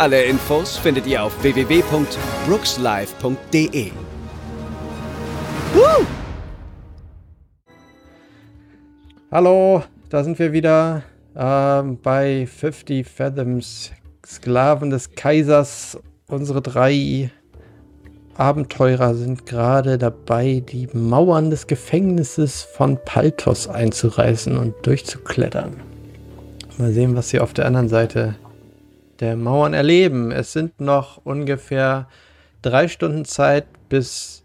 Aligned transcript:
Alle 0.00 0.24
Infos 0.24 0.78
findet 0.78 1.06
ihr 1.06 1.22
auf 1.22 1.42
www.brookslive.de. 1.42 3.90
Hallo, 9.30 9.82
da 10.08 10.24
sind 10.24 10.38
wir 10.38 10.54
wieder 10.54 11.02
ähm, 11.36 11.98
bei 12.02 12.46
50 12.46 13.06
Fathoms, 13.06 13.92
Sklaven 14.26 14.88
des 14.88 15.14
Kaisers. 15.14 15.98
Unsere 16.28 16.62
drei 16.62 17.30
Abenteurer 18.38 19.14
sind 19.14 19.44
gerade 19.44 19.98
dabei, 19.98 20.62
die 20.66 20.88
Mauern 20.94 21.50
des 21.50 21.66
Gefängnisses 21.66 22.62
von 22.62 22.98
Paltos 23.04 23.68
einzureißen 23.68 24.56
und 24.56 24.74
durchzuklettern. 24.80 25.76
Mal 26.78 26.92
sehen, 26.92 27.14
was 27.14 27.28
sie 27.28 27.40
auf 27.40 27.52
der 27.52 27.66
anderen 27.66 27.90
Seite 27.90 28.36
der 29.20 29.36
Mauern 29.36 29.74
erleben. 29.74 30.32
Es 30.32 30.52
sind 30.52 30.80
noch 30.80 31.20
ungefähr 31.24 32.08
drei 32.62 32.88
Stunden 32.88 33.24
Zeit, 33.24 33.66
bis 33.88 34.44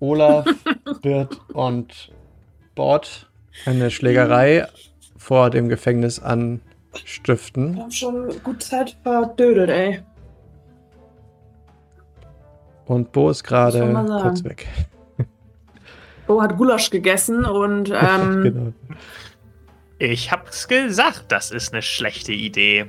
Olaf, 0.00 0.46
Bert 1.02 1.40
und 1.52 2.12
Bord 2.74 3.30
eine 3.64 3.90
Schlägerei 3.90 4.66
vor 5.16 5.50
dem 5.50 5.68
Gefängnis 5.68 6.20
anstiften. 6.20 7.74
Wir 7.74 7.82
haben 7.82 7.90
schon 7.90 8.42
gut 8.42 8.62
Zeit 8.62 8.96
verdödelt, 9.02 9.70
ey. 9.70 10.02
Und 12.86 13.12
Bo 13.12 13.30
ist 13.30 13.44
gerade 13.44 13.92
kurz 14.22 14.44
weg. 14.44 14.66
Bo 16.26 16.40
hat 16.40 16.56
Gulasch 16.56 16.90
gegessen 16.90 17.44
und 17.44 17.90
ähm, 17.94 18.42
genau. 18.42 18.72
Ich 19.98 20.30
hab's 20.30 20.68
gesagt, 20.68 21.24
das 21.28 21.50
ist 21.50 21.72
eine 21.72 21.82
schlechte 21.82 22.32
Idee. 22.32 22.88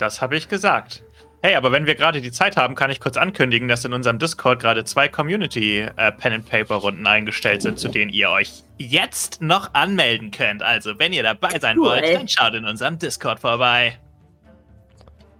Das 0.00 0.22
habe 0.22 0.36
ich 0.36 0.48
gesagt. 0.48 1.02
Hey, 1.42 1.54
aber 1.54 1.72
wenn 1.72 1.86
wir 1.86 1.94
gerade 1.94 2.20
die 2.20 2.32
Zeit 2.32 2.56
haben, 2.56 2.74
kann 2.74 2.90
ich 2.90 3.00
kurz 3.00 3.16
ankündigen, 3.16 3.68
dass 3.68 3.84
in 3.84 3.92
unserem 3.92 4.18
Discord 4.18 4.60
gerade 4.60 4.84
zwei 4.84 5.08
Community 5.08 5.80
äh, 5.96 6.12
Pen 6.12 6.32
and 6.34 6.48
Paper 6.48 6.76
Runden 6.76 7.06
eingestellt 7.06 7.62
sind, 7.62 7.78
zu 7.78 7.88
denen 7.88 8.10
ihr 8.10 8.30
euch 8.30 8.62
jetzt 8.78 9.40
noch 9.40 9.72
anmelden 9.74 10.30
könnt. 10.30 10.62
Also, 10.62 10.98
wenn 10.98 11.12
ihr 11.12 11.22
dabei 11.22 11.58
sein 11.58 11.78
Cool. 11.78 11.86
wollt, 11.88 12.14
dann 12.14 12.28
schaut 12.28 12.54
in 12.54 12.64
unserem 12.64 12.98
Discord 12.98 13.40
vorbei. 13.40 13.98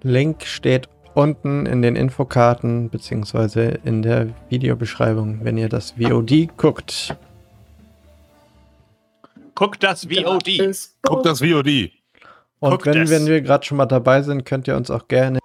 Link 0.03 0.45
steht 0.47 0.89
unten 1.15 1.67
in 1.67 1.83
den 1.83 1.97
Infokarten 1.97 2.89
beziehungsweise 2.89 3.81
in 3.85 4.03
der 4.03 4.29
Videobeschreibung, 4.49 5.45
wenn 5.45 5.59
ihr 5.59 5.69
das 5.69 5.93
VOD 5.93 6.57
guckt. 6.57 7.17
Guckt 9.55 9.83
das 9.83 10.07
VOD. 10.07 10.49
Ist 10.49 11.01
Bo. 11.03 11.17
Guck 11.17 11.25
das 11.25 11.41
VOD. 11.41 12.00
Und 12.61 12.71
Guckt 12.73 12.87
wenn, 12.87 13.03
es. 13.03 13.11
wenn 13.11 13.27
wir 13.27 13.41
gerade 13.41 13.65
schon 13.65 13.79
mal 13.79 13.87
dabei 13.87 14.23
sind, 14.23 14.45
könnt 14.45 14.69
ihr 14.69 14.77
uns 14.77 14.91
auch 14.91 15.09
gerne 15.09 15.39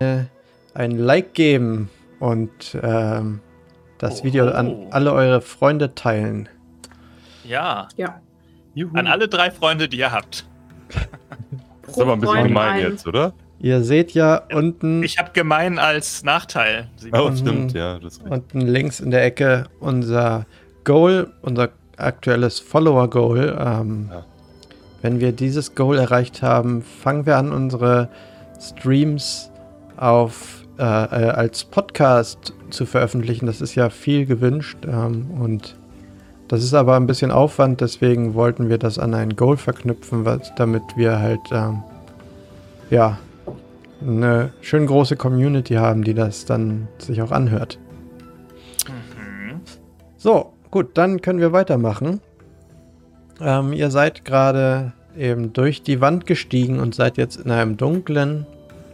ein 0.73 0.91
Like 0.91 1.33
geben 1.33 1.89
und 2.19 2.77
ähm, 2.83 3.39
das 3.97 4.23
Video 4.23 4.49
an 4.49 4.67
Oh. 4.69 4.88
alle 4.91 5.13
eure 5.13 5.41
Freunde 5.41 5.95
teilen. 5.95 6.50
Ja, 7.45 7.88
Ja. 7.95 8.19
Juhu. 8.73 8.94
an 8.97 9.07
alle 9.07 9.29
drei 9.29 9.51
Freunde, 9.51 9.88
die 9.88 9.97
ihr 9.97 10.12
habt. 10.12 10.45
Das 11.84 11.95
ist 11.95 12.01
aber 12.01 12.13
ein 12.13 12.19
bisschen 12.19 12.35
Freund 12.35 12.47
gemein 12.50 12.73
ein. 12.73 12.91
jetzt, 12.91 13.07
oder? 13.07 13.34
Ihr 13.59 13.81
seht 13.84 14.12
ja 14.12 14.41
unten, 14.53 15.01
Ich 15.01 15.18
habe 15.18 15.31
gemein 15.31 15.79
als 15.79 16.23
Nachteil. 16.23 16.89
Simon. 16.97 17.19
Oh, 17.22 17.34
stimmt, 17.35 17.72
ja. 17.73 17.97
Das 18.00 18.18
unten 18.18 18.59
links 18.59 19.00
in 19.00 19.12
der 19.12 19.23
Ecke 19.23 19.68
unser 19.79 20.45
Goal, 20.84 21.31
unser 21.41 21.69
aktuelles 21.95 22.59
Follower-Goal. 22.59 23.57
Ähm, 23.57 24.09
Ja. 24.12 24.25
Wenn 25.05 25.19
wir 25.19 25.33
dieses 25.33 25.75
Goal 25.75 25.99
erreicht 25.99 26.41
haben, 26.41 26.81
fangen 26.81 27.27
wir 27.27 27.38
an, 27.38 27.51
unsere 27.51 28.09
Streams 28.59 29.51
auf 29.97 30.63
äh, 30.79 30.81
äh, 30.81 31.29
als 31.29 31.63
Podcast 31.63 32.53
zu 32.71 32.88
veröffentlichen. 32.88 33.45
Das 33.45 33.61
ist 33.61 33.75
ja 33.75 33.91
viel 33.91 34.25
gewünscht 34.25 34.79
ähm, 34.83 35.29
und 35.39 35.75
das 36.47 36.63
ist 36.63 36.73
aber 36.73 36.95
ein 36.95 37.05
bisschen 37.05 37.29
Aufwand, 37.29 37.81
deswegen 37.81 38.33
wollten 38.33 38.67
wir 38.67 38.79
das 38.79 38.97
an 38.97 39.13
ein 39.13 39.35
Goal 39.35 39.57
verknüpfen, 39.57 40.25
was, 40.25 40.51
damit 40.55 40.81
wir 40.95 41.19
halt 41.19 41.51
ähm, 41.51 41.83
ja 42.89 43.19
eine 44.01 44.53
schön 44.61 44.88
große 44.88 45.17
Community 45.17 45.75
haben, 45.75 46.03
die 46.03 46.15
das 46.15 46.45
dann 46.45 46.88
sich 46.97 47.21
auch 47.21 47.31
anhört. 47.31 47.77
Mhm. 48.88 49.61
So, 50.17 50.53
gut, 50.71 50.97
dann 50.97 51.21
können 51.21 51.38
wir 51.38 51.51
weitermachen. 51.51 52.21
Ähm, 53.41 53.73
ihr 53.73 53.91
seid 53.91 54.25
gerade 54.25 54.94
eben 55.18 55.53
durch 55.53 55.84
die 55.84 56.01
Wand 56.01 56.25
gestiegen 56.25 56.79
und 56.79 56.96
seid 56.96 57.18
jetzt 57.18 57.38
in 57.38 57.51
einem 57.51 57.78
dunklen 57.78 58.46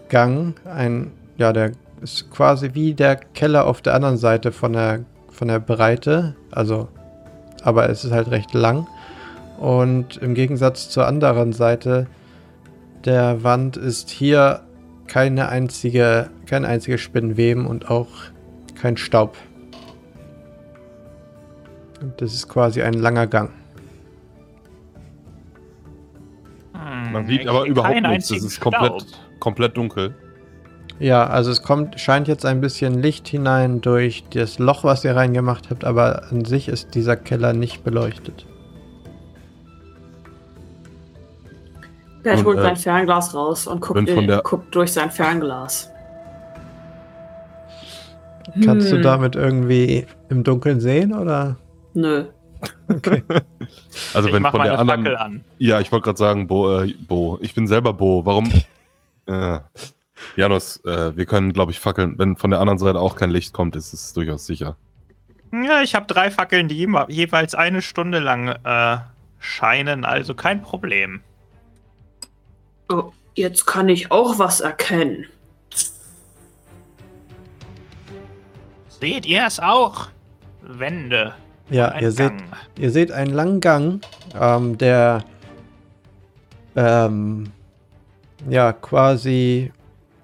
Gang. 0.10 0.56
Ein, 0.66 1.12
ja, 1.38 1.54
der 1.54 1.72
ist 2.02 2.32
quasi 2.32 2.72
wie 2.74 2.94
der 2.94 3.16
Keller 3.16 3.68
auf 3.68 3.82
der 3.82 3.94
anderen 3.94 4.18
Seite 4.18 4.52
von 4.52 4.74
der, 4.74 5.02
von 5.30 5.48
der 5.48 5.60
Breite. 5.60 6.36
Also, 6.52 6.88
aber 7.64 7.90
es 7.90 8.04
ist 8.04 8.12
halt 8.12 8.32
recht 8.32 8.54
lang. 8.54 8.88
Und 9.60 10.18
im 10.18 10.34
Gegensatz 10.34 10.90
zur 10.90 11.06
anderen 11.06 11.54
Seite 11.54 12.08
der 13.06 13.44
Wand 13.44 13.78
ist 13.78 14.10
hier 14.10 14.62
keine 15.08 15.50
einzige, 15.50 16.30
kein 16.46 16.66
einziges 16.66 17.02
Spinnweben 17.02 17.68
und 17.68 17.90
auch 17.90 18.08
kein 18.80 18.98
Staub. 18.98 19.38
Und 22.02 22.20
Das 22.20 22.34
ist 22.34 22.50
quasi 22.50 22.82
ein 22.82 22.94
langer 22.94 23.28
Gang. 23.28 23.52
Man 27.12 27.28
sieht 27.28 27.42
Ich 27.42 27.50
aber 27.50 27.66
überhaupt 27.66 27.94
nichts. 27.94 28.06
Einzigen 28.08 28.46
ist 28.48 28.60
komplett, 28.60 29.06
komplett 29.40 29.78
dunkel. 29.78 30.16
Ja, 31.00 31.26
also 31.28 31.50
es 31.52 31.64
kommt, 31.64 32.00
scheint 32.00 32.28
jetzt 32.28 32.46
ein 32.46 32.62
bisschen 32.62 33.02
Licht 33.02 33.28
hinein 33.28 33.82
durch 33.82 34.24
das 34.34 34.60
Loch, 34.60 34.84
was 34.84 35.04
ihr 35.04 35.16
reingemacht 35.16 35.70
habt, 35.72 35.84
aber 35.84 36.24
an 36.32 36.46
sich 36.46 36.68
ist 36.68 36.94
dieser 36.94 37.16
Keller 37.16 37.54
nicht 37.54 37.84
beleuchtet. 37.84 38.46
Und, 42.24 42.46
holt 42.46 42.60
äh, 42.60 42.62
sein 42.62 42.76
Fernglas 42.76 43.34
raus 43.34 43.66
und 43.66 43.82
guckt, 43.82 44.08
in, 44.08 44.28
der- 44.28 44.42
guckt 44.44 44.76
durch 44.76 44.94
sein 44.94 45.10
Fernglas. 45.10 45.90
Kannst 48.64 48.92
du 48.92 48.98
Hm, 48.98 49.02
damit 49.04 49.36
irgendwie 49.36 50.06
im 50.30 50.44
Dunkeln 50.44 50.80
sehen 50.82 51.14
oder? 51.14 51.56
Nö. 51.94 52.26
Also 54.14 54.28
ich 54.28 54.34
wenn 54.34 54.42
mach 54.42 54.52
von 54.52 54.60
meine 54.60 54.72
der 54.72 54.80
anderen. 54.80 55.04
Fackel 55.04 55.18
an. 55.18 55.44
Ja, 55.58 55.80
ich 55.80 55.92
wollte 55.92 56.06
gerade 56.06 56.18
sagen, 56.18 56.48
Bo, 56.48 56.82
äh, 56.82 56.94
Bo. 57.08 57.38
Ich 57.42 57.54
bin 57.54 57.68
selber 57.68 57.94
Bo. 57.94 58.26
Warum? 58.26 58.52
äh, 59.26 59.60
Janus, 60.36 60.84
äh, 60.86 61.16
wir 61.16 61.26
können, 61.26 61.54
glaube 61.54 61.72
ich, 61.72 61.80
fackeln. 61.80 62.18
Wenn 62.18 62.36
von 62.36 62.52
der 62.52 62.60
anderen 62.60 62.80
Seite 62.80 63.00
auch 63.00 63.16
kein 63.16 63.32
Licht 63.32 63.54
kommt, 63.54 63.76
ist 63.76 63.94
es 63.94 64.14
durchaus 64.14 64.46
sicher. 64.46 64.78
Ja, 65.52 65.82
ich 65.82 65.96
habe 65.96 66.06
drei 66.06 66.32
Fackeln, 66.32 66.68
die 66.68 66.88
jeweils 67.10 67.56
eine 67.56 67.82
Stunde 67.82 68.20
lang 68.20 68.48
äh, 68.48 68.98
scheinen, 69.40 70.06
also 70.06 70.34
kein 70.34 70.62
Problem. 70.62 71.22
Oh, 72.90 73.12
jetzt 73.36 73.66
kann 73.66 73.90
ich 73.90 74.12
auch 74.12 74.40
was 74.40 74.62
erkennen. 74.62 75.26
Seht 78.88 79.26
ihr 79.26 79.46
es 79.46 79.60
auch? 79.60 80.10
Wände. 80.62 81.34
Ja, 81.72 81.88
ein 81.90 82.04
ihr 82.04 82.12
seht, 82.12 82.38
Gang. 82.38 82.44
ihr 82.78 82.92
seht 82.92 83.12
einen 83.12 83.34
langen 83.34 83.62
Gang, 83.62 84.02
ähm, 84.40 84.78
der 84.78 85.24
ähm, 86.76 87.46
ja 88.50 88.74
quasi 88.74 89.72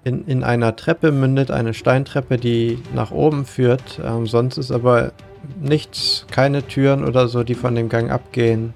in, 0.04 0.26
in 0.26 0.44
einer 0.44 0.76
Treppe 0.76 1.10
mündet, 1.10 1.50
eine 1.50 1.72
Steintreppe, 1.72 2.36
die 2.36 2.78
nach 2.94 3.10
oben 3.10 3.46
führt. 3.46 3.98
Ähm, 4.04 4.26
sonst 4.26 4.58
ist 4.58 4.70
aber 4.70 5.12
nichts, 5.58 6.26
keine 6.30 6.66
Türen 6.66 7.04
oder 7.04 7.28
so, 7.28 7.42
die 7.42 7.54
von 7.54 7.74
dem 7.74 7.88
Gang 7.88 8.10
abgehen. 8.10 8.74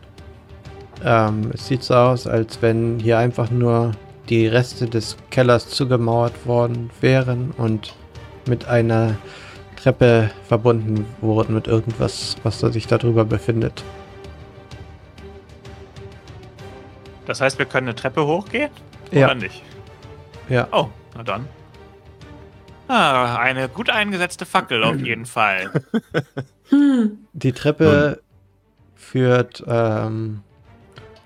Ähm, 1.04 1.50
es 1.52 1.66
sieht 1.66 1.82
so 1.82 1.94
aus, 1.94 2.26
als 2.26 2.62
wenn 2.62 2.98
hier 2.98 3.18
einfach 3.18 3.50
nur 3.50 3.92
die 4.30 4.46
Reste 4.46 4.86
des 4.86 5.18
Kellers 5.30 5.68
zugemauert 5.68 6.46
worden 6.46 6.90
wären 7.02 7.52
und 7.58 7.94
mit 8.46 8.66
einer 8.66 9.16
Treppe 9.82 10.30
verbunden 10.46 11.04
wurden 11.20 11.54
mit 11.54 11.66
irgendwas, 11.66 12.36
was 12.44 12.60
da 12.60 12.70
sich 12.70 12.86
darüber 12.86 13.24
befindet. 13.24 13.82
Das 17.26 17.40
heißt, 17.40 17.58
wir 17.58 17.66
können 17.66 17.88
eine 17.88 17.96
Treppe 17.96 18.24
hochgehen? 18.24 18.70
Ja. 19.10 19.26
Oder 19.26 19.34
nicht? 19.34 19.62
Ja. 20.48 20.68
Oh, 20.70 20.88
na 21.16 21.22
dann. 21.24 21.48
Ah, 22.86 23.36
eine 23.36 23.68
gut 23.68 23.90
eingesetzte 23.90 24.46
Fackel 24.46 24.84
auf 24.84 24.96
jeden 25.00 25.26
Fall. 25.26 25.70
Hm. 26.68 27.18
Die 27.32 27.52
Treppe 27.52 28.20
führt 28.94 29.64
ähm, 29.66 30.42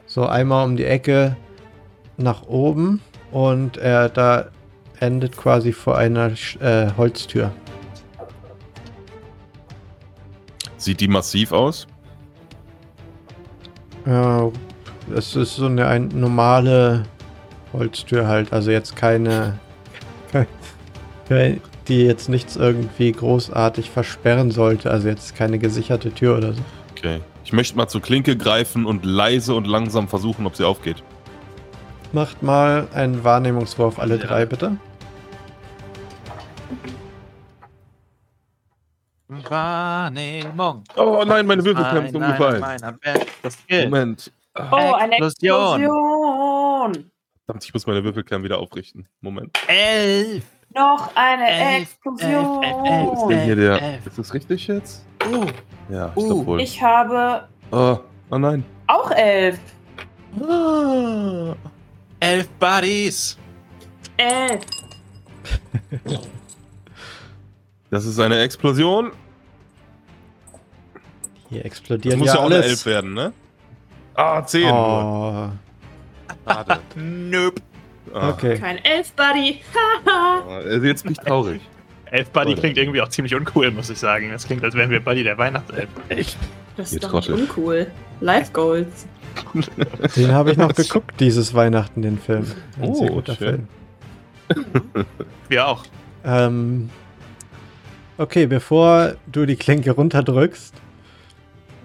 so 0.06 0.26
einmal 0.26 0.64
um 0.64 0.76
die 0.76 0.84
Ecke 0.84 1.36
nach 2.16 2.42
oben 2.46 3.02
und 3.32 3.76
er 3.76 4.08
da 4.08 4.48
endet 4.98 5.36
quasi 5.36 5.72
vor 5.72 5.98
einer 5.98 6.32
äh, 6.60 6.90
Holztür. 6.96 7.52
Sieht 10.78 11.00
die 11.00 11.08
massiv 11.08 11.52
aus? 11.52 11.86
Ja, 14.06 14.50
es 15.14 15.34
ist 15.34 15.56
so 15.56 15.66
eine 15.66 15.86
ein, 15.86 16.08
normale 16.08 17.04
Holztür 17.72 18.26
halt, 18.28 18.52
also 18.52 18.70
jetzt 18.70 18.94
keine, 18.96 19.58
keine, 21.28 21.60
die 21.88 22.04
jetzt 22.04 22.28
nichts 22.28 22.56
irgendwie 22.56 23.12
großartig 23.12 23.90
versperren 23.90 24.50
sollte, 24.50 24.90
also 24.90 25.08
jetzt 25.08 25.34
keine 25.34 25.58
gesicherte 25.58 26.12
Tür 26.12 26.36
oder 26.36 26.52
so. 26.52 26.62
Okay. 26.92 27.20
Ich 27.44 27.52
möchte 27.52 27.76
mal 27.76 27.86
zur 27.86 28.00
Klinke 28.02 28.36
greifen 28.36 28.86
und 28.86 29.04
leise 29.04 29.54
und 29.54 29.66
langsam 29.68 30.08
versuchen, 30.08 30.46
ob 30.46 30.56
sie 30.56 30.64
aufgeht. 30.64 31.02
Macht 32.12 32.42
mal 32.42 32.88
einen 32.92 33.22
Wahrnehmungswurf 33.22 33.98
alle 33.98 34.16
Ja. 34.16 34.26
drei 34.26 34.46
bitte. 34.46 34.76
Wahrnehmung. 39.50 40.84
Oh 40.96 41.22
nein, 41.26 41.46
meine 41.46 41.64
Würfelkämpfe 41.64 42.12
sind 42.12 42.22
umgefallen. 42.22 42.64
Moment. 43.84 44.32
Oh, 44.54 44.74
eine 44.94 45.16
Explosion. 45.18 45.80
Explosion. 45.82 47.10
Verdammt, 47.44 47.64
ich 47.64 47.74
muss 47.74 47.86
meine 47.86 48.02
Würfelkern 48.04 48.42
wieder 48.42 48.58
aufrichten. 48.58 49.06
Moment. 49.20 49.56
Elf. 49.68 50.44
Noch 50.74 51.10
eine 51.14 51.48
Elf, 51.48 51.82
Explosion. 51.82 52.62
elf, 52.62 52.76
elf, 52.84 53.12
Ist 53.12 53.26
denn 53.28 53.40
hier 53.44 53.56
der. 53.56 53.82
elf. 53.82 54.06
Ist 54.06 54.18
das 54.18 54.34
richtig 54.34 54.66
jetzt? 54.66 55.04
Uh, 55.24 55.46
Ja, 55.88 56.12
ich 56.14 56.22
Uh. 56.22 56.26
glaube 56.26 56.46
wohl. 56.46 56.60
Ich 56.60 56.82
habe 56.82 57.48
Oh, 57.70 57.98
oh 58.30 58.38
nein. 58.38 58.64
auch 58.88 59.10
elf. 59.12 59.58
Ah. 60.42 61.54
elf 62.20 62.48
Buddies. 62.58 63.38
Elf. 64.18 64.64
Das 67.90 68.04
ist 68.04 68.18
eine 68.18 68.38
Explosion. 68.40 69.12
Hier 71.48 71.58
Das 71.58 71.66
explodiert 71.66 72.16
muss 72.18 72.28
ja 72.28 72.34
ja 72.34 72.40
auch 72.40 72.46
eine 72.46 72.54
alles. 72.56 72.66
Elf 72.66 72.86
werden, 72.86 73.14
ne? 73.14 73.32
Ah, 74.14 74.44
10 74.44 74.62
nur. 74.68 74.72
oh, 74.74 76.50
Schade. 76.50 76.80
Nope. 76.96 77.60
Ah, 78.14 78.30
okay. 78.30 78.58
Kein 78.58 78.78
Elf, 78.84 79.12
Buddy. 79.12 79.60
also 80.48 80.86
jetzt 80.86 81.02
bin 81.02 81.12
ich 81.12 81.18
traurig. 81.18 81.60
Elf 82.10 82.30
Buddy 82.30 82.50
Leute. 82.50 82.60
klingt 82.60 82.78
irgendwie 82.78 83.00
auch 83.02 83.08
ziemlich 83.08 83.34
uncool, 83.34 83.70
muss 83.72 83.90
ich 83.90 83.98
sagen. 83.98 84.30
Das 84.30 84.46
klingt, 84.46 84.62
als 84.64 84.74
wären 84.74 84.90
wir 84.90 85.00
Buddy 85.00 85.24
der 85.24 85.36
Weihnachtself. 85.38 85.88
Echt? 86.08 86.36
Das 86.76 86.92
ist 86.92 87.02
doch 87.04 87.12
nicht 87.12 87.26
Trottel. 87.28 87.42
uncool. 87.42 87.86
Life 88.20 88.52
Goals. 88.52 89.06
Den 90.16 90.32
habe 90.32 90.52
ich 90.52 90.56
noch 90.56 90.72
geguckt, 90.74 91.14
dieses 91.20 91.52
Weihnachten, 91.52 92.00
den 92.02 92.18
Film. 92.18 92.46
Ein 92.80 92.88
Oh, 92.90 92.94
sehr 92.94 93.08
guter 93.10 93.34
schön. 93.34 93.68
Film. 94.48 94.78
Wir 95.48 95.66
auch. 95.66 95.84
Ähm, 96.24 96.90
okay, 98.18 98.46
bevor 98.46 99.14
du 99.26 99.44
die 99.46 99.56
Klinke 99.56 99.90
runterdrückst, 99.90 100.74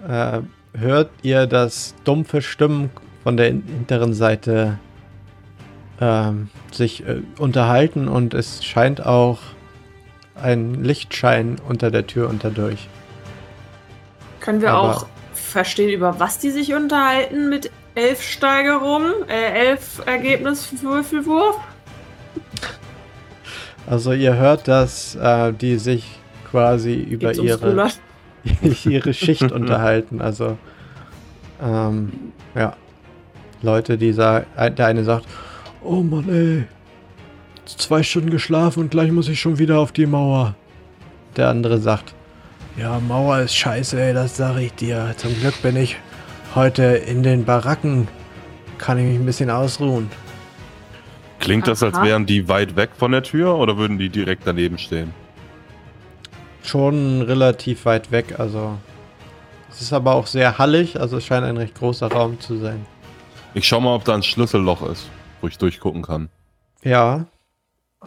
äh, 0.08 0.40
hört 0.78 1.10
ihr, 1.22 1.46
dass 1.46 1.94
dumpfe 2.04 2.42
Stimmen 2.42 2.90
von 3.22 3.36
der 3.36 3.48
in- 3.48 3.62
hinteren 3.66 4.14
Seite 4.14 4.78
ähm, 6.00 6.48
sich 6.72 7.06
äh, 7.06 7.22
unterhalten 7.38 8.08
und 8.08 8.34
es 8.34 8.64
scheint 8.64 9.04
auch 9.04 9.38
ein 10.34 10.82
Lichtschein 10.82 11.56
unter 11.68 11.90
der 11.90 12.06
Tür 12.06 12.28
unterdurch. 12.28 12.88
Können 14.40 14.60
wir 14.60 14.72
Aber- 14.72 14.96
auch 14.96 15.06
verstehen, 15.34 15.90
über 15.90 16.18
was 16.18 16.38
die 16.38 16.50
sich 16.50 16.74
unterhalten 16.74 17.48
mit 17.48 17.70
elf 17.94 18.22
Steigerungen, 18.22 19.12
äh, 19.28 19.68
elf 19.68 20.02
Ergebniswürfelwurf? 20.06 21.56
Also 23.86 24.12
ihr 24.12 24.34
hört, 24.36 24.66
dass 24.68 25.14
äh, 25.16 25.52
die 25.52 25.76
sich 25.76 26.06
quasi 26.50 26.94
über 26.94 27.28
Geht's 27.32 27.38
ihre? 27.44 27.90
ihre 28.84 29.14
Schicht 29.14 29.52
unterhalten. 29.52 30.20
Also, 30.20 30.58
ähm, 31.62 32.12
ja. 32.54 32.76
Leute, 33.62 33.96
die 33.96 34.12
sagen, 34.12 34.46
der 34.76 34.86
eine 34.86 35.04
sagt, 35.04 35.26
oh 35.82 36.02
Mann, 36.02 36.28
ey, 36.28 36.64
zwei 37.64 38.02
Stunden 38.02 38.30
geschlafen 38.30 38.80
und 38.80 38.90
gleich 38.90 39.12
muss 39.12 39.28
ich 39.28 39.40
schon 39.40 39.58
wieder 39.58 39.78
auf 39.78 39.92
die 39.92 40.06
Mauer. 40.06 40.56
Der 41.36 41.48
andere 41.48 41.78
sagt, 41.78 42.14
ja, 42.76 42.98
Mauer 43.00 43.40
ist 43.40 43.54
scheiße, 43.54 44.00
ey, 44.00 44.14
das 44.14 44.36
sage 44.36 44.62
ich 44.62 44.74
dir. 44.74 45.14
Zum 45.16 45.32
Glück 45.38 45.60
bin 45.62 45.76
ich 45.76 45.96
heute 46.54 46.82
in 46.82 47.22
den 47.22 47.44
Baracken, 47.44 48.08
kann 48.78 48.98
ich 48.98 49.04
mich 49.04 49.18
ein 49.18 49.26
bisschen 49.26 49.50
ausruhen. 49.50 50.10
Klingt 51.38 51.66
das, 51.66 51.82
als 51.82 52.00
wären 52.02 52.24
die 52.24 52.48
weit 52.48 52.76
weg 52.76 52.90
von 52.96 53.12
der 53.12 53.22
Tür 53.22 53.56
oder 53.56 53.76
würden 53.76 53.98
die 53.98 54.08
direkt 54.08 54.46
daneben 54.46 54.78
stehen? 54.78 55.12
Schon 56.62 57.22
relativ 57.22 57.84
weit 57.84 58.10
weg, 58.10 58.38
also. 58.38 58.78
Es 59.70 59.80
ist 59.80 59.92
aber 59.92 60.14
auch 60.14 60.26
sehr 60.26 60.58
hallig, 60.58 61.00
also 61.00 61.16
es 61.16 61.24
scheint 61.24 61.46
ein 61.46 61.56
recht 61.56 61.74
großer 61.74 62.12
Raum 62.12 62.38
zu 62.40 62.58
sein. 62.58 62.84
Ich 63.54 63.66
schau 63.66 63.80
mal, 63.80 63.94
ob 63.94 64.04
da 64.04 64.14
ein 64.14 64.22
Schlüsselloch 64.22 64.82
ist, 64.82 65.08
wo 65.40 65.48
ich 65.48 65.58
durchgucken 65.58 66.02
kann. 66.02 66.28
Ja, 66.84 67.26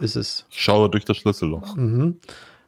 ist 0.00 0.16
es. 0.16 0.46
Ich 0.50 0.62
schaue 0.62 0.88
durch 0.90 1.04
das 1.04 1.16
Schlüsselloch. 1.16 1.76
Mhm. 1.76 2.18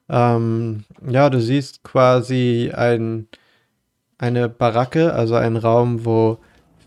Ähm, 0.09 0.85
ja, 1.09 1.31
du 1.31 1.41
siehst 1.41 1.85
quasi 1.85 2.73
ein, 2.75 3.29
eine 4.19 4.49
Baracke, 4.49 5.13
also 5.13 5.35
einen 5.35 5.57
Raum, 5.57 6.05
wo 6.05 6.39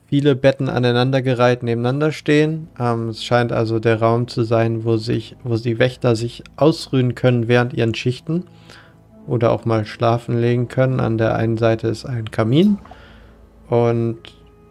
viele 0.08 0.36
Betten 0.36 0.68
aneinandergereiht 0.68 1.64
nebeneinander 1.64 2.12
stehen. 2.12 2.68
Ähm, 2.80 3.10
es 3.10 3.24
scheint 3.24 3.52
also 3.52 3.80
der 3.80 4.02
Raum 4.02 4.28
zu 4.28 4.44
sein, 4.44 4.84
wo 4.84 4.98
sich, 4.98 5.36
wo 5.44 5.56
die 5.56 5.80
Wächter 5.80 6.16
sich 6.16 6.44
ausruhen 6.58 7.16
können 7.16 7.48
während 7.48 7.74
ihren 7.74 7.96
Schichten 7.96 8.46
oder 9.28 9.52
auch 9.52 9.66
mal 9.66 9.86
schlafen 9.86 10.40
legen 10.40 10.68
können. 10.68 11.00
An 11.00 11.18
der 11.18 11.36
einen 11.36 11.58
Seite 11.58 11.88
ist 11.88 12.06
ein 12.06 12.32
Kamin 12.32 12.78
und 13.70 14.18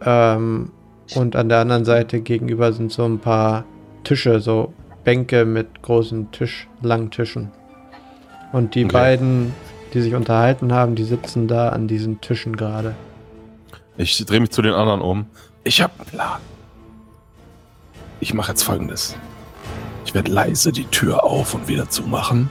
ähm, 0.03 0.71
und 1.15 1.35
an 1.35 1.49
der 1.49 1.59
anderen 1.59 1.83
Seite 1.83 2.21
gegenüber 2.21 2.71
sind 2.71 2.91
so 2.91 3.03
ein 3.03 3.19
paar 3.19 3.65
Tische, 4.03 4.39
so 4.39 4.73
Bänke 5.03 5.45
mit 5.45 5.81
großen 5.81 6.31
Tisch, 6.31 6.67
langen 6.81 7.11
Tischen. 7.11 7.51
Und 8.53 8.75
die 8.75 8.85
Okay. 8.85 8.93
beiden, 8.93 9.53
die 9.93 10.01
sich 10.01 10.15
unterhalten 10.15 10.71
haben, 10.73 10.95
die 10.95 11.03
sitzen 11.03 11.47
da 11.49 11.69
an 11.69 11.87
diesen 11.87 12.21
Tischen 12.21 12.55
gerade. 12.55 12.95
Ich 13.97 14.23
drehe 14.25 14.39
mich 14.39 14.51
zu 14.51 14.61
den 14.61 14.73
anderen 14.73 15.01
um. 15.01 15.25
Ich 15.65 15.81
habe 15.81 15.91
einen 15.99 16.07
Plan. 16.07 16.39
Ich 18.21 18.33
mache 18.33 18.51
jetzt 18.51 18.63
folgendes. 18.63 19.15
Ich 20.05 20.13
werde 20.13 20.31
leise 20.31 20.71
die 20.71 20.85
Tür 20.85 21.23
auf 21.23 21.53
und 21.53 21.67
wieder 21.67 21.89
zumachen, 21.89 22.49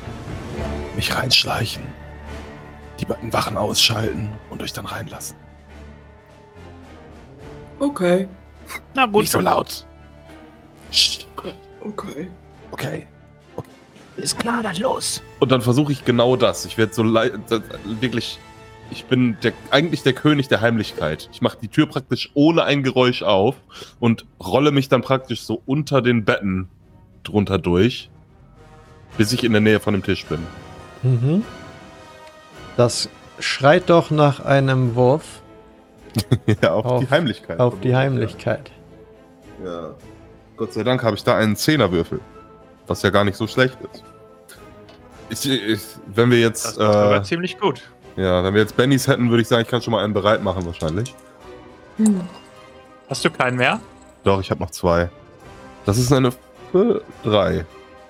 mich 0.97 1.17
reinschleichen, 1.17 1.83
die 3.01 3.05
beiden 3.07 3.33
Wachen 3.33 3.57
ausschalten 3.57 4.29
und 4.51 4.63
euch 4.63 4.73
dann 4.73 4.87
reinlassen. 4.87 5.37
Okay. 7.79 8.29
Na 8.95 9.07
gut. 9.07 9.23
Nicht 9.23 9.33
so 9.33 9.41
laut. 9.41 9.87
Psst. 10.91 11.27
Okay. 11.81 12.29
Okay. 12.71 13.07
Ist 14.17 14.39
klar, 14.39 14.63
dann 14.63 14.77
los. 14.77 15.23
Und 15.39 15.51
dann 15.51 15.63
versuche 15.63 15.93
ich 15.93 16.05
genau 16.05 16.37
das. 16.37 16.67
Ich 16.67 16.77
werde 16.77 16.93
so 16.93 17.03
lei- 17.03 17.33
das- 17.49 17.63
wirklich. 17.85 18.39
Ich 18.93 19.05
bin 19.05 19.37
der, 19.43 19.53
eigentlich 19.71 20.03
der 20.03 20.13
König 20.15 20.49
der 20.49 20.61
Heimlichkeit. 20.61 21.31
Ich 21.33 21.41
mache 21.41 21.57
die 21.63 21.69
Tür 21.69 21.87
praktisch 21.87 22.31
ohne 22.35 22.65
ein 22.65 22.83
Geräusch 22.83 23.23
auf 23.23 23.55
und 24.01 24.27
rolle 24.43 24.73
mich 24.73 24.89
dann 24.89 25.01
praktisch 25.01 25.43
so 25.43 25.63
unter 25.65 26.03
den 26.03 26.25
Betten 26.25 26.69
drunter 27.23 27.59
durch, 27.59 28.11
bis 29.17 29.33
ich 29.33 29.45
in 29.45 29.53
der 29.53 29.61
Nähe 29.61 29.79
von 29.79 29.95
dem 29.95 30.03
Tisch 30.03 30.27
bin. 30.27 30.41
Mhm. 31.05 31.45
Das 32.81 33.11
schreit 33.41 33.91
doch 33.91 34.11
nach 34.11 34.41
einem 34.43 34.95
Wurf 34.95 35.43
ja, 36.63 36.73
auf, 36.73 36.87
Auf- 36.87 37.01
die 37.01 37.11
Heimlichkeit. 37.11 37.61
auf 37.61 37.79
die 37.81 37.95
Heimlichkeit. 37.95 38.71
Ja. 39.63 39.71
ja. 39.71 39.91
Gott 40.57 40.73
sei 40.73 40.83
Dank 40.83 41.03
habe 41.03 41.15
ich 41.15 41.23
da 41.23 41.37
einen 41.37 41.57
Zehnerwürfel. 41.57 42.21
Was 42.87 43.03
ja 43.03 43.11
gar 43.11 43.25
nicht 43.25 43.37
so 43.37 43.47
schlecht 43.47 43.77
ist. 43.93 44.03
Ich, 45.29 45.51
ich, 45.51 45.81
wenn 46.07 46.31
wir 46.31 46.39
Das 46.49 46.65
jetzt, 46.65 46.73
ist 46.73 46.79
aber 46.81 47.17
äh, 47.17 47.23
ziemlich 47.23 47.59
gut. 47.59 47.83
ja, 48.17 48.43
wenn 48.43 48.55
wir 48.55 48.63
jetzt 48.63 48.75
Bennys 48.79 49.07
hätten, 49.09 49.29
würde 49.29 49.43
ich 49.43 49.49
sagen, 49.49 49.61
ich 49.61 49.69
kann 49.69 49.83
schon 49.83 49.93
mal 49.93 50.03
einen 50.03 50.15
bereit 50.15 50.43
machen 50.43 50.65
wahrscheinlich. 50.65 51.15
Hm. 51.99 52.23
Hast 53.11 53.23
du 53.27 53.31
keinen 53.31 53.59
mehr? 53.59 53.79
Doch, 54.25 54.41
ich 54.41 54.51
habe 54.51 54.61
noch 54.63 54.71
zwei. 54.71 55.11
Das 55.85 55.99
ist 55.99 56.11
eine 56.15 56.29
F- 56.29 57.03
drei. 57.23 57.67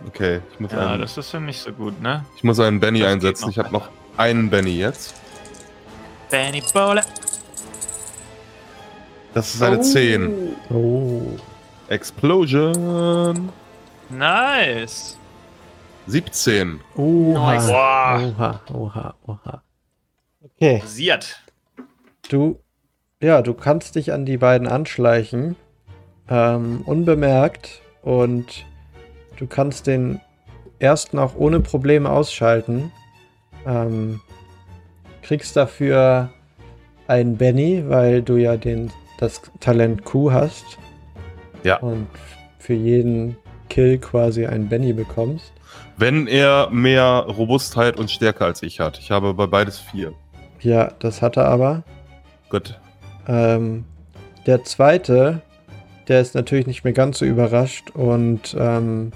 Okay, 0.07 0.41
ich 0.53 0.61
muss, 0.61 0.71
Ja, 0.71 0.91
einen, 0.91 1.00
das 1.00 1.19
ist 1.19 1.33
ja 1.33 1.41
nicht 1.41 1.61
so 1.61 1.73
gut, 1.73 2.00
ne? 2.00 2.25
ich 2.37 2.45
muss 2.45 2.61
einen 2.61 2.79
Benny 2.79 3.00
das 3.00 3.09
einsetzen. 3.12 3.50
Ich 3.50 3.59
habe 3.59 3.73
noch 3.73 3.89
einen 4.21 4.50
Benny 4.50 4.77
jetzt. 4.77 5.15
Benny 6.31 6.62
Bowler. 6.75 7.05
Das 9.33 9.55
ist 9.55 9.62
eine 9.62 9.79
Oh. 9.79 9.83
10. 9.83 10.57
Oh. 10.71 11.23
Explosion. 11.89 13.49
Nice. 14.11 15.17
17. 16.07 16.81
Oha, 16.97 17.55
Nice. 17.55 17.69
Oha, 17.71 18.61
oha, 18.75 19.15
oha. 19.27 19.62
Okay, 20.45 20.83
Siert. 20.85 21.41
du, 22.29 22.59
ja, 23.23 23.41
du 23.41 23.55
kannst 23.55 23.95
dich 23.95 24.12
an 24.12 24.27
die 24.27 24.37
beiden 24.37 24.67
anschleichen, 24.69 25.57
ähm, 26.29 26.83
unbemerkt 26.85 27.81
und 28.03 28.67
du 29.37 29.47
kannst 29.47 29.87
den 29.87 30.21
ersten 30.79 31.19
auch 31.19 31.35
ohne 31.37 31.61
Probleme 31.61 32.11
ausschalten. 32.11 32.93
Ähm, 33.67 34.21
kriegst 35.23 35.57
dafür 35.57 36.31
einen 37.07 37.37
Benny, 37.37 37.85
weil 37.87 38.23
du 38.23 38.37
ja 38.37 38.57
den, 38.57 38.90
das 39.19 39.43
Talent 39.61 40.05
Q 40.05 40.33
hast. 40.33 40.79
Ja. 41.64 41.79
Und 41.79 42.09
für 42.59 42.75
jeden 42.75 43.37
Kill 43.69 43.99
quasi 43.99 44.47
einen 44.47 44.69
Benny 44.69 44.93
bekommst. 44.93 45.52
Wenn 45.97 46.26
er 46.26 46.71
mehr 46.71 47.26
Robustheit 47.29 47.99
und 47.99 48.11
Stärke 48.11 48.45
als 48.45 48.62
ich 48.62 48.81
hat. 48.81 48.99
Ich 48.99 49.11
habe 49.11 49.35
bei 49.35 49.47
beides 49.47 49.79
vier. 49.79 50.12
Ja, 50.61 50.93
das 50.99 51.23
hat 51.23 51.37
er 51.37 51.47
aber. 51.47 51.83
Gut. 52.49 52.79
Ähm, 53.29 53.85
der 54.47 54.64
zweite, 54.64 55.43
der 56.09 56.21
ist 56.21 56.35
natürlich 56.35 56.67
nicht 56.67 56.85
mehr 56.85 56.93
ganz 56.93 57.19
so 57.19 57.25
überrascht 57.25 57.90
und 57.90 58.57
ähm, 58.59 59.12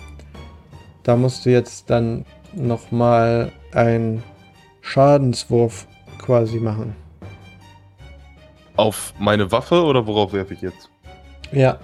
da 1.03 1.17
musst 1.17 1.45
du 1.47 1.51
jetzt 1.51 1.91
dann 1.91 2.25
nochmal 2.55 3.53
einen 3.73 4.23
Schadenswurf 4.85 5.87
quasi 6.19 6.59
machen. 6.61 6.95
Auf 8.77 9.15
meine 9.19 9.51
Waffe 9.51 9.83
oder 9.83 10.07
worauf 10.07 10.33
werfe 10.35 10.53
ich 10.55 10.61
jetzt? 10.61 10.91
Ja, 11.53 11.79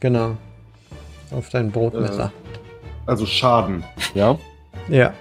genau. 0.00 0.36
Auf 1.30 1.48
dein 1.50 1.70
Brotmesser. 1.70 2.32
Also 3.06 3.26
Schaden. 3.26 3.84
Ja. 4.14 4.36
Ja. 4.88 5.14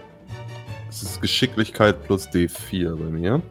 Das 0.87 1.03
ist 1.03 1.21
Geschicklichkeit 1.21 2.03
plus 2.05 2.27
D4 2.27 2.95
bei 2.95 3.05
mir. 3.05 3.41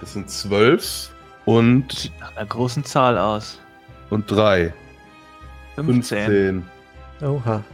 Das 0.00 0.12
sind 0.12 0.30
12 0.30 1.10
und, 1.44 1.92
Sieht 1.92 2.18
nach 2.20 2.36
einer 2.36 2.46
großen 2.46 2.84
Zahl 2.84 3.18
aus. 3.18 3.58
und 4.10 4.30
3. 4.30 4.72
15. 5.84 6.64
15. 7.20 7.28
Oha. 7.28 7.64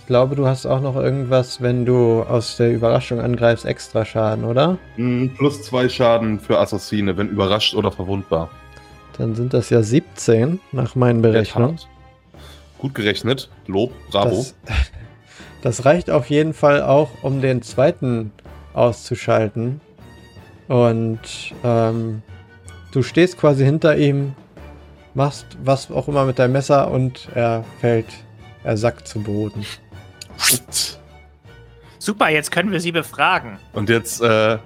Ich 0.00 0.06
glaube, 0.06 0.36
du 0.36 0.46
hast 0.46 0.66
auch 0.66 0.80
noch 0.80 0.94
irgendwas, 0.94 1.60
wenn 1.60 1.84
du 1.84 2.22
aus 2.22 2.56
der 2.56 2.72
Überraschung 2.72 3.20
angreifst, 3.20 3.64
extra 3.64 4.04
Schaden, 4.04 4.44
oder? 4.44 4.78
Mm, 4.96 5.28
Plus 5.36 5.62
2 5.62 5.88
Schaden 5.88 6.38
für 6.38 6.60
Assassine, 6.60 7.16
wenn 7.16 7.28
überrascht 7.28 7.74
oder 7.74 7.90
verwundbar. 7.90 8.48
Dann 9.18 9.34
sind 9.34 9.52
das 9.52 9.70
ja 9.70 9.82
17 9.82 10.60
nach 10.72 10.94
meinen 10.94 11.22
Berechnungen. 11.22 11.80
Gut 12.78 12.94
gerechnet. 12.94 13.50
Lob, 13.66 13.92
bravo. 14.10 14.36
Das, 14.36 14.54
das 15.62 15.84
reicht 15.84 16.10
auf 16.10 16.30
jeden 16.30 16.54
Fall 16.54 16.82
auch, 16.82 17.10
um 17.22 17.40
den 17.40 17.62
zweiten 17.62 18.30
auszuschalten. 18.74 19.80
Und 20.68 21.20
ähm, 21.64 22.22
du 22.92 23.02
stehst 23.02 23.38
quasi 23.38 23.64
hinter 23.64 23.96
ihm, 23.96 24.34
machst 25.16 25.46
was 25.64 25.90
auch 25.90 26.06
immer 26.08 26.24
mit 26.24 26.38
deinem 26.38 26.52
Messer 26.52 26.90
und 26.90 27.28
er 27.34 27.64
fällt, 27.80 28.06
er 28.62 28.76
sackt 28.76 29.08
zu 29.08 29.20
Boden. 29.20 29.64
Super, 31.98 32.28
jetzt 32.28 32.52
können 32.52 32.70
wir 32.70 32.80
sie 32.80 32.92
befragen. 32.92 33.58
Und 33.72 33.88
jetzt, 33.88 34.20
äh, 34.20 34.58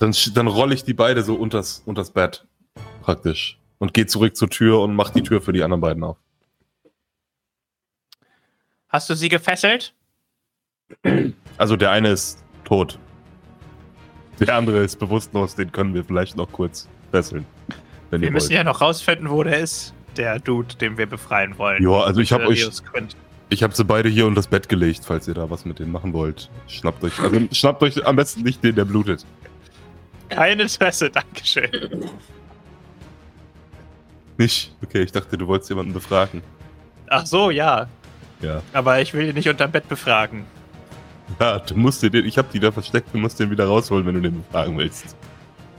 dann, 0.00 0.14
dann 0.34 0.46
rolle 0.46 0.74
ich 0.74 0.82
die 0.82 0.94
beide 0.94 1.22
so 1.22 1.34
unters, 1.34 1.82
unters 1.84 2.10
Bett. 2.10 2.46
Praktisch. 3.02 3.60
Und 3.78 3.94
gehe 3.94 4.06
zurück 4.06 4.34
zur 4.34 4.48
Tür 4.48 4.80
und 4.80 4.94
mach 4.94 5.10
die 5.10 5.22
Tür 5.22 5.40
für 5.40 5.52
die 5.52 5.62
anderen 5.62 5.80
beiden 5.80 6.02
auf. 6.02 6.16
Hast 8.88 9.08
du 9.08 9.14
sie 9.14 9.28
gefesselt? 9.28 9.94
Also 11.58 11.76
der 11.76 11.90
eine 11.90 12.08
ist 12.08 12.42
tot. 12.64 12.98
Der 14.40 14.56
andere 14.56 14.78
ist 14.78 14.98
bewusstlos, 14.98 15.54
den 15.54 15.70
können 15.70 15.94
wir 15.94 16.04
vielleicht 16.04 16.36
noch 16.36 16.50
kurz 16.50 16.88
fesseln. 17.10 17.46
Wenn 18.10 18.20
Wir 18.22 18.30
müssen 18.30 18.48
wollt. 18.50 18.56
ja 18.56 18.64
noch 18.64 18.80
rausfinden, 18.80 19.30
wo 19.30 19.42
der 19.42 19.58
ist. 19.60 19.94
Der 20.16 20.38
Dude, 20.40 20.74
den 20.74 20.98
wir 20.98 21.06
befreien 21.06 21.56
wollen. 21.58 21.82
Ja, 21.82 22.00
also 22.02 22.20
ich 22.20 22.32
habe 22.32 22.46
euch, 22.48 22.58
Sirius 22.58 22.84
Quint. 22.84 23.16
ich 23.48 23.62
habe 23.62 23.74
sie 23.74 23.84
beide 23.84 24.08
hier 24.08 24.26
unter 24.26 24.40
das 24.40 24.48
Bett 24.48 24.68
gelegt, 24.68 25.02
falls 25.04 25.28
ihr 25.28 25.34
da 25.34 25.48
was 25.48 25.64
mit 25.64 25.78
denen 25.78 25.92
machen 25.92 26.12
wollt. 26.12 26.50
Schnappt 26.66 27.04
euch, 27.04 27.18
also 27.20 27.38
schnappt 27.52 27.82
euch 27.82 28.04
am 28.04 28.16
besten 28.16 28.42
nicht 28.42 28.62
den, 28.64 28.74
der 28.74 28.84
blutet. 28.84 29.24
Kein 30.28 30.58
Interesse, 30.58 31.10
Dankeschön. 31.10 31.70
Nicht? 34.38 34.74
Okay, 34.82 35.02
ich 35.02 35.12
dachte, 35.12 35.36
du 35.36 35.46
wolltest 35.46 35.70
jemanden 35.70 35.92
befragen. 35.92 36.42
Ach 37.08 37.26
so, 37.26 37.50
ja. 37.50 37.88
Ja. 38.40 38.62
Aber 38.72 39.00
ich 39.00 39.12
will 39.12 39.28
ihn 39.28 39.34
nicht 39.34 39.48
unterm 39.48 39.70
Bett 39.70 39.88
befragen. 39.88 40.44
Ja, 41.38 41.58
du 41.58 41.76
musst 41.76 42.02
dir 42.02 42.10
den, 42.10 42.24
ich 42.24 42.38
habe 42.38 42.48
die 42.52 42.58
da 42.58 42.72
versteckt, 42.72 43.12
du 43.12 43.18
musst 43.18 43.38
den 43.38 43.50
wieder 43.50 43.66
rausholen, 43.66 44.06
wenn 44.06 44.14
du 44.14 44.20
den 44.22 44.42
befragen 44.42 44.76
willst. 44.78 45.14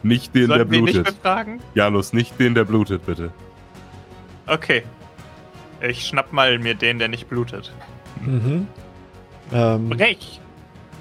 Nicht 0.03 0.33
den, 0.33 0.47
der 0.47 0.57
Sollten 0.57 0.71
wir 0.71 0.79
ihn 0.79 0.85
nicht 0.85 0.93
blutet. 0.95 1.15
befragen? 1.21 1.59
Janus, 1.75 2.13
nicht 2.13 2.39
den, 2.39 2.55
der 2.55 2.63
blutet, 2.65 3.05
bitte. 3.05 3.31
Okay. 4.47 4.83
Ich 5.87 6.05
schnapp 6.07 6.31
mal 6.33 6.59
mir 6.59 6.75
den, 6.75 6.99
der 6.99 7.07
nicht 7.07 7.27
blutet. 7.29 7.71
Mhm. 8.23 8.67
Ähm, 9.53 9.89
Brech! 9.89 10.39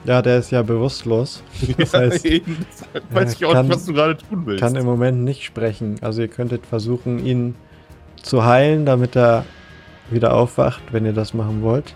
ja, 0.04 0.22
der 0.22 0.38
ist 0.38 0.50
ja 0.50 0.62
bewusstlos. 0.62 1.42
Das 1.78 1.92
heißt, 1.94 2.24
eben, 2.26 2.64
deshalb 2.70 3.04
weiß 3.14 3.34
ich 3.34 3.44
auch 3.44 3.52
kann- 3.52 3.66
nicht, 3.66 3.76
was 3.76 3.86
du 3.86 3.92
gerade 3.92 4.16
tun 4.16 4.42
willst. 4.46 4.60
kann 4.62 4.76
im 4.76 4.84
Moment 4.86 5.22
nicht 5.24 5.44
sprechen. 5.44 5.96
Also 6.00 6.22
ihr 6.22 6.28
könntet 6.28 6.66
versuchen, 6.66 7.24
ihn 7.24 7.54
zu 8.22 8.44
heilen, 8.44 8.86
damit 8.86 9.16
er 9.16 9.44
wieder 10.10 10.34
aufwacht, 10.34 10.82
wenn 10.92 11.04
ihr 11.06 11.12
das 11.12 11.32
machen 11.34 11.62
wollt. 11.62 11.94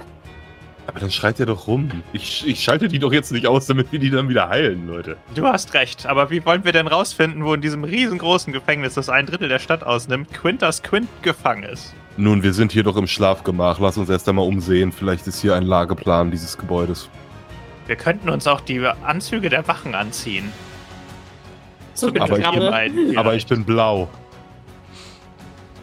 Aber 0.87 1.00
dann 1.00 1.11
schreit 1.11 1.41
er 1.41 1.47
doch 1.47 1.67
rum. 1.67 1.91
Ich, 2.12 2.47
ich 2.47 2.62
schalte 2.62 2.88
die 2.88 2.99
doch 2.99 3.12
jetzt 3.12 3.33
nicht 3.33 3.47
aus, 3.47 3.67
damit 3.67 3.91
wir 3.91 3.99
die 3.99 4.11
dann 4.11 4.29
wieder 4.29 4.49
heilen, 4.50 4.87
Leute. 4.87 5.17
Du 5.35 5.47
hast 5.47 5.73
recht, 5.75 6.05
aber 6.07 6.31
wie 6.31 6.45
wollen 6.45 6.64
wir 6.64 6.73
denn 6.73 6.87
rausfinden, 6.87 7.45
wo 7.45 7.55
in 7.55 7.62
diesem 7.62 7.85
riesengroßen 7.85 8.53
Gefängnis, 8.53 8.95
das 8.95 9.09
ein 9.09 9.25
Drittel 9.26 9.49
der 9.49 9.59
Stadt 9.59 9.83
ausnimmt, 9.83 10.33
Quintas 10.33 10.83
Quint 10.83 11.09
gefangen 11.23 11.62
ist? 11.62 11.95
Nun, 12.17 12.43
wir 12.43 12.53
sind 12.53 12.71
hier 12.71 12.83
doch 12.85 12.97
im 12.97 13.07
Schlafgemach. 13.07 13.81
Lass 13.81 13.97
uns 13.97 14.09
erst 14.11 14.29
einmal 14.29 14.47
umsehen. 14.47 14.93
Vielleicht 14.93 15.26
ist 15.26 15.41
hier 15.41 15.57
ein 15.57 15.64
Lageplan 15.64 16.31
dieses 16.31 16.57
Gebäudes. 16.59 17.09
Wir 17.87 17.97
könnten 17.97 18.29
uns 18.29 18.47
auch 18.47 18.61
die 18.61 18.87
Anzüge 19.05 19.49
der 19.49 19.67
Wachen 19.67 19.95
anziehen. 19.95 20.53
So 21.95 22.09
Aber 22.09 22.38
ich- 22.38 22.45
Grabe. 22.45 22.71
beiden. 22.71 23.17
Aber 23.17 23.35
ich 23.35 23.47
bin 23.47 23.64
blau. 23.64 24.09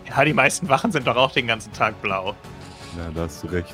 Ja, 0.09 0.23
die 0.25 0.33
meisten 0.33 0.69
Wachen 0.69 0.91
sind 0.91 1.07
doch 1.07 1.15
auch 1.15 1.31
den 1.31 1.47
ganzen 1.47 1.71
Tag 1.73 2.01
blau. 2.01 2.35
Ja, 2.97 3.09
da 3.15 3.21
hast 3.21 3.43
du 3.43 3.47
recht. 3.47 3.73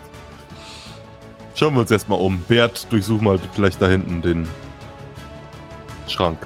Schauen 1.58 1.74
wir 1.74 1.80
uns 1.80 1.90
erstmal 1.90 2.20
um. 2.20 2.40
Bert, 2.48 2.86
durchsuch 2.92 3.20
mal 3.20 3.40
vielleicht 3.54 3.82
da 3.82 3.88
hinten 3.88 4.22
den 4.22 4.48
Schrank. 6.08 6.38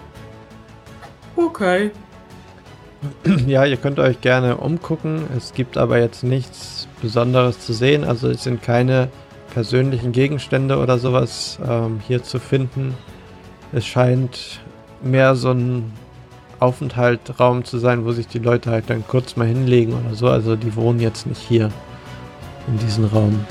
Okay. 1.36 1.92
Ja, 3.46 3.66
ihr 3.66 3.76
könnt 3.76 4.00
euch 4.00 4.22
gerne 4.22 4.56
umgucken. 4.56 5.24
Es 5.36 5.54
gibt 5.54 5.78
aber 5.78 6.00
jetzt 6.00 6.24
nichts 6.24 6.88
Besonderes 7.02 7.60
zu 7.60 7.74
sehen. 7.74 8.06
Also 8.06 8.30
es 8.30 8.44
sind 8.44 8.62
keine 8.62 9.10
persönlichen 9.54 10.14
Gegenstände 10.14 10.78
oder 10.78 10.98
sowas 10.98 11.60
ähm, 11.68 12.00
hier 12.08 12.24
zu 12.24 12.40
finden. 12.40 12.96
Es 13.74 13.86
scheint 13.86 14.62
mehr 15.04 15.36
so 15.36 15.52
ein 15.52 15.92
Aufenthaltsraum 16.60 17.66
zu 17.66 17.80
sein, 17.80 18.06
wo 18.06 18.14
sich 18.14 18.28
die 18.28 18.40
Leute 18.40 18.72
halt 18.72 18.90
dann 18.90 19.04
kurz 19.06 19.36
mal 19.36 19.48
hinlegen 19.48 19.94
oder 19.94 20.16
so. 20.16 20.30
Also 20.30 20.56
die 20.56 20.74
wohnen 20.78 21.02
jetzt 21.02 21.28
nicht 21.28 21.42
hier 21.42 21.70
in 22.68 22.78
diesem 22.78 23.06
Raum. 23.06 23.44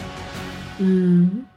Mhm. 0.79 1.50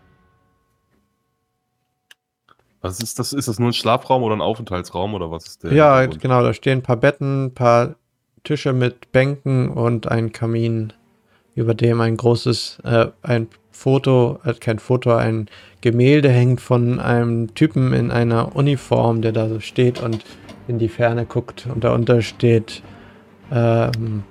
Was 2.84 3.00
ist 3.00 3.18
das? 3.18 3.32
Ist 3.32 3.48
das 3.48 3.60
nur 3.60 3.70
ein 3.70 3.74
Schlafraum 3.74 4.24
oder 4.24 4.36
ein 4.36 4.42
Aufenthaltsraum 4.42 5.14
oder 5.14 5.32
was 5.32 5.48
ist 5.48 5.64
der? 5.64 5.72
Ja, 5.72 6.06
genau, 6.06 6.44
da 6.44 6.54
stehen 6.54 6.80
ein 6.80 6.84
paar 6.84 6.98
Betten, 6.98 7.46
ein 7.46 7.54
paar 7.54 7.96
Tische 8.44 8.74
mit 8.74 9.14
Bänken 9.14 9.70
und 9.70 10.12
ein 10.12 10.34
Kamin, 10.34 10.92
über 11.56 11.76
dem 11.76 12.02
ein 12.02 12.18
großes, 12.18 12.80
äh, 12.84 13.08
ein 13.22 13.48
Foto, 13.72 14.40
äh, 14.44 14.54
kein 14.54 14.80
Foto, 14.80 15.16
ein 15.16 15.48
Gemälde 15.80 16.30
hängt 16.30 16.60
von 16.60 17.00
einem 17.00 17.56
Typen 17.56 17.94
in 17.94 18.12
einer 18.12 18.54
Uniform, 18.54 19.22
der 19.22 19.32
da 19.32 19.48
so 19.48 19.62
steht 19.62 20.02
und 20.04 20.26
in 20.68 20.78
die 20.78 20.90
Ferne 20.90 21.26
guckt. 21.26 21.66
Und 21.74 21.86
darunter 21.86 22.22
steht 22.22 22.84
ähm, 23.50 24.24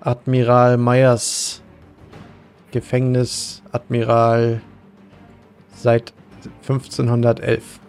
Admiral 0.00 0.76
Meyers 0.76 1.62
Gefängnis, 2.72 3.62
Admiral 3.72 4.60
seit 5.74 6.12
1511. 6.62 7.80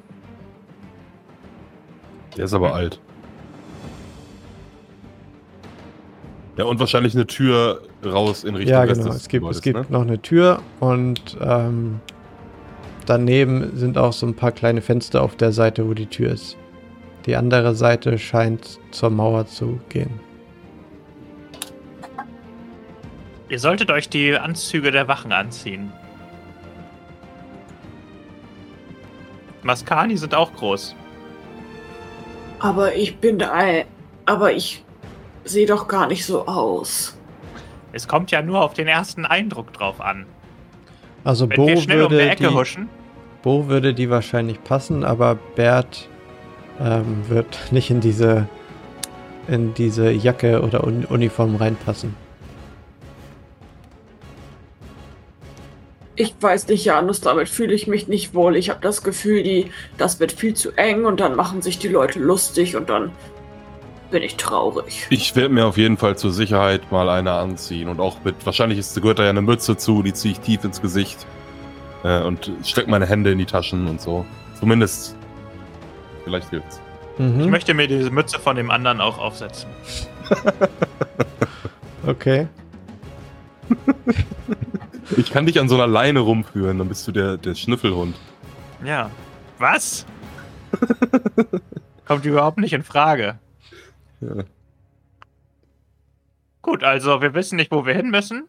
Der 2.38 2.46
ist 2.46 2.54
aber 2.54 2.74
alt. 2.74 3.00
Ja, 6.58 6.66
und 6.66 6.80
wahrscheinlich 6.80 7.16
eine 7.16 7.26
Tür 7.26 7.82
raus 8.06 8.44
in 8.44 8.56
Richtung 8.56 8.74
Ja, 8.74 8.86
genau. 8.86 9.06
des 9.06 9.16
Es 9.16 9.22
gibt, 9.28 9.42
Gebäudes, 9.42 9.58
es 9.58 9.64
gibt 9.64 9.78
ne? 9.78 9.86
noch 9.90 10.02
eine 10.02 10.22
Tür 10.22 10.62
und 10.80 11.38
ähm, 11.42 12.00
daneben 13.08 13.76
sind 13.76 13.98
auch 13.98 14.14
so 14.14 14.28
ein 14.28 14.36
paar 14.36 14.52
kleine 14.52 14.82
Fenster 14.82 15.22
auf 15.24 15.36
der 15.36 15.52
Seite, 15.52 15.88
wo 15.88 15.94
die 15.94 16.06
Tür 16.06 16.32
ist. 16.32 16.58
Die 17.26 17.36
andere 17.36 17.74
Seite 17.74 18.18
scheint 18.20 18.80
zur 18.92 19.10
Mauer 19.10 19.48
zu 19.48 19.80
gehen. 19.90 20.20
Ihr 23.50 23.60
solltet 23.60 23.90
euch 23.92 24.10
die 24.10 24.36
Anzüge 24.38 24.92
der 24.92 25.08
Wachen 25.08 25.32
anziehen. 25.32 25.92
Maskani 29.64 30.18
sind 30.18 30.36
auch 30.36 30.54
groß. 30.54 30.96
Aber 32.60 32.96
ich 32.96 33.18
bin 33.18 33.40
da. 33.40 33.52
Aber 34.26 34.54
ich 34.54 34.84
sehe 35.44 35.66
doch 35.66 35.88
gar 35.88 36.08
nicht 36.08 36.26
so 36.26 36.46
aus. 36.46 37.18
Es 37.92 38.08
kommt 38.08 38.32
ja 38.32 38.42
nur 38.42 38.64
auf 38.64 38.74
den 38.74 38.88
ersten 38.88 39.26
Eindruck 39.26 39.74
drauf 39.74 40.02
an. 40.02 40.26
Also 41.24 41.50
Wenn 41.50 41.58
Bo 41.58 41.68
wir 41.68 41.78
schnell 41.78 42.04
um 42.04 42.10
die 42.10 42.16
würde, 42.16 42.30
Ecke 42.30 42.48
die, 42.48 42.54
huschen, 42.54 42.90
Bo 43.42 43.68
würde 43.68 43.94
die 43.94 44.10
wahrscheinlich 44.10 44.64
passen, 44.64 45.04
aber 45.04 45.36
Bert 45.36 46.10
ähm, 46.80 47.24
wird 47.28 47.72
nicht 47.72 47.90
in 47.90 48.02
diese 48.02 48.48
in 49.48 49.74
diese 49.74 50.12
Jacke 50.12 50.62
oder 50.62 50.86
Un 50.86 51.06
Uniform 51.06 51.56
reinpassen. 51.56 52.16
Ich 56.16 56.36
weiß 56.40 56.68
nicht, 56.68 56.86
Janus, 56.86 57.22
damit 57.22 57.50
fühle 57.50 57.74
ich 57.74 57.88
mich 57.88 58.08
nicht 58.08 58.34
wohl. 58.34 58.56
Ich 58.56 58.70
habe 58.70 58.80
das 58.82 59.04
Gefühl, 59.04 59.44
die, 59.44 59.72
das 59.98 60.20
wird 60.20 60.32
viel 60.32 60.54
zu 60.54 60.72
eng 60.72 61.06
und 61.06 61.20
dann 61.20 61.36
machen 61.36 61.62
sich 61.62 61.80
die 61.80 61.88
Leute 61.88 62.20
lustig 62.20 62.76
und 62.76 62.90
dann 62.90 63.12
bin 64.12 64.22
ich 64.22 64.36
traurig. 64.36 65.08
Ich 65.10 65.36
werde 65.36 65.54
mir 65.54 65.66
auf 65.66 65.78
jeden 65.78 65.98
Fall 65.98 66.16
zur 66.16 66.32
Sicherheit 66.32 66.92
mal 66.92 67.10
eine 67.10 67.32
anziehen. 67.32 67.90
Und 67.90 68.00
auch 68.00 68.24
mit, 68.24 68.46
wahrscheinlich 68.46 68.78
ist, 68.78 68.96
gehört 69.02 69.18
da 69.18 69.24
ja 69.24 69.32
eine 69.32 69.42
Mütze 69.42 69.76
zu, 69.76 70.04
die 70.04 70.14
ziehe 70.14 70.34
ich 70.34 70.40
tief 70.40 70.64
ins 70.64 70.82
Gesicht. 70.82 71.26
Äh, 72.04 72.22
und 72.22 72.52
steck 72.64 72.88
meine 72.88 73.08
Hände 73.08 73.32
in 73.32 73.40
die 73.40 73.46
Taschen 73.46 73.88
und 73.88 74.00
so. 74.00 74.24
Zumindest. 74.60 75.16
Vielleicht 76.26 76.50
hilft's. 76.52 76.80
Mhm. 77.18 77.42
ich 77.42 77.48
möchte 77.48 77.74
mir 77.74 77.88
diese 77.88 78.10
Mütze 78.10 78.40
von 78.40 78.56
dem 78.56 78.72
anderen 78.72 79.02
auch 79.02 79.18
aufsetzen. 79.18 79.70
Okay. 82.06 82.48
Ich 85.18 85.32
kann 85.32 85.46
dich 85.46 85.60
an 85.60 85.70
so 85.70 85.76
einer 85.76 85.88
Leine 85.88 86.20
rumführen, 86.20 86.78
dann 86.80 86.88
bist 86.90 87.08
du 87.08 87.12
der, 87.12 87.38
der 87.38 87.56
Schnüffelhund. 87.56 88.16
Ja. 88.84 89.10
Was? 89.58 90.06
Kommt 92.06 92.26
überhaupt 92.26 92.58
nicht 92.58 92.74
in 92.74 92.84
Frage. 92.84 93.40
Ja. 94.22 94.44
Gut, 96.62 96.84
also 96.84 97.22
wir 97.22 97.34
wissen 97.34 97.58
nicht, 97.58 97.72
wo 97.72 97.86
wir 97.86 97.94
hin 97.94 98.10
müssen. 98.10 98.48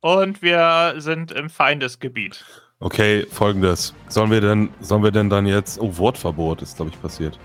Und 0.00 0.42
wir 0.42 0.94
sind 0.98 1.32
im 1.32 1.48
Feindesgebiet. 1.48 2.44
Okay, 2.80 3.26
folgendes. 3.30 3.94
Sollen 4.08 4.30
wir 4.30 4.40
denn, 4.40 4.68
sollen 4.80 5.02
wir 5.02 5.10
denn 5.10 5.30
dann 5.30 5.46
jetzt. 5.46 5.80
Oh, 5.80 5.96
Wortverbot 5.96 6.60
ist, 6.60 6.76
glaube 6.76 6.90
ich, 6.90 7.00
passiert. 7.00 7.38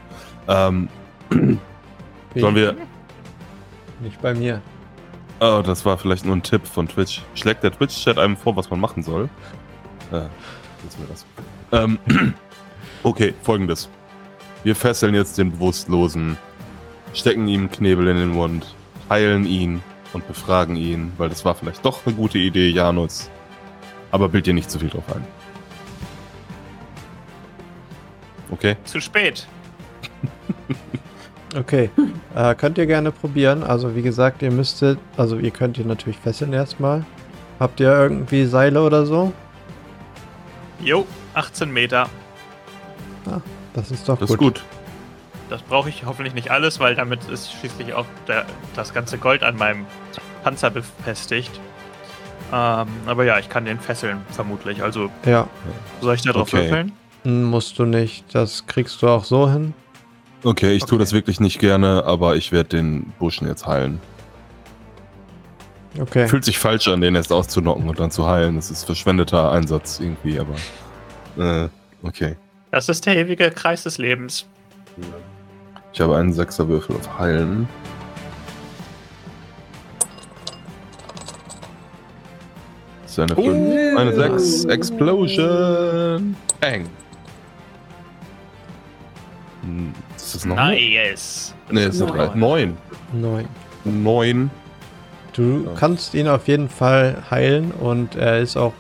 Ähm, 0.48 0.90
sollen 2.36 2.56
wir. 2.56 2.76
Nicht 4.02 4.22
bei 4.22 4.34
mir. 4.34 4.62
Oh, 5.42 5.62
das 5.66 5.86
war 5.86 5.98
vielleicht 5.98 6.26
nur 6.26 6.36
ein 6.36 6.44
Tipp 6.44 6.68
von 6.68 6.88
Twitch. 6.88 7.22
Schlägt 7.34 7.64
der 7.64 7.72
Twitch-Chat 7.72 8.18
einem 8.18 8.36
vor, 8.36 8.56
was 8.58 8.70
man 8.70 8.80
machen 8.80 9.04
soll? 9.04 9.30
Äh, 10.12 10.28
wir 10.98 11.08
das. 11.10 11.26
Ähm, 11.72 11.98
okay, 13.04 13.34
folgendes. 13.42 13.90
Wir 14.64 14.76
fesseln 14.76 15.16
jetzt 15.16 15.38
den 15.38 15.52
Bewusstlosen, 15.52 16.38
stecken 17.14 17.48
ihm 17.48 17.72
Knebel 17.72 18.08
in 18.10 18.18
den 18.18 18.30
Mund, 18.32 18.76
heilen 19.10 19.46
ihn 19.46 19.82
und 20.12 20.28
befragen 20.28 20.76
ihn, 20.76 21.14
weil 21.18 21.30
das 21.30 21.46
war 21.46 21.56
vielleicht 21.56 21.86
doch 21.86 22.06
eine 22.06 22.16
gute 22.16 22.38
Idee, 22.38 22.70
Janus. 22.70 23.30
Aber 24.12 24.28
bild 24.28 24.46
dir 24.46 24.54
nicht 24.54 24.70
zu 24.70 24.80
viel 24.80 24.90
drauf 24.90 25.06
ein. 25.16 25.26
Okay? 28.52 28.76
Zu 28.84 29.00
spät. 29.00 29.48
Okay. 31.58 31.90
äh, 32.36 32.54
könnt 32.56 32.78
ihr 32.78 32.86
gerne 32.86 33.12
probieren. 33.12 33.64
Also 33.64 33.96
wie 33.96 34.02
gesagt, 34.02 34.42
ihr 34.42 34.52
müsstet, 34.52 35.00
also 35.18 35.38
ihr 35.38 35.52
könnt 35.52 35.78
ihr 35.78 35.86
natürlich 35.86 36.18
fesseln 36.20 36.54
erstmal. 36.54 37.06
Habt 37.60 37.80
ihr 37.80 37.92
irgendwie 37.92 38.46
Seile 38.46 38.82
oder 38.84 39.06
so? 39.06 39.34
Jo, 40.82 41.06
18 41.34 41.72
Meter. 41.72 42.08
Das 43.74 43.92
ist 43.92 44.08
doch 44.10 44.18
Das 44.18 44.30
gut. 44.30 44.38
ist 44.38 44.40
gut. 44.40 44.64
Das 45.50 45.62
brauche 45.64 45.90
ich 45.90 46.06
hoffentlich 46.06 46.34
nicht 46.36 46.52
alles, 46.52 46.80
weil 46.80 46.96
damit 46.96 47.24
ist 47.26 47.52
schließlich 47.52 47.94
auch 47.94 48.06
der, 48.28 48.46
das 48.76 48.94
ganze 48.94 49.18
Gold 49.18 49.42
an 49.44 49.58
meinem 49.58 49.86
Panzer 50.44 50.70
befestigt. 50.70 51.60
Ähm, 52.54 52.88
aber 53.08 53.26
ja, 53.26 53.40
ich 53.40 53.50
kann 53.50 53.66
den 53.66 53.80
fesseln, 53.80 54.22
vermutlich. 54.32 54.82
Also 54.84 55.10
Ja, 55.26 55.48
soll 56.02 56.16
ich 56.16 56.22
da 56.22 56.32
drauf 56.32 56.54
Okay. 56.54 56.64
würfeln? 56.70 56.92
m, 57.26 57.44
musst 57.46 57.78
du 57.80 57.86
nicht. 57.86 58.24
Das 58.34 58.66
kriegst 58.68 59.02
du 59.02 59.08
auch 59.08 59.24
so 59.24 59.50
hin. 59.50 59.74
Okay, 60.44 60.74
ich 60.74 60.84
tue 60.84 60.96
Okay. 60.96 61.04
das 61.04 61.14
wirklich 61.14 61.40
nicht 61.40 61.60
gerne, 61.60 62.04
aber 62.06 62.36
ich 62.36 62.52
werde 62.52 62.70
den 62.70 63.12
Burschen 63.20 63.48
jetzt 63.48 63.68
heilen. 63.68 64.00
Okay. 66.00 66.28
Fühlt 66.28 66.46
sich 66.46 66.60
falsch 66.60 66.88
an, 66.88 67.02
den 67.02 67.16
erst 67.16 67.32
auszunocken 67.32 67.90
und 67.90 68.00
dann 68.00 68.12
zu 68.12 68.28
heilen. 68.28 68.56
Das 68.56 68.72
ist 68.72 68.86
verschwendeter 68.86 69.52
Einsatz 69.52 70.00
irgendwie, 70.00 70.40
aber. 70.40 70.56
Äh, 71.38 71.70
okay. 72.04 72.36
Das 72.72 72.88
ist 72.88 73.06
der 73.06 73.18
ewige 73.18 73.50
Kreis 73.52 73.84
des 73.84 73.98
Lebens. 73.98 74.46
Ich 75.92 76.00
habe 76.00 76.16
einen 76.16 76.32
Sechserwürfel 76.32 76.96
auf 76.96 77.20
Heilen. 77.20 77.68
Das 83.02 83.12
ist 83.12 83.20
eine 83.20 83.36
5, 83.36 83.98
eine 83.98 84.14
6. 84.16 84.66
Explosion! 84.66 86.36
Bang! 86.62 86.88
Ist 90.30 90.36
das 90.36 90.46
noch? 90.46 90.56
Nice. 90.58 91.56
Ne, 91.72 91.82
es 91.86 91.98
sind 91.98 92.16
Neun. 92.16 92.38
9. 92.40 92.78
Neun. 93.14 93.48
9. 93.84 94.52
Du 95.34 95.64
Ja. 95.66 95.72
kannst 95.76 96.14
ihn 96.14 96.28
auf 96.28 96.48
jeden 96.48 96.70
Fall 96.70 97.24
heilen 97.32 97.72
und 97.72 98.16
er 98.16 98.40
ist 98.40 98.56
auch 98.58 98.74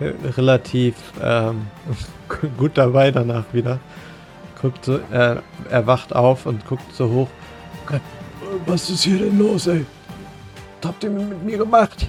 äh, 0.00 0.12
relativ 0.30 0.94
ähm, 1.22 1.66
gut 2.56 2.72
dabei 2.78 3.10
danach 3.10 3.44
wieder. 3.52 3.78
Guckt 4.62 4.86
so, 4.86 5.00
er, 5.10 5.42
er 5.70 5.86
wacht 5.86 6.14
auf 6.14 6.46
und 6.46 6.66
guckt 6.66 6.94
so 6.94 7.10
hoch. 7.10 7.28
Was 8.64 8.88
ist 8.88 9.04
hier 9.04 9.18
denn 9.18 9.38
los, 9.38 9.66
ey? 9.66 9.84
Was 10.80 10.88
habt 10.88 11.04
ihr 11.04 11.10
mit 11.10 11.44
mir 11.44 11.58
gemacht? 11.58 12.08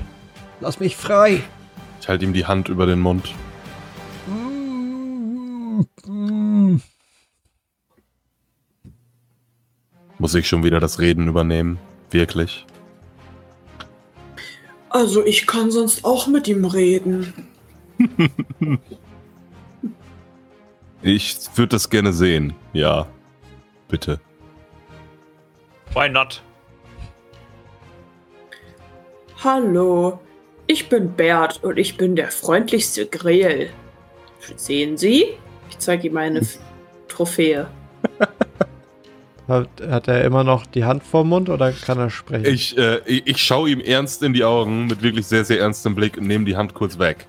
Lass 0.62 0.80
mich 0.80 0.96
frei. 0.96 1.42
Ich 2.00 2.08
halte 2.08 2.24
ihm 2.24 2.32
die 2.34 2.46
Hand 2.46 2.70
über 2.70 2.86
den 2.86 3.00
Mund. 3.00 3.34
Muss 10.20 10.36
ich 10.36 10.48
schon 10.48 10.64
wieder 10.64 10.80
das 10.80 11.00
Reden 11.00 11.28
übernehmen? 11.28 11.80
Wirklich? 12.12 12.66
Also 14.90 15.26
ich 15.26 15.46
kann 15.46 15.70
sonst 15.70 16.06
auch 16.06 16.28
mit 16.28 16.48
ihm 16.48 16.66
reden. 16.66 17.34
Ich 21.02 21.38
würde 21.56 21.70
das 21.70 21.90
gerne 21.90 22.12
sehen. 22.12 22.54
Ja. 22.74 23.08
Bitte. 23.88 24.20
Why 25.94 26.10
not? 26.10 26.42
Hallo, 29.44 30.20
ich 30.66 30.90
bin 30.90 31.14
Bert 31.14 31.64
und 31.64 31.78
ich 31.78 31.98
bin 31.98 32.16
der 32.16 32.32
freundlichste 32.32 33.06
Greel. 33.06 33.70
Sehen 34.56 34.98
Sie? 34.98 35.28
Ich 35.70 35.78
zeige 35.78 36.08
ihm 36.08 36.14
meine 36.14 36.42
Trophäe. 37.08 37.68
Hat, 39.48 39.70
hat 39.90 40.08
er 40.10 40.26
immer 40.26 40.44
noch 40.44 40.66
die 40.66 40.84
Hand 40.84 41.04
vorm 41.04 41.30
Mund 41.30 41.50
oder 41.50 41.72
kann 41.72 41.98
er 41.98 42.10
sprechen? 42.10 42.46
Ich, 42.54 42.78
äh, 42.78 43.00
ich, 43.06 43.26
ich 43.28 43.42
schaue 43.42 43.70
ihm 43.70 43.80
ernst 43.80 44.22
in 44.22 44.34
die 44.34 44.44
Augen 44.44 44.88
mit 44.88 45.02
wirklich 45.02 45.26
sehr, 45.26 45.46
sehr 45.46 45.62
ernstem 45.62 45.96
Blick 45.96 46.18
und 46.18 46.28
nehme 46.28 46.44
die 46.44 46.58
Hand 46.58 46.74
kurz 46.74 47.00
weg. 47.00 47.28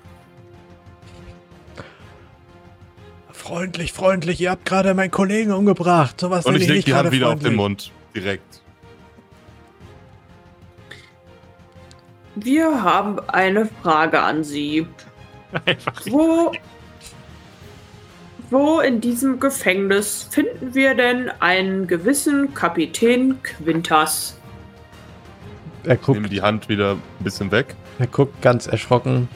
Freundlich, 3.31 3.93
freundlich, 3.93 4.41
ihr 4.41 4.51
habt 4.51 4.65
gerade 4.65 4.93
meinen 4.93 5.11
Kollegen 5.11 5.53
umgebracht. 5.53 6.19
Sowas 6.19 6.45
Und 6.45 6.55
ich 6.55 6.61
lege 6.63 6.73
nicht 6.73 6.87
die 6.87 6.93
Hand 6.93 7.03
gerade 7.05 7.15
wieder 7.15 7.29
auf 7.29 7.39
den 7.39 7.55
freundlich. 7.55 7.57
Mund. 7.57 7.91
Direkt. 8.13 8.61
Wir 12.35 12.83
haben 12.83 13.19
eine 13.29 13.67
Frage 13.81 14.21
an 14.21 14.43
Sie. 14.43 14.85
Einfach 15.65 16.01
Wo, 16.07 16.51
wo 18.51 18.79
in 18.79 19.01
diesem 19.01 19.39
Gefängnis 19.39 20.27
finden 20.29 20.73
wir 20.73 20.95
denn 20.95 21.29
einen 21.39 21.87
gewissen 21.87 22.53
Kapitän 22.53 23.41
Quintas? 23.43 24.37
Er 25.83 25.95
Ich 25.95 26.07
nehme 26.07 26.21
guckt, 26.21 26.33
die 26.33 26.41
Hand 26.41 26.69
wieder 26.69 26.93
ein 26.93 27.23
bisschen 27.23 27.51
weg. 27.51 27.75
er 27.99 28.07
guckt 28.07 28.41
ganz 28.41 28.67
erschrocken. 28.67 29.29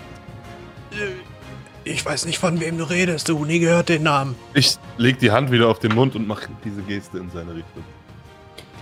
Ich 1.86 2.06
weiß 2.06 2.26
nicht, 2.26 2.38
von 2.40 2.60
wem 2.60 2.78
du 2.78 2.86
redest, 2.86 3.28
du 3.30 3.44
nie 3.46 3.60
gehört 3.60 3.90
den 3.90 4.04
Namen. 4.04 4.36
Ich 4.54 4.78
lege 4.98 5.18
die 5.18 5.32
Hand 5.32 5.52
wieder 5.52 5.68
auf 5.68 5.80
den 5.80 5.94
Mund 5.96 6.16
und 6.16 6.28
mache 6.28 6.48
diese 6.64 6.82
Geste 6.82 7.18
in 7.18 7.30
seine 7.30 7.52
Richtung. 7.56 7.84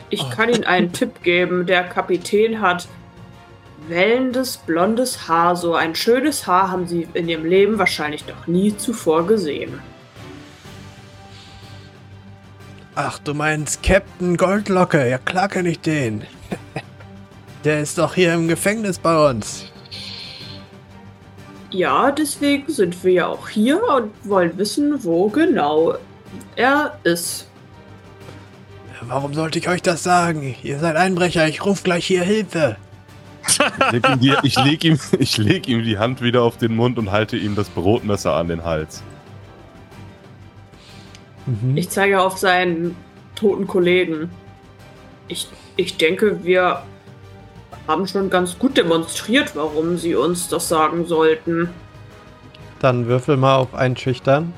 Ich 0.10 0.30
kann 0.30 0.50
Ihnen 0.50 0.66
einen 0.66 0.92
Tipp 0.94 1.24
geben. 1.24 1.66
Der 1.66 1.84
Kapitän 1.84 2.62
hat 2.62 2.88
wellendes, 3.88 4.58
blondes 4.58 5.28
Haar. 5.28 5.56
So 5.56 5.74
ein 5.74 5.96
schönes 5.96 6.46
Haar 6.46 6.70
haben 6.70 6.88
sie 6.88 7.08
in 7.14 7.28
ihrem 7.30 7.46
Leben 7.46 7.78
wahrscheinlich 7.80 8.28
noch 8.28 8.46
nie 8.48 8.76
zuvor 8.76 9.26
gesehen. 9.26 9.80
Ach, 12.96 13.20
du 13.20 13.34
meinst 13.34 13.84
Captain 13.84 14.36
Goldlocke? 14.36 15.10
Ja, 15.10 15.18
klar 15.18 15.48
kenn 15.48 15.66
ich 15.66 15.80
den. 15.80 16.24
Der 17.64 17.80
ist 17.80 17.98
doch 17.98 18.16
hier 18.16 18.34
im 18.34 18.48
Gefängnis 18.48 19.00
bei 19.00 19.30
uns. 19.30 19.72
Ja, 21.70 22.12
deswegen 22.12 22.72
sind 22.72 23.02
wir 23.04 23.14
ja 23.14 23.28
auch 23.28 23.48
hier 23.48 23.82
und 23.82 24.12
wollen 24.24 24.58
wissen, 24.58 25.04
wo 25.04 25.30
genau 25.30 25.96
er 26.56 26.98
ist. 27.04 27.48
Warum 29.04 29.34
sollte 29.34 29.60
ich 29.60 29.70
euch 29.70 29.82
das 29.82 30.04
sagen? 30.04 30.56
Ihr 30.64 30.80
seid 30.80 30.96
Einbrecher, 30.96 31.48
ich 31.48 31.66
ruf 31.66 31.84
gleich 31.84 32.06
hier 32.06 32.24
Hilfe. 32.24 32.76
Ich 33.48 33.58
leg, 33.92 34.08
ihm 34.08 34.20
die, 34.20 34.36
ich, 34.44 34.56
leg 34.64 34.84
ihm, 34.84 35.00
ich 35.20 35.38
leg 35.38 35.68
ihm 35.68 35.84
die 35.84 35.98
Hand 35.98 36.22
wieder 36.22 36.44
auf 36.44 36.58
den 36.58 36.76
Mund 36.76 36.98
und 36.98 37.12
halte 37.12 37.38
ihm 37.38 37.56
das 37.56 37.70
Brotmesser 37.70 38.34
an 38.34 38.50
den 38.50 38.64
Hals. 38.64 39.02
Mhm. 41.46 41.78
Ich 41.78 41.90
zeige 41.90 42.22
auf 42.22 42.38
seinen 42.38 42.96
toten 43.36 43.68
Kollegen. 43.68 44.30
Ich, 45.28 45.48
ich 45.76 45.98
denke, 45.98 46.44
wir 46.44 46.84
haben 47.88 48.08
schon 48.08 48.30
ganz 48.30 48.58
gut 48.58 48.78
demonstriert, 48.78 49.56
warum 49.56 49.98
sie 49.98 50.16
uns 50.16 50.48
das 50.48 50.70
sagen 50.70 51.06
sollten. 51.06 51.70
Dann 52.80 53.08
würfel 53.08 53.38
mal 53.38 53.56
auf 53.56 53.74
Einschüchtern. 53.74 54.54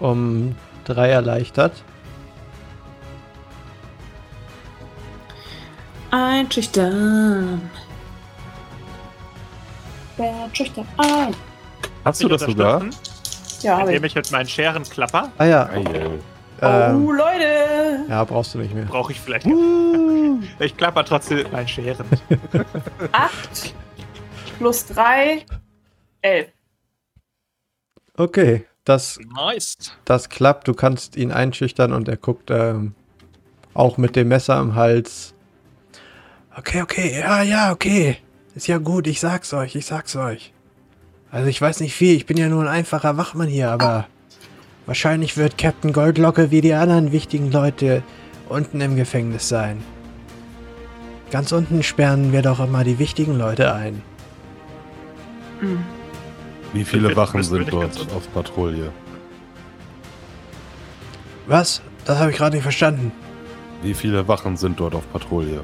Um 0.00 0.54
drei 0.84 1.10
erleichtert. 1.10 1.72
Einschüchtern. 6.10 7.60
Wer 10.16 10.48
schüchtern 10.52 10.86
ein? 10.96 11.34
Hast 12.04 12.22
du 12.22 12.28
das 12.28 12.42
sogar? 12.42 12.82
Ja, 13.62 13.78
hab 13.78 13.86
Indem 13.86 14.04
ich. 14.04 14.12
ich 14.12 14.16
mit 14.16 14.30
meinen 14.32 14.48
Scheren 14.48 14.84
klapper, 14.84 15.32
Ah 15.38 15.44
ja. 15.44 15.70
Ähm, 15.72 16.20
Oh, 17.06 17.12
Leute! 17.12 18.04
ja, 18.08 18.24
brauchst 18.24 18.54
du 18.54 18.58
nicht 18.58 18.74
mehr. 18.74 18.84
brauche 18.84 19.12
ich 19.12 19.20
vielleicht. 19.20 19.46
Ich 20.58 20.76
klapper 20.76 21.04
trotzdem 21.04 21.38
mit 21.38 21.52
meinen 21.52 21.68
Scheren. 21.68 22.04
8 23.12 23.74
plus 24.58 24.86
3, 24.86 25.44
11. 26.22 26.48
Okay, 28.16 28.66
das, 28.84 29.18
Nice. 29.36 29.76
das 30.04 30.28
klappt. 30.28 30.66
Du 30.66 30.74
kannst 30.74 31.16
ihn 31.16 31.30
einschüchtern 31.30 31.92
und 31.92 32.08
er 32.08 32.16
guckt 32.16 32.50
ähm, 32.50 32.94
auch 33.74 33.96
mit 33.96 34.16
dem 34.16 34.28
Messer 34.28 34.58
im 34.60 34.74
Hals. 34.74 35.34
Okay, 36.56 36.82
okay, 36.82 37.20
ja, 37.20 37.42
ja, 37.42 37.70
okay. 37.70 38.16
Ist 38.56 38.66
ja 38.66 38.78
gut, 38.78 39.06
ich 39.06 39.20
sag's 39.20 39.52
euch, 39.54 39.76
ich 39.76 39.86
sag's 39.86 40.16
euch. 40.16 40.52
Also 41.30 41.48
ich 41.48 41.60
weiß 41.60 41.80
nicht 41.80 41.94
viel, 41.94 42.16
ich 42.16 42.26
bin 42.26 42.36
ja 42.38 42.48
nur 42.48 42.62
ein 42.62 42.68
einfacher 42.68 43.16
Wachmann 43.16 43.48
hier, 43.48 43.70
aber 43.70 44.06
wahrscheinlich 44.86 45.36
wird 45.36 45.58
Captain 45.58 45.92
Goldlocke 45.92 46.50
wie 46.50 46.62
die 46.62 46.72
anderen 46.72 47.12
wichtigen 47.12 47.52
Leute 47.52 48.02
unten 48.48 48.80
im 48.80 48.96
Gefängnis 48.96 49.48
sein. 49.48 49.82
Ganz 51.30 51.52
unten 51.52 51.82
sperren 51.82 52.32
wir 52.32 52.40
doch 52.40 52.60
immer 52.60 52.84
die 52.84 52.98
wichtigen 52.98 53.36
Leute 53.36 53.74
ein. 53.74 54.02
Wie 56.72 56.84
viele 56.84 57.14
Wachen 57.14 57.42
sind 57.42 57.70
dort 57.70 57.98
auf 58.14 58.32
Patrouille? 58.32 58.90
Was? 61.46 61.82
Das 62.06 62.18
habe 62.18 62.30
ich 62.30 62.38
gerade 62.38 62.56
nicht 62.56 62.62
verstanden. 62.62 63.12
Wie 63.82 63.92
viele 63.92 64.26
Wachen 64.26 64.56
sind 64.56 64.80
dort 64.80 64.94
auf 64.94 65.10
Patrouille? 65.12 65.62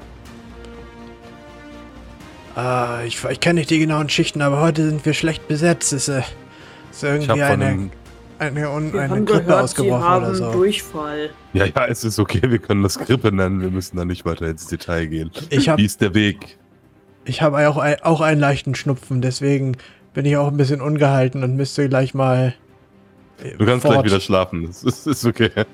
Ah, 2.55 3.01
ich, 3.05 3.23
ich 3.25 3.40
kenne 3.40 3.61
nicht 3.61 3.71
die 3.71 3.79
genauen 3.81 4.09
Schichten, 4.09 4.40
aber 4.43 4.61
heute 4.61 4.87
sind 4.88 5.05
wir 5.05 5.12
schlecht 5.14 5.49
besetzt. 5.49 5.93
Es 5.93 6.09
ist, 6.09 6.17
äh, 6.17 6.23
ist 6.90 7.03
irgendwie 7.03 7.31
habe 7.31 7.45
eine, 7.47 7.90
eine, 8.38 8.71
un, 8.71 8.93
Wir 8.93 9.03
eine 9.03 9.25
Grippe 9.25 9.45
gehört, 9.45 9.47
sie 9.47 9.53
ausgebrochen 9.64 10.05
haben 10.05 10.25
oder 10.27 10.35
so. 10.37 10.53
Durchfall. 10.53 11.31
Ja, 11.53 11.64
ja, 11.67 11.87
es 11.87 12.05
ist 12.05 12.19
okay, 12.19 12.43
wir 12.45 12.59
können 12.59 12.83
das 12.83 12.99
Grippe 12.99 13.33
nennen, 13.33 13.61
wir 13.61 13.71
müssen 13.71 13.97
da 13.97 14.05
nicht 14.05 14.25
weiter 14.25 14.47
ins 14.47 14.67
Detail 14.69 15.07
gehen. 15.07 15.31
Ich 15.51 15.67
Wie 15.67 15.71
habe 15.71 15.83
ist 15.83 16.01
der 16.01 16.14
Weg? 16.14 16.59
ich 17.25 17.40
hab 17.43 17.55
auch, 17.55 17.79
ein, 17.79 17.97
auch 18.03 18.21
einen 18.21 18.40
leichten 18.40 18.75
Schnupfen, 18.75 19.21
deswegen 19.23 19.77
bin 20.12 20.27
ich 20.27 20.37
auch 20.37 20.49
ein 20.49 20.57
bisschen 20.57 20.81
ungehalten 20.81 21.43
und 21.43 21.57
müsste 21.57 21.88
gleich 21.88 22.14
mal. 22.14 22.55
äh, 23.43 23.57
Du 23.57 23.64
kannst 23.67 23.83
fort. 23.83 23.95
gleich 23.95 24.05
wieder 24.05 24.21
schlafen, 24.21 24.64
es 24.64 24.85
ist, 24.85 25.07
ist 25.07 25.25
okay. 25.25 25.51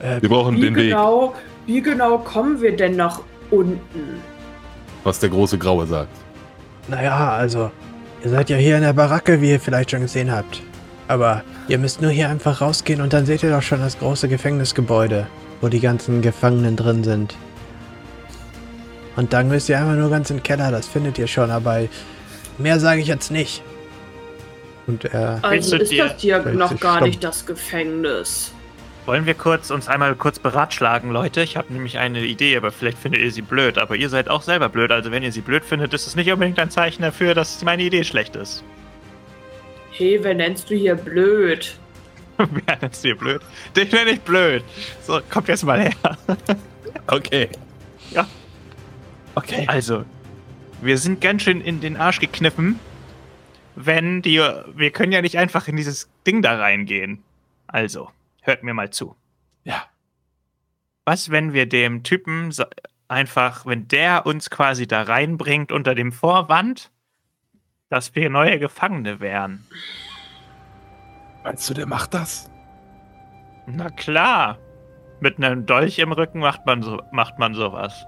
Äh, 0.00 0.20
Wir 0.22 0.28
brauchen 0.28 0.56
Wie 0.56 0.62
den 0.62 0.74
Weg, 0.74 0.90
genau, 0.90 1.34
wie 1.66 1.80
genau 1.80 2.18
kommen 2.18 2.60
wir 2.60 2.74
denn 2.76 2.96
nach 2.96 3.20
unten? 3.50 4.20
was 5.04 5.18
der 5.18 5.30
große 5.30 5.58
Graue 5.58 5.86
sagt. 5.86 6.10
naja, 6.88 7.30
also, 7.30 7.70
ihr 8.22 8.30
seid 8.30 8.50
ja 8.50 8.56
hier 8.56 8.76
in 8.76 8.82
der 8.82 8.92
Baracke, 8.92 9.40
wie 9.40 9.50
ihr 9.50 9.60
vielleicht 9.60 9.90
schon 9.92 10.02
gesehen 10.02 10.30
habt. 10.30 10.62
Aber 11.08 11.42
ihr 11.68 11.78
müsst 11.78 12.02
nur 12.02 12.10
hier 12.10 12.28
einfach 12.28 12.60
rausgehen 12.60 13.00
und 13.00 13.12
dann 13.12 13.26
seht 13.26 13.42
ihr 13.42 13.50
doch 13.50 13.62
schon 13.62 13.80
das 13.80 13.98
große 13.98 14.28
Gefängnisgebäude, 14.28 15.26
wo 15.60 15.68
die 15.68 15.80
ganzen 15.80 16.20
Gefangenen 16.20 16.76
drin 16.76 17.02
sind. 17.02 17.34
Und 19.16 19.32
dann 19.32 19.48
müsst 19.48 19.68
ihr 19.68 19.78
einfach 19.78 19.96
nur 19.96 20.10
ganz 20.10 20.30
in 20.30 20.36
den 20.36 20.42
Keller, 20.42 20.70
das 20.70 20.86
findet 20.86 21.18
ihr 21.18 21.26
schon, 21.26 21.50
aber 21.50 21.80
mehr 22.58 22.78
sage 22.78 23.00
ich 23.00 23.08
jetzt 23.08 23.30
nicht. 23.30 23.62
Und 24.86 25.04
er. 25.06 25.38
Also 25.42 25.76
ist 25.76 25.98
das 25.98 26.12
hier 26.18 26.38
noch 26.52 26.78
gar 26.78 26.96
stumm. 26.96 27.08
nicht 27.08 27.24
das 27.24 27.44
Gefängnis. 27.44 28.52
Wollen 29.10 29.26
wir 29.26 29.34
kurz 29.34 29.72
uns 29.72 29.88
einmal 29.88 30.14
kurz 30.14 30.38
beratschlagen, 30.38 31.10
Leute? 31.10 31.42
Ich 31.42 31.56
habe 31.56 31.72
nämlich 31.72 31.98
eine 31.98 32.24
Idee, 32.24 32.56
aber 32.56 32.70
vielleicht 32.70 32.96
findet 32.96 33.20
ihr 33.20 33.32
sie 33.32 33.42
blöd. 33.42 33.76
Aber 33.76 33.96
ihr 33.96 34.08
seid 34.08 34.28
auch 34.28 34.40
selber 34.40 34.68
blöd. 34.68 34.92
Also 34.92 35.10
wenn 35.10 35.24
ihr 35.24 35.32
sie 35.32 35.40
blöd 35.40 35.64
findet, 35.64 35.92
ist 35.94 36.06
es 36.06 36.14
nicht 36.14 36.30
unbedingt 36.30 36.60
ein 36.60 36.70
Zeichen 36.70 37.02
dafür, 37.02 37.34
dass 37.34 37.64
meine 37.64 37.82
Idee 37.82 38.04
schlecht 38.04 38.36
ist. 38.36 38.62
Hey, 39.90 40.20
wer 40.22 40.34
nennst 40.34 40.70
du 40.70 40.76
hier 40.76 40.94
blöd? 40.94 41.76
Wer 42.38 42.78
nennst 42.80 43.02
du 43.02 43.08
hier 43.08 43.16
blöd? 43.16 43.42
Den 43.74 43.88
nenne 43.88 44.10
ich 44.12 44.20
blöd. 44.20 44.62
So, 45.02 45.20
kommt 45.28 45.48
jetzt 45.48 45.64
mal 45.64 45.80
her. 45.80 45.92
Okay. 47.08 47.48
Okay. 49.34 49.64
Also, 49.66 50.04
wir 50.82 50.98
sind 50.98 51.20
ganz 51.20 51.42
schön 51.42 51.60
in 51.60 51.80
den 51.80 51.96
Arsch 51.96 52.20
gekniffen, 52.20 52.78
wenn 53.74 54.22
die. 54.22 54.38
Wir 54.38 54.90
können 54.92 55.10
ja 55.10 55.20
nicht 55.20 55.36
einfach 55.36 55.66
in 55.66 55.74
dieses 55.74 56.08
Ding 56.24 56.42
da 56.42 56.54
reingehen. 56.54 57.24
Also, 57.66 58.10
hört 58.42 58.62
mir 58.62 58.74
mal 58.74 58.90
zu. 58.90 59.16
Ja. 59.64 59.84
Was, 61.04 61.30
wenn 61.30 61.52
wir 61.52 61.68
dem 61.68 62.02
Typen 62.02 62.54
einfach, 63.08 63.66
wenn 63.66 63.88
der 63.88 64.26
uns 64.26 64.50
quasi 64.50 64.86
da 64.86 65.02
reinbringt 65.02 65.72
unter 65.72 65.94
dem 65.94 66.12
Vorwand, 66.12 66.90
dass 67.88 68.14
wir 68.14 68.30
neue 68.30 68.58
Gefangene 68.58 69.20
wären? 69.20 69.66
Meinst 71.42 71.68
du, 71.68 71.74
der 71.74 71.86
macht 71.86 72.14
das? 72.14 72.50
Na 73.66 73.90
klar. 73.90 74.58
Mit 75.20 75.36
einem 75.36 75.66
Dolch 75.66 75.98
im 75.98 76.12
Rücken 76.12 76.40
macht 76.40 76.64
man, 76.64 76.82
so, 76.82 77.02
macht 77.12 77.38
man 77.38 77.54
sowas. 77.54 78.06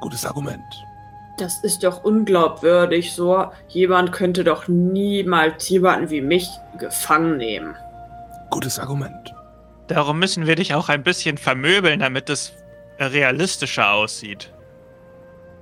Gutes 0.00 0.24
Argument. 0.24 0.62
Das 1.38 1.64
ist 1.64 1.82
doch 1.82 2.04
unglaubwürdig. 2.04 3.12
So 3.12 3.50
jemand 3.68 4.12
könnte 4.12 4.44
doch 4.44 4.68
niemals 4.68 5.68
jemanden 5.68 6.10
wie 6.10 6.20
mich 6.20 6.48
gefangen 6.78 7.38
nehmen. 7.38 7.74
Gutes 8.54 8.78
Argument. 8.78 9.34
Darum 9.88 10.20
müssen 10.20 10.46
wir 10.46 10.54
dich 10.54 10.74
auch 10.74 10.88
ein 10.88 11.02
bisschen 11.02 11.38
vermöbeln, 11.38 11.98
damit 11.98 12.30
es 12.30 12.52
realistischer 13.00 13.90
aussieht. 13.90 14.52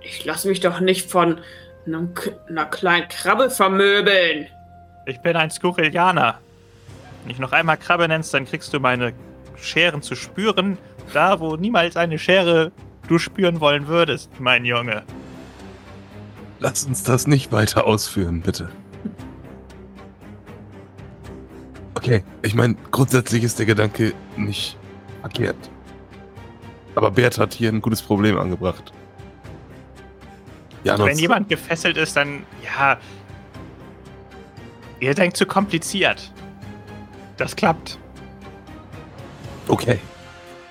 Ich 0.02 0.26
lasse 0.26 0.46
mich 0.46 0.60
doch 0.60 0.78
nicht 0.78 1.10
von 1.10 1.40
einer 1.86 2.66
kleinen 2.66 3.08
Krabbe 3.08 3.48
vermöbeln. 3.48 4.46
Ich 5.06 5.18
bin 5.22 5.36
ein 5.36 5.50
Skurrilianer. 5.50 6.38
Wenn 7.22 7.30
ich 7.30 7.38
noch 7.38 7.52
einmal 7.52 7.78
Krabbe 7.78 8.06
nennst, 8.06 8.34
dann 8.34 8.44
kriegst 8.44 8.74
du 8.74 8.78
meine 8.78 9.14
Scheren 9.56 10.02
zu 10.02 10.14
spüren, 10.14 10.76
da 11.14 11.40
wo 11.40 11.56
niemals 11.56 11.96
eine 11.96 12.18
Schere 12.18 12.72
du 13.08 13.18
spüren 13.18 13.60
wollen 13.60 13.86
würdest, 13.86 14.38
mein 14.38 14.66
Junge. 14.66 15.02
Lass 16.58 16.84
uns 16.84 17.04
das 17.04 17.26
nicht 17.26 17.52
weiter 17.52 17.86
ausführen, 17.86 18.42
bitte. 18.42 18.68
Okay, 22.12 22.24
ich 22.42 22.54
meine, 22.54 22.76
grundsätzlich 22.90 23.42
ist 23.42 23.58
der 23.58 23.64
Gedanke 23.64 24.12
nicht 24.36 24.76
verkehrt. 25.22 25.56
Aber 26.94 27.10
Bert 27.10 27.38
hat 27.38 27.54
hier 27.54 27.70
ein 27.70 27.80
gutes 27.80 28.02
Problem 28.02 28.36
angebracht. 28.36 28.92
Ja, 30.84 30.98
Wenn 30.98 31.18
jemand 31.18 31.48
gefesselt 31.48 31.96
ist, 31.96 32.14
dann 32.14 32.44
ja. 32.62 32.98
Ihr 35.00 35.14
denkt 35.14 35.38
zu 35.38 35.46
kompliziert. 35.46 36.30
Das 37.38 37.56
klappt. 37.56 37.98
Okay. 39.68 39.98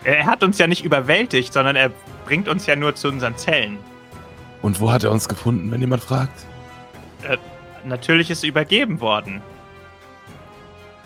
Er 0.04 0.28
hat 0.28 0.44
uns 0.44 0.60
ja 0.60 0.68
nicht 0.68 0.86
überwältigt, 0.86 1.54
sondern 1.54 1.76
er 1.76 1.92
bringt 2.26 2.48
uns 2.50 2.68
ja 2.68 2.76
nur 2.76 2.94
zu 2.94 3.08
unseren 3.08 3.36
Zellen. 3.36 3.80
Und 4.62 4.80
wo 4.80 4.92
hat 4.92 5.04
er 5.04 5.12
uns 5.12 5.28
gefunden, 5.28 5.72
wenn 5.72 5.82
jemand 5.82 6.04
fragt? 6.04 6.46
Natürlich 7.84 8.30
ist 8.30 8.44
übergeben 8.44 9.02
worden. 9.02 9.42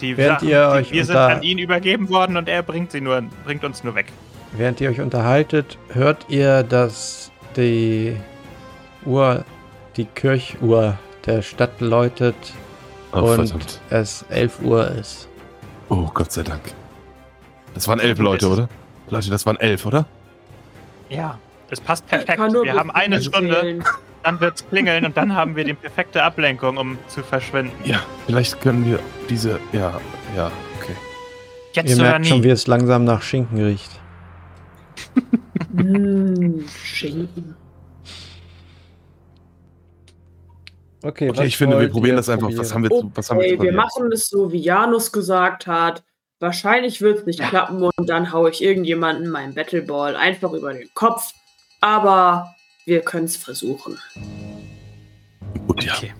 Die 0.06 0.18
Während 0.18 0.42
ihr 0.44 0.68
euch 0.70 0.90
die, 0.90 0.94
wir 0.96 1.06
sind 1.06 1.16
unter- 1.16 1.36
an 1.36 1.42
ihn 1.44 1.58
übergeben 1.58 2.10
worden 2.10 2.38
und 2.38 2.48
er 2.48 2.62
bringt 2.64 2.92
sie 2.92 3.02
nur, 3.02 3.24
bringt 3.44 3.64
uns 3.64 3.84
nur 3.84 3.96
weg. 3.96 4.08
während 4.54 4.80
ihr 4.82 4.90
euch 4.90 5.02
unterhaltet, 5.02 5.78
hört 5.90 6.26
ihr, 6.30 6.64
dass 6.64 7.32
die 7.58 8.16
Uhr, 9.06 9.44
die 9.98 10.06
Kirchuhr 10.06 10.98
der 11.26 11.42
Stadt 11.42 11.82
läutet 11.82 12.36
Oh, 13.12 13.20
und 13.20 13.36
verdammt. 13.48 13.80
es 13.90 14.26
11 14.30 14.62
Uhr 14.62 14.90
ist. 14.92 15.28
Oh, 15.90 16.10
Gott 16.14 16.32
sei 16.32 16.44
Dank. 16.44 16.62
Das 17.74 17.88
waren 17.88 18.00
elf 18.00 18.20
Leute, 18.20 18.48
oder? 18.50 18.70
Leute, 19.10 19.30
das 19.30 19.46
waren 19.46 19.58
elf, 19.60 19.86
oder? 19.86 20.06
Ja. 21.10 21.38
Es 21.70 21.82
passt 21.82 22.06
perfekt. 22.08 22.38
Wir 22.40 22.74
haben 22.76 22.92
eine 22.92 23.20
Stunde. 23.22 23.80
Dann 24.26 24.40
wird's 24.40 24.68
klingeln 24.68 25.06
und 25.06 25.16
dann 25.16 25.36
haben 25.36 25.56
wir 25.56 25.64
die 25.64 25.76
perfekte 25.76 26.24
Ablenkung, 26.24 26.78
um 26.78 26.98
zu 27.08 27.22
verschwinden. 27.22 27.72
Ja, 27.84 28.02
vielleicht 28.26 28.60
können 28.60 28.84
wir 28.86 29.00
diese. 29.30 29.60
Ja, 29.72 30.00
ja, 30.36 30.52
okay. 30.82 30.96
Jetzt 31.74 31.92
Ihr 31.92 31.96
oder 31.98 32.10
merkt 32.10 32.26
schon, 32.28 32.44
wie 32.44 32.48
nie. 32.48 32.54
es 32.54 32.66
langsam 32.66 33.04
nach 33.06 33.22
Schinken 33.22 33.64
riecht. 33.64 33.92
Mm, 35.74 36.62
Schinken. 36.84 37.56
Okay, 41.04 41.30
Okay, 41.30 41.46
ich 41.46 41.56
finde, 41.56 41.80
wir 41.80 41.90
probieren 41.90 42.16
das 42.16 42.28
einfach. 42.28 42.50
Was 42.56 42.74
haben 42.74 42.82
wir 42.82 42.90
zu. 42.90 43.12
Was 43.14 43.30
haben 43.30 43.40
wir 43.40 43.54
Okay, 43.54 43.62
wir 43.62 43.74
machen 43.74 44.12
es 44.12 44.28
so, 44.28 44.52
wie 44.52 44.58
Janus 44.58 45.12
gesagt 45.12 45.68
hat. 45.68 46.04
Wahrscheinlich 46.40 47.00
wird 47.00 47.20
es 47.20 47.26
nicht 47.28 47.42
klappen 47.42 47.84
und 47.84 48.10
dann 48.10 48.34
haue 48.34 48.50
ich 48.50 48.64
irgendjemanden 48.64 49.30
meinen 49.30 49.54
Battleball 49.54 50.16
einfach 50.16 50.52
über 50.52 50.74
den 50.74 50.90
Kopf. 50.96 51.32
Aber 51.80 52.56
wir 52.86 53.02
können 53.02 53.26
es 53.26 53.36
versuchen. 53.36 53.98
Gut, 55.68 55.84
ja. 55.84 55.94
Okay. 55.96 56.14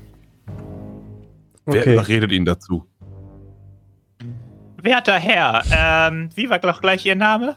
Wer 1.66 1.82
Okay. 1.82 1.94
überredet 1.94 2.32
ihn 2.32 2.46
dazu? 2.46 2.86
Werter 4.82 5.18
Herr, 5.18 5.64
ähm, 5.72 6.30
wie 6.36 6.50
war 6.50 6.60
doch 6.60 6.80
gleich 6.82 7.06
Ihr 7.06 7.16
Name? 7.16 7.56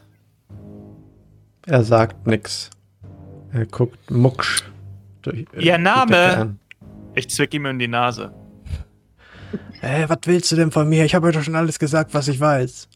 Er 1.67 1.83
sagt 1.83 2.25
nix. 2.25 2.69
Er 3.51 3.65
guckt 3.67 4.09
mucksch. 4.09 4.63
Durch, 5.21 5.45
äh, 5.53 5.61
Ihr 5.63 5.77
Name? 5.77 6.55
Ich 7.13 7.29
zwick 7.29 7.53
ihm 7.53 7.65
in 7.67 7.77
die 7.77 7.87
Nase. 7.87 8.33
Äh, 9.81 10.07
was 10.09 10.19
willst 10.25 10.51
du 10.51 10.55
denn 10.55 10.71
von 10.71 10.89
mir? 10.89 11.05
Ich 11.05 11.13
habe 11.15 11.27
euch 11.27 11.35
doch 11.35 11.43
schon 11.43 11.55
alles 11.55 11.77
gesagt, 11.79 12.13
was 12.13 12.27
ich 12.27 12.39
weiß. 12.39 12.87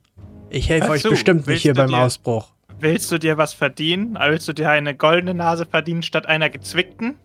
Ich 0.49 0.69
helfe 0.69 0.89
euch 0.89 1.01
so, 1.01 1.09
bestimmt 1.11 1.47
nicht 1.47 1.61
hier 1.63 1.73
beim 1.73 1.89
dir- 1.89 1.97
Ausbruch. 1.97 2.52
Willst 2.83 3.13
du 3.13 3.17
dir 3.17 3.37
was 3.37 3.53
verdienen? 3.53 4.17
Willst 4.19 4.45
du 4.49 4.51
dir 4.51 4.69
eine 4.69 4.93
goldene 4.93 5.33
Nase 5.33 5.65
verdienen 5.65 6.03
statt 6.03 6.25
einer 6.25 6.49
gezwickten? 6.49 7.15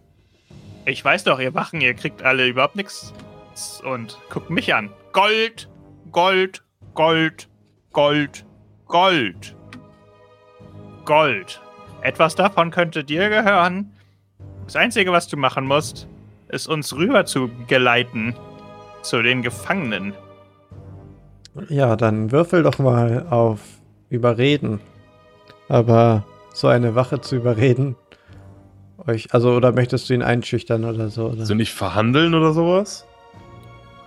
Ich 0.85 1.05
weiß 1.05 1.25
doch, 1.25 1.40
ihr 1.40 1.53
Wachen, 1.53 1.81
ihr 1.81 1.94
kriegt 1.94 2.23
alle 2.23 2.47
überhaupt 2.47 2.77
nichts. 2.77 3.12
Und 3.83 4.16
guckt 4.31 4.51
mich 4.51 4.73
an. 4.73 4.90
Gold, 5.12 5.68
Gold, 6.12 6.62
Gold, 6.94 7.49
Gold, 7.92 8.47
Gold. 8.87 9.57
Gold. 11.05 11.61
Etwas 12.03 12.37
davon 12.37 12.71
könnte 12.71 13.03
dir 13.03 13.29
gehören. 13.29 13.90
Das 14.66 14.77
Einzige, 14.77 15.11
was 15.11 15.27
du 15.27 15.37
machen 15.37 15.66
musst, 15.66 16.07
ist 16.51 16.68
uns 16.68 16.94
rüber 16.94 17.25
zu 17.25 17.51
geleiten 17.66 18.37
zu 19.03 19.23
den 19.23 19.42
Gefangenen. 19.42 20.14
Ja, 21.68 21.97
dann 21.97 22.31
würfel 22.31 22.62
doch 22.62 22.79
mal 22.79 23.27
auf 23.29 23.61
Überreden. 24.09 24.79
Aber 25.68 26.24
so 26.54 26.68
eine 26.68 26.94
Wache 26.94 27.20
zu 27.20 27.37
überreden, 27.37 27.96
euch, 29.07 29.33
also 29.33 29.52
oder 29.52 29.72
möchtest 29.72 30.09
du 30.09 30.14
ihn 30.14 30.22
einschüchtern 30.22 30.85
oder 30.85 31.09
so? 31.09 31.26
Oder? 31.26 31.40
Also 31.40 31.54
nicht 31.54 31.72
verhandeln 31.72 32.35
oder 32.35 32.52
sowas? 32.52 33.07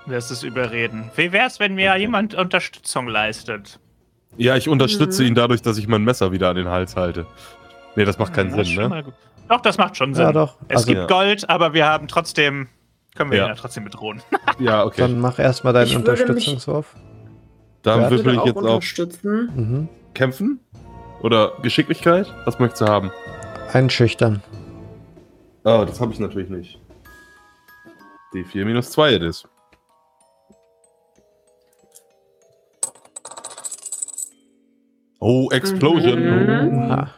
Das 0.07 0.31
ist 0.31 0.43
überreden. 0.43 1.11
Wie 1.15 1.31
wär's, 1.31 1.59
wenn 1.59 1.75
mir 1.75 1.95
jemand 1.97 2.33
Unterstützung 2.33 3.07
leistet? 3.07 3.79
Ja, 4.37 4.55
ich 4.55 4.67
unterstütze 4.67 5.21
Mhm. 5.21 5.27
ihn 5.29 5.35
dadurch, 5.35 5.61
dass 5.61 5.77
ich 5.77 5.87
mein 5.87 6.03
Messer 6.03 6.31
wieder 6.31 6.49
an 6.49 6.55
den 6.55 6.67
Hals 6.69 6.95
halte. 6.95 7.25
Nee, 7.95 8.05
das 8.05 8.17
macht 8.17 8.33
keinen 8.33 8.49
Das 8.51 8.61
ist 8.61 8.67
Sinn, 8.67 8.75
schon 8.75 8.83
ne? 8.83 8.89
mal 8.89 9.03
gut. 9.03 9.13
Doch, 9.49 9.61
das 9.61 9.77
macht 9.77 9.97
schon 9.97 10.13
Sinn. 10.13 10.23
Ja, 10.25 10.31
doch. 10.31 10.55
Es 10.69 10.77
Also, 10.77 10.87
gibt 10.87 10.97
Ja. 11.01 11.07
Gold, 11.07 11.49
aber 11.49 11.73
wir 11.73 11.85
haben 11.85 12.07
trotzdem. 12.07 12.67
Können 13.15 13.29
wir 13.31 13.39
Ja. 13.39 13.45
ihn 13.45 13.49
ja 13.49 13.55
trotzdem 13.55 13.83
bedrohen. 13.83 14.21
Ja, 14.59 14.85
okay. 14.85 15.01
Dann 15.01 15.19
mach 15.19 15.37
erstmal 15.37 15.73
deinen 15.73 15.95
Unterstützungswurf. 15.97 16.95
Dann 17.83 18.01
würfel 18.09 18.19
würde 18.25 18.31
ich 18.33 18.39
auch 18.39 18.45
jetzt 18.45 18.55
unterstützen. 18.57 19.51
Mhm. 19.55 19.89
Kämpfen? 20.13 20.59
Oder 21.21 21.53
Geschicklichkeit? 21.61 22.33
Was 22.45 22.59
möchtest 22.59 22.81
du 22.81 22.85
haben? 22.87 23.11
Einschüchtern. 23.71 24.41
Oh, 25.63 25.83
das 25.85 26.01
habe 26.01 26.11
ich 26.13 26.19
natürlich 26.19 26.49
nicht. 26.49 26.79
D4 28.33 28.65
minus 28.65 28.91
2 28.91 29.13
it 29.15 29.21
is. 29.21 29.43
Oh, 35.19 35.49
Explosion. 35.51 36.19
Mhm. 36.19 36.77
Oha. 36.89 37.09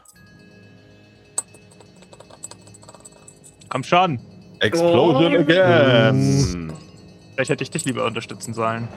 Komm 3.69 3.83
schon. 3.83 4.19
Explosion 4.59 5.35
Oh. 5.35 5.39
again. 5.39 6.73
Vielleicht 7.33 7.49
hätte 7.49 7.63
ich 7.63 7.71
dich 7.71 7.85
lieber 7.85 8.05
unterstützen 8.05 8.53
sollen. 8.53 8.87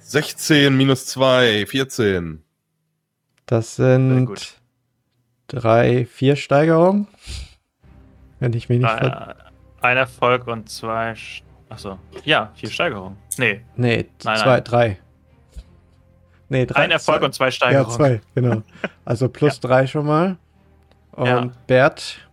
16 0.00 0.76
minus 0.76 1.06
2, 1.06 1.64
14. 1.66 2.42
Das 3.52 3.76
sind 3.76 4.24
gut. 4.24 4.54
drei, 5.46 6.06
vier 6.06 6.36
Steigerungen. 6.36 7.06
Wenn 8.40 8.54
ich 8.54 8.70
mich 8.70 8.80
nicht. 8.80 8.90
Äh, 9.02 9.34
ein 9.82 9.98
Erfolg 9.98 10.46
und 10.46 10.70
zwei. 10.70 11.12
Sch- 11.12 11.42
Achso. 11.68 11.98
Ja, 12.24 12.50
vier 12.54 12.70
Steigerungen. 12.70 13.18
Nee, 13.36 13.60
Nee, 13.76 14.06
Nein, 14.24 14.38
zwei, 14.38 14.46
nein. 14.46 14.64
drei. 14.64 14.98
Nee, 16.48 16.64
drei. 16.64 16.80
ein 16.84 16.90
Erfolg 16.92 17.18
zwei. 17.18 17.24
und 17.26 17.32
zwei 17.34 17.44
Ja, 17.44 17.50
Steigerungen. 17.50 17.94
zwei, 17.94 18.20
genau. 18.34 18.62
Also 19.04 19.28
plus 19.28 19.60
drei 19.60 19.86
schon 19.86 20.06
mal. 20.06 20.38
Und 21.12 21.26
Ja. 21.26 21.50
Bert, 21.66 22.26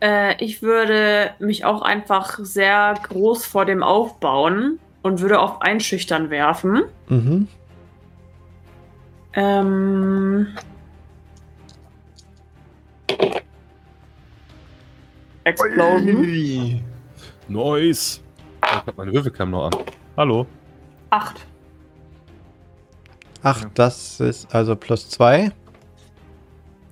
Äh, 0.00 0.42
ich 0.44 0.60
würde 0.60 1.30
mich 1.38 1.64
auch 1.64 1.82
einfach 1.82 2.36
sehr 2.40 2.94
groß 3.08 3.46
vor 3.46 3.64
dem 3.64 3.84
aufbauen 3.84 4.80
und 5.02 5.20
würde 5.20 5.38
auf 5.38 5.62
Einschüchtern 5.62 6.30
werfen. 6.30 6.82
mhm. 7.08 7.46
Ähm. 9.38 10.48
Explosion. 15.44 16.82
Nice. 17.46 18.20
Ich 18.64 18.68
hab 18.72 18.96
meine 18.96 19.12
Würfelcam 19.12 19.52
noch 19.52 19.66
an. 19.66 19.74
Hallo. 20.16 20.46
Acht. 21.10 21.46
Ach, 23.44 23.64
das 23.74 24.18
ist 24.18 24.52
also 24.52 24.74
plus 24.74 25.08
zwei. 25.08 25.52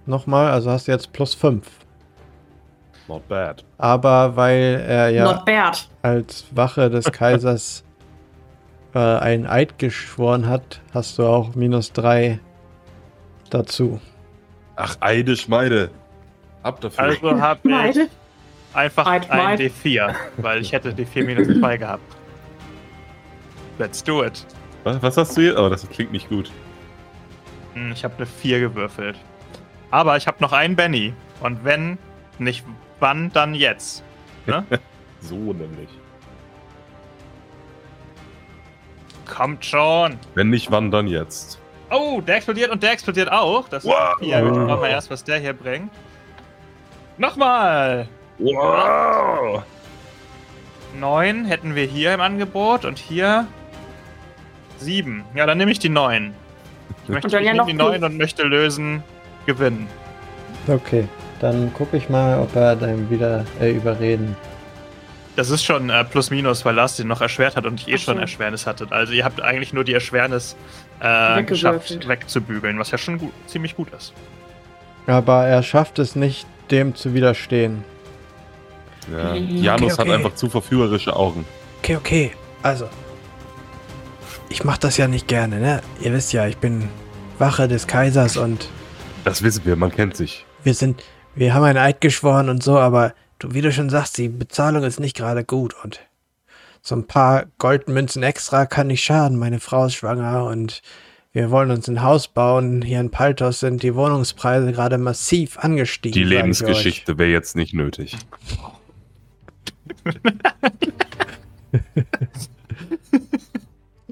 Nochmal, 0.07 0.53
also 0.53 0.71
hast 0.71 0.87
du 0.87 0.93
jetzt 0.93 1.13
plus 1.13 1.35
fünf. 1.35 1.69
Not 3.09 3.27
bad. 3.27 3.65
Aber 3.77 4.37
weil 4.37 4.85
er 4.87 5.09
ja 5.09 5.25
Not 5.25 5.45
bad. 5.45 5.89
als 6.03 6.47
Wache 6.53 6.89
des 6.91 7.11
Kaisers 7.11 7.83
äh, 8.95 8.99
einen 8.99 9.47
Eid 9.47 9.79
geschworen 9.79 10.49
hat, 10.49 10.81
hast 10.95 11.19
du 11.19 11.27
auch 11.27 11.55
minus 11.55 11.93
drei 11.93 12.39
dazu. 13.51 14.01
Ach, 14.77 14.97
Eide 15.01 15.37
Schmeide. 15.37 15.91
Ab 16.63 16.81
dafür. 16.81 17.05
Also 17.05 17.41
habe 17.41 17.61
ich 17.91 17.99
einfach 18.75 19.07
Eid, 19.07 19.31
ein 19.31 19.41
Eid. 19.41 19.61
D4, 19.61 20.15
weil 20.39 20.61
ich 20.61 20.73
hätte 20.73 20.91
D4 20.93 21.25
minus 21.25 21.47
2 21.59 21.77
gehabt. 21.77 22.17
Let's 23.79 24.03
do 24.03 24.25
it. 24.25 24.45
was, 24.85 25.03
was 25.03 25.17
hast 25.17 25.37
du 25.37 25.43
hier? 25.43 25.59
Oh, 25.59 25.69
das 25.69 25.89
klingt 25.89 26.13
nicht 26.13 26.29
gut. 26.29 26.51
Hm, 27.75 27.93
Ich 27.93 28.05
habe 28.05 28.15
eine 28.17 28.27
4 28.27 28.61
gewürfelt. 28.61 29.17
Aber 29.91 30.17
ich 30.17 30.27
habe 30.27 30.39
noch 30.41 30.53
einen 30.53 30.77
Benny. 30.77 31.13
Und 31.41 31.65
wenn 31.65 31.99
nicht 32.39 32.65
wann, 33.01 33.31
dann 33.33 33.55
jetzt. 33.55 34.03
Ne? 34.47 34.65
So 35.21 35.35
nämlich. 35.37 35.89
Kommt 39.27 39.65
schon. 39.65 40.19
Wenn 40.35 40.51
nicht, 40.51 40.71
wann 40.71 40.91
dann 40.91 41.07
jetzt? 41.07 41.59
Oh, 41.91 42.21
der 42.21 42.37
explodiert 42.37 42.71
und 42.71 42.83
der 42.83 42.93
explodiert 42.93 43.31
auch. 43.31 43.69
Das 43.69 43.85
ist 43.85 43.91
Wow. 43.91 44.19
vier. 44.19 44.45
Wir 44.45 44.55
schauen 44.55 44.67
mal 44.67 44.89
erst, 44.89 45.11
was 45.11 45.23
der 45.25 45.39
hier 45.39 45.53
bringt. 45.53 45.91
Nochmal. 47.19 48.09
Wow! 48.39 49.63
Neun 50.99 51.45
hätten 51.45 51.75
wir 51.75 51.85
hier 51.85 52.13
im 52.15 52.21
Angebot 52.21 52.85
und 52.85 52.99
hier 52.99 53.47
sieben. 54.79 55.25
Ja, 55.35 55.47
dann 55.47 55.59
nehme 55.59 55.71
ich 55.71 55.79
die 55.79 55.89
neun. 55.89 56.35
Ich 57.05 57.09
möchte 57.09 57.39
ich 57.39 57.45
ja 57.45 57.65
die 57.65 57.73
neun 57.73 58.03
und 58.03 58.19
möchte 58.19 58.43
lösen, 58.43 59.03
gewinnen. 59.47 59.87
Okay, 60.69 61.07
dann 61.41 61.73
gucke 61.73 61.97
ich 61.97 62.09
mal, 62.09 62.39
ob 62.41 62.55
er 62.57 62.77
dann 62.77 63.09
wieder 63.11 63.45
äh, 63.61 63.71
überreden. 63.71 64.37
Das 65.37 65.51
ist 65.51 65.63
schon 65.65 65.91
äh, 65.91 66.03
plus 66.05 66.31
minus, 66.31 66.65
weil 66.65 66.75
Lars 66.75 66.97
den 66.97 67.09
noch 67.09 67.21
erschwert 67.21 67.57
hat 67.57 67.67
und 67.67 67.81
ich 67.81 67.89
eh 67.89 67.95
Ach 67.95 67.99
so. 67.99 68.05
schon 68.07 68.19
Erschwernis 68.19 68.67
hattet. 68.67 68.91
Also 68.93 69.13
ihr 69.13 69.25
habt 69.25 69.41
eigentlich 69.43 69.73
nur 69.75 69.85
die 69.85 69.93
Erschwernis 69.93 70.57
äh, 71.01 71.43
geschafft, 71.43 72.09
wegzubügeln, 72.09 72.79
was 72.79 72.91
ja 72.91 72.97
schon 72.99 73.19
gut, 73.19 73.33
ziemlich 73.47 73.77
gut 73.77 73.89
ist. 73.95 74.13
Aber 75.07 75.45
er 75.47 75.63
schafft 75.63 75.99
es 75.99 76.17
nicht, 76.17 76.47
dem 76.71 76.95
zu 76.95 77.13
widerstehen. 77.15 77.85
Ja. 79.13 79.33
Okay, 79.33 79.47
Janus 79.61 79.99
okay. 79.99 80.09
hat 80.09 80.17
einfach 80.17 80.35
zu 80.35 80.49
verführerische 80.49 81.15
Augen. 81.15 81.45
Okay, 81.81 81.97
okay. 81.97 82.33
Also. 82.63 82.89
Ich 84.49 84.65
mach 84.65 84.79
das 84.79 84.97
ja 84.97 85.07
nicht 85.09 85.29
gerne, 85.29 85.61
ne? 85.61 85.81
Ihr 86.01 86.13
wisst 86.13 86.33
ja, 86.33 86.47
ich 86.47 86.57
bin 86.57 86.89
Wache 87.39 87.69
des 87.69 87.87
Kaisers 87.87 88.37
und 88.37 88.69
Das 89.25 89.43
wissen 89.43 89.65
wir, 89.65 89.77
man 89.77 89.91
kennt 89.93 90.17
sich. 90.17 90.47
wir 90.65 90.73
sind, 90.75 91.05
wir 91.35 91.53
haben 91.53 91.65
einen 91.65 91.79
Eid 91.79 92.01
geschworen 92.01 92.49
und 92.49 92.63
so, 92.63 92.79
aber 92.79 93.13
du, 93.39 93.55
wie 93.55 93.61
du 93.61 93.73
schon 93.73 93.91
sagst, 93.91 94.19
die 94.19 94.29
Bezahlung 94.29 94.85
ist 94.85 95.01
nicht 95.01 95.17
gerade 95.17 95.45
gut 95.45 95.75
und 95.83 96.01
so 96.83 96.95
ein 96.95 97.07
paar 97.07 97.47
Goldmünzen 97.59 98.23
extra 98.23 98.65
kann 98.67 98.87
nicht 98.87 99.03
schaden. 99.03 99.39
Meine 99.39 99.59
Frau 99.59 99.87
ist 99.87 99.95
schwanger 99.95 100.45
und 100.45 100.83
wir 101.33 101.51
wollen 101.51 101.71
uns 101.73 101.89
ein 101.89 102.03
Haus 102.03 102.29
bauen. 102.29 102.81
Hier 102.81 103.01
in 103.01 103.11
Paltos 103.11 103.61
sind 103.61 103.83
die 103.83 103.95
Wohnungspreise 103.95 104.73
gerade 104.73 104.97
massiv 104.97 105.59
angestiegen. 105.59 106.15
Die. 106.15 106.23
Lebensgeschichte 106.25 107.19
wäre 107.19 107.31
jetzt 107.31 107.57
nicht 107.57 107.75
nötig. 107.75 108.17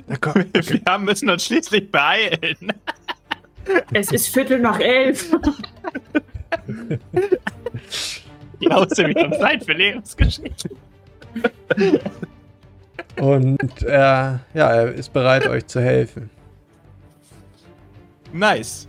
Na 0.07 0.17
komm, 0.21 0.45
Wir 0.53 0.99
müssen 0.99 1.31
uns 1.31 1.45
schließlich 1.45 1.91
beeilen. 1.91 2.73
Es 3.93 4.11
ist 4.11 4.29
Viertel 4.29 4.59
nach 4.59 4.81
elf. 4.81 5.31
Wir 8.61 8.71
haben 8.71 8.91
Zeit 8.91 9.65
für 9.65 9.73
Lebensgeschichte. 9.73 10.71
Und 13.17 13.83
äh, 13.83 13.91
ja, 13.91 14.41
er 14.55 14.93
ist 14.93 15.13
bereit, 15.13 15.47
euch 15.47 15.67
zu 15.67 15.81
helfen. 15.81 16.31
Nice. 18.33 18.87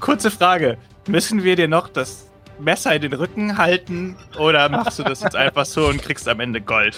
Kurze 0.00 0.30
Frage. 0.30 0.78
Müssen 1.06 1.44
wir 1.44 1.56
dir 1.56 1.68
noch 1.68 1.88
das 1.88 2.30
Messer 2.58 2.94
in 2.94 3.02
den 3.02 3.12
Rücken 3.12 3.58
halten 3.58 4.16
oder 4.38 4.68
machst 4.68 4.98
du 4.98 5.02
das 5.02 5.22
jetzt 5.22 5.36
einfach 5.36 5.64
so 5.64 5.86
und 5.86 6.02
kriegst 6.02 6.28
am 6.28 6.40
Ende 6.40 6.60
Gold? 6.60 6.96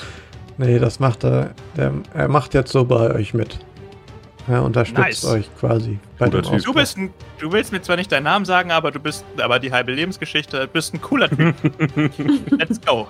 Nee, 0.59 0.79
das 0.79 1.01
macht 1.01 1.25
er. 1.25 1.51
Der, 1.77 1.93
er 2.15 2.29
macht 2.29 2.55
jetzt 2.55 2.73
so 2.73 2.85
bei 2.85 3.15
euch 3.15 3.35
mit. 3.35 3.59
Er 4.49 4.63
unterstützt 4.65 4.99
Nice. 4.99 5.25
euch 5.25 5.49
quasi 5.57 5.99
bei 6.19 6.27
Guter 6.27 6.43
dem 6.43 6.51
Typ. 6.57 6.65
Du 6.65 6.75
bist 6.75 6.97
ein, 6.99 7.11
du 7.39 7.53
willst 7.53 7.71
mir 7.73 7.81
zwar 7.81 7.97
nicht 7.97 8.11
deinen 8.11 8.25
Namen 8.25 8.45
sagen, 8.45 8.71
aber 8.73 8.91
du 8.91 8.99
bist 8.99 9.25
aber 9.39 9.59
die 9.61 9.71
halbe 9.73 9.93
Lebensgeschichte, 9.93 10.61
du 10.61 10.67
bist 10.67 10.93
ein 10.95 11.01
cooler 11.01 11.31
Typ. 11.31 11.55
Let's 12.51 12.81
go. 12.81 13.07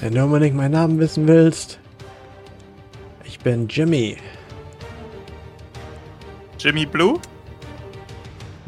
Wenn 0.00 0.14
du 0.14 0.24
unbedingt 0.24 0.56
meinen 0.56 0.72
Namen 0.72 0.98
wissen 0.98 1.28
willst, 1.28 1.78
ich 3.24 3.38
bin 3.40 3.68
Jimmy. 3.68 4.16
Jimmy 6.58 6.86
Blue? 6.86 7.20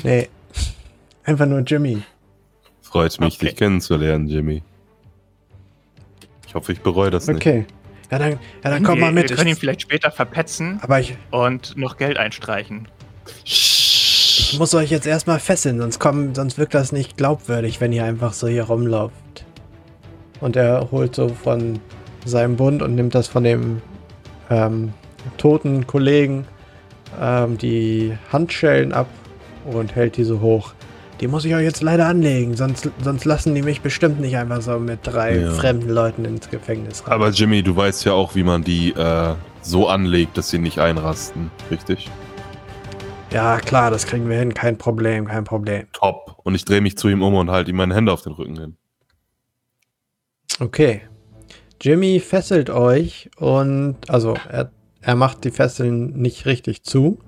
Nee, 0.05 0.29
einfach 1.25 1.47
nur 1.47 1.61
Jimmy. 1.61 2.03
Freut 2.83 3.19
mich, 3.21 3.37
Okay. 3.37 3.47
dich 3.47 3.57
kennenzulernen, 3.57 4.29
Jimmy. 4.29 4.63
Ich 6.47 6.55
hoffe, 6.55 6.73
ich 6.73 6.81
bereue 6.81 7.11
das 7.11 7.27
nicht. 7.27 7.37
Okay. 7.37 7.67
Ja, 8.11 8.19
dann, 8.19 8.33
ja, 8.33 8.39
dann 8.63 8.83
komm 8.83 9.01
mal 9.01 9.13
mit. 9.13 9.31
Wir 9.31 9.37
können 9.37 9.49
ihn 9.49 9.57
vielleicht 9.57 9.83
später 9.83 10.11
verpetzen 10.11 10.79
Aber 10.83 11.01
ich, 11.01 11.17
und 11.31 11.77
noch 11.77 11.97
Geld 11.97 12.19
einstreichen. 12.19 12.89
ich 13.45 14.57
muss 14.59 14.75
euch 14.75 14.91
jetzt 14.91 15.07
erstmal 15.07 15.41
fesseln, 15.41 15.79
sonst, 15.79 15.99
kommen, 15.99 16.35
sonst 16.35 16.59
wirkt 16.59 16.75
das 16.75 16.93
nicht 16.93 17.17
glaubwürdig, 17.17 17.81
wenn 17.81 17.93
ihr 17.93 18.05
einfach 18.05 18.33
so 18.33 18.47
hier 18.47 18.65
rumlauft. 18.65 19.45
Und 20.41 20.55
er 20.55 20.91
holt 20.91 21.15
so 21.15 21.29
von 21.29 21.81
seinem 22.25 22.57
Bund 22.57 22.83
und 22.83 22.95
nimmt 22.95 23.15
das 23.15 23.27
von 23.27 23.45
dem 23.45 23.83
ähm, 24.51 24.93
toten 25.39 25.87
Kollegen 25.87 26.47
ähm, 27.21 27.59
die 27.59 28.17
Handschellen 28.33 28.93
ab 28.93 29.09
und 29.65 29.95
hält 29.95 30.17
die 30.17 30.25
so 30.25 30.41
hoch. 30.41 30.75
Die 31.21 31.29
muss 31.29 31.45
ich 31.47 31.55
euch 31.55 31.63
jetzt 31.65 31.83
leider 31.83 32.07
anlegen, 32.07 32.57
sonst, 32.57 32.91
sonst 33.03 33.25
lassen 33.25 33.55
die 33.55 33.63
mich 33.63 33.81
bestimmt 33.81 34.21
nicht 34.21 34.37
einfach 34.37 34.61
so 34.61 34.79
mit 34.79 35.01
drei 35.03 35.39
Ja. 35.39 35.51
fremden 35.53 35.89
Leuten 35.89 36.25
ins 36.27 36.51
Gefängnis 36.51 37.07
rein. 37.07 37.15
Aber 37.15 37.31
Jimmy, 37.31 37.63
du 37.63 37.75
weißt 37.75 38.05
ja 38.05 38.13
auch, 38.13 38.35
wie 38.35 38.43
man 38.43 38.63
die 38.63 38.91
äh, 38.93 39.35
so 39.63 39.89
anlegt, 39.89 40.37
dass 40.37 40.51
sie 40.51 40.59
nicht 40.59 40.79
einrasten, 40.79 41.51
richtig? 41.71 42.11
ja, 43.33 43.59
klar, 43.59 43.91
das 43.91 44.07
kriegen 44.07 44.29
wir 44.31 44.39
hin, 44.39 44.55
kein 44.55 44.79
Problem, 44.79 45.27
kein 45.27 45.45
Problem. 45.45 45.87
Top. 45.93 46.39
Und 46.45 46.55
ich 46.55 46.65
drehe 46.65 46.81
mich 46.81 46.97
zu 46.97 47.09
ihm 47.09 47.23
um 47.23 47.35
und 47.35 47.51
halte 47.51 47.71
ihm 47.71 47.77
meine 47.77 47.95
Hände 47.95 48.13
auf 48.13 48.23
den 48.23 48.33
Rücken 48.33 48.59
hin. 48.59 48.77
Okay. 50.61 51.03
Jimmy 51.81 52.21
fesselt 52.21 52.71
euch 52.71 53.29
und 53.37 53.97
also 54.09 54.35
er, 54.49 54.71
er 55.03 55.17
macht 55.17 55.45
die 55.45 55.51
Fesseln 55.51 56.17
nicht 56.19 56.47
richtig 56.47 56.85
zu, 56.85 57.19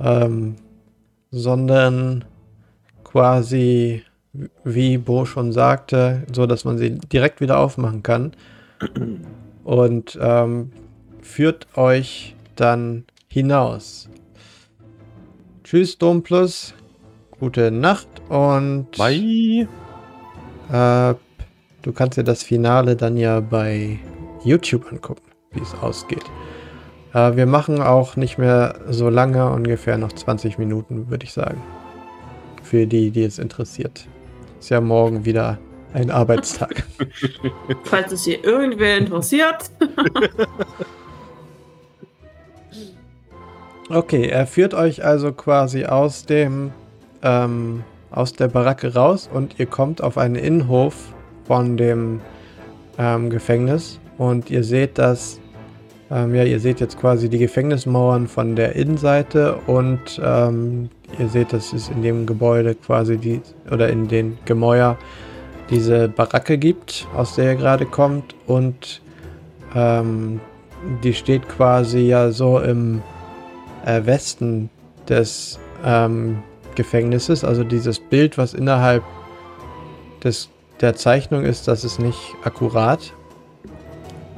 ähm, 0.00 0.56
sondern 1.30 2.24
quasi, 3.06 4.02
wie 4.64 4.98
Bo 4.98 5.24
schon 5.24 5.52
sagte, 5.52 6.24
so 6.32 6.46
dass 6.46 6.64
man 6.64 6.76
sie 6.76 6.98
direkt 6.98 7.40
wieder 7.40 7.58
aufmachen 7.58 8.02
kann 8.02 8.32
und 9.64 10.18
ähm, 10.20 10.72
führt 11.22 11.68
euch 11.76 12.34
dann 12.56 13.04
hinaus. 13.28 14.08
Tschüss, 15.62 15.98
Domplus. 15.98 16.74
Gute 17.38 17.70
Nacht 17.70 18.08
und 18.28 18.90
Bye. 18.96 19.68
äh, 20.72 21.14
du 21.82 21.92
kannst 21.94 22.18
dir 22.18 22.24
das 22.24 22.42
Finale 22.42 22.96
dann 22.96 23.16
ja 23.16 23.40
bei 23.40 23.98
YouTube 24.42 24.90
angucken, 24.90 25.30
wie 25.52 25.60
es 25.60 25.74
ausgeht. 25.74 26.24
Äh, 27.12 27.36
wir 27.36 27.46
machen 27.46 27.80
auch 27.82 28.16
nicht 28.16 28.38
mehr 28.38 28.80
so 28.88 29.10
lange, 29.10 29.50
ungefähr 29.50 29.96
noch 29.96 30.12
20 30.12 30.58
Minuten, 30.58 31.08
würde 31.10 31.24
ich 31.24 31.32
sagen. 31.32 31.62
Für 32.68 32.86
die, 32.86 33.12
die 33.12 33.22
es 33.22 33.38
interessiert. 33.38 34.08
Ist 34.58 34.70
ja 34.70 34.80
morgen 34.80 35.24
wieder 35.24 35.58
ein 35.94 36.10
Arbeitstag. 36.10 36.82
Falls 37.84 38.10
es 38.10 38.24
hier 38.24 38.42
irgendwer 38.44 38.98
interessiert. 38.98 39.70
Okay, 43.88 44.26
er 44.26 44.48
führt 44.48 44.74
euch 44.74 45.04
also 45.04 45.30
quasi 45.30 45.84
aus 45.84 46.26
dem 46.26 46.72
ähm, 47.22 47.84
aus 48.10 48.32
der 48.32 48.48
Baracke 48.48 48.94
raus 48.94 49.30
und 49.32 49.60
ihr 49.60 49.66
kommt 49.66 50.02
auf 50.02 50.18
einen 50.18 50.34
Innenhof 50.34 51.14
von 51.46 51.76
dem 51.76 52.20
ähm, 52.98 53.30
Gefängnis 53.30 54.00
und 54.18 54.50
ihr 54.50 54.64
seht 54.64 54.98
das 54.98 55.38
ähm, 56.10 56.34
ja 56.34 56.44
ihr 56.44 56.60
seht 56.60 56.80
jetzt 56.80 56.98
quasi 56.98 57.28
die 57.28 57.38
Gefängnismauern 57.38 58.28
von 58.28 58.56
der 58.56 58.76
Innenseite 58.76 59.56
und 59.66 60.20
ähm, 60.22 60.90
ihr 61.18 61.28
seht, 61.28 61.52
dass 61.52 61.72
es 61.72 61.88
in 61.88 62.02
dem 62.02 62.26
Gebäude 62.26 62.74
quasi 62.74 63.16
die 63.16 63.40
oder 63.70 63.88
in 63.88 64.08
den 64.08 64.38
Gemäuer 64.44 64.98
diese 65.70 66.08
Baracke 66.08 66.58
gibt, 66.58 67.08
aus 67.16 67.34
der 67.34 67.52
ihr 67.52 67.56
gerade 67.56 67.86
kommt 67.86 68.34
und 68.46 69.00
ähm, 69.74 70.40
die 71.02 71.14
steht 71.14 71.48
quasi 71.48 72.00
ja 72.00 72.30
so 72.30 72.60
im 72.60 73.02
äh, 73.84 74.04
Westen 74.04 74.70
des 75.08 75.58
ähm, 75.84 76.42
Gefängnisses. 76.74 77.44
Also 77.44 77.64
dieses 77.64 77.98
Bild, 77.98 78.38
was 78.38 78.54
innerhalb 78.54 79.02
des, 80.22 80.50
der 80.80 80.94
Zeichnung 80.94 81.44
ist, 81.44 81.68
das 81.68 81.84
ist 81.84 81.98
nicht 81.98 82.34
akkurat. 82.44 83.12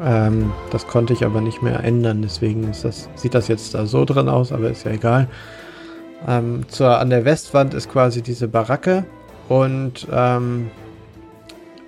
Ähm, 0.00 0.52
das 0.70 0.86
konnte 0.86 1.12
ich 1.12 1.24
aber 1.24 1.40
nicht 1.40 1.62
mehr 1.62 1.82
ändern, 1.82 2.22
deswegen 2.22 2.70
das, 2.82 3.08
sieht 3.14 3.34
das 3.34 3.48
jetzt 3.48 3.74
da 3.74 3.86
so 3.86 4.04
drin 4.04 4.28
aus, 4.28 4.52
aber 4.52 4.70
ist 4.70 4.84
ja 4.84 4.92
egal. 4.92 5.28
Ähm, 6.26 6.68
zur, 6.68 6.98
an 6.98 7.10
der 7.10 7.24
Westwand 7.24 7.74
ist 7.74 7.90
quasi 7.90 8.22
diese 8.22 8.48
Baracke 8.48 9.04
und 9.48 10.06
ähm, 10.12 10.70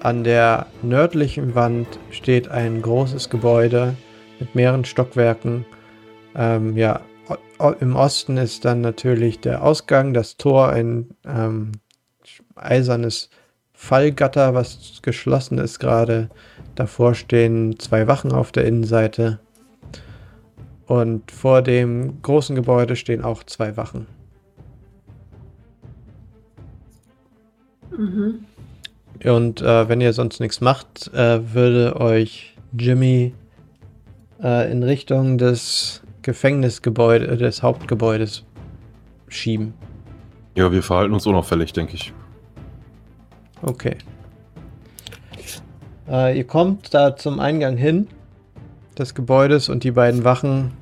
an 0.01 0.25
der 0.25 0.67
nördlichen 0.83 1.55
Wand 1.55 1.87
steht 2.11 2.49
ein 2.49 2.81
großes 2.81 3.29
Gebäude 3.29 3.95
mit 4.39 4.55
mehreren 4.55 4.85
Stockwerken. 4.85 5.67
Ähm, 6.35 6.77
ja, 6.77 7.01
im 7.81 7.97
Osten 7.97 8.39
ist 8.39 8.65
dann 8.65 8.81
natürlich 8.81 9.41
der 9.41 9.63
Ausgang, 9.63 10.15
das 10.15 10.37
Tor, 10.37 10.71
ein 10.71 11.11
ähm, 11.27 11.73
eisernes 12.55 13.31
Fallgatter, 13.73 14.55
was 14.55 15.01
geschlossen 15.03 15.59
ist 15.59 15.79
gerade. 15.79 16.31
Davor 16.81 17.15
stehen 17.15 17.79
zwei 17.79 18.07
Wachen 18.07 18.33
auf 18.33 18.53
der 18.53 18.65
Innenseite. 18.65 19.39
Und 20.87 21.31
vor 21.31 21.61
dem 21.61 22.23
großen 22.23 22.57
Gebäude 22.57 22.97
stehen 22.97 23.23
auch 23.23 23.45
zwei 23.45 23.77
Wachen. 23.77 24.07
Mhm. 27.95 28.47
Und 29.23 29.61
äh, 29.61 29.91
wenn 29.91 30.01
ihr 30.01 30.15
sonst 30.15 30.41
nichts 30.41 30.63
macht, 30.63 31.13
äh, 31.13 31.53
würde 31.53 32.01
euch 32.01 32.57
Jimmy 32.73 33.35
äh, 34.43 34.73
in 34.73 34.83
Richtung 34.83 35.37
des 35.37 36.03
Gefängnisgebäudes, 36.23 37.29
äh, 37.29 37.37
des 37.37 37.63
Hauptgebäudes 37.63 38.47
schieben. 39.29 39.75
Ja, 40.55 40.73
wir 40.73 40.83
verhalten 40.83 41.13
uns 41.13 41.27
unauffällig, 41.27 41.75
denke 41.75 41.97
ich. 41.97 42.11
Okay. 43.61 43.99
Äh, 46.11 46.39
ihr 46.39 46.45
kommt 46.45 46.93
da 46.93 47.17
zum 47.17 47.39
Eingang 47.39 47.77
hin 47.77 48.09
des 48.99 49.15
Gebäudes 49.15 49.69
und 49.69 49.85
die 49.85 49.93
beiden 49.93 50.25
Wachen 50.25 50.73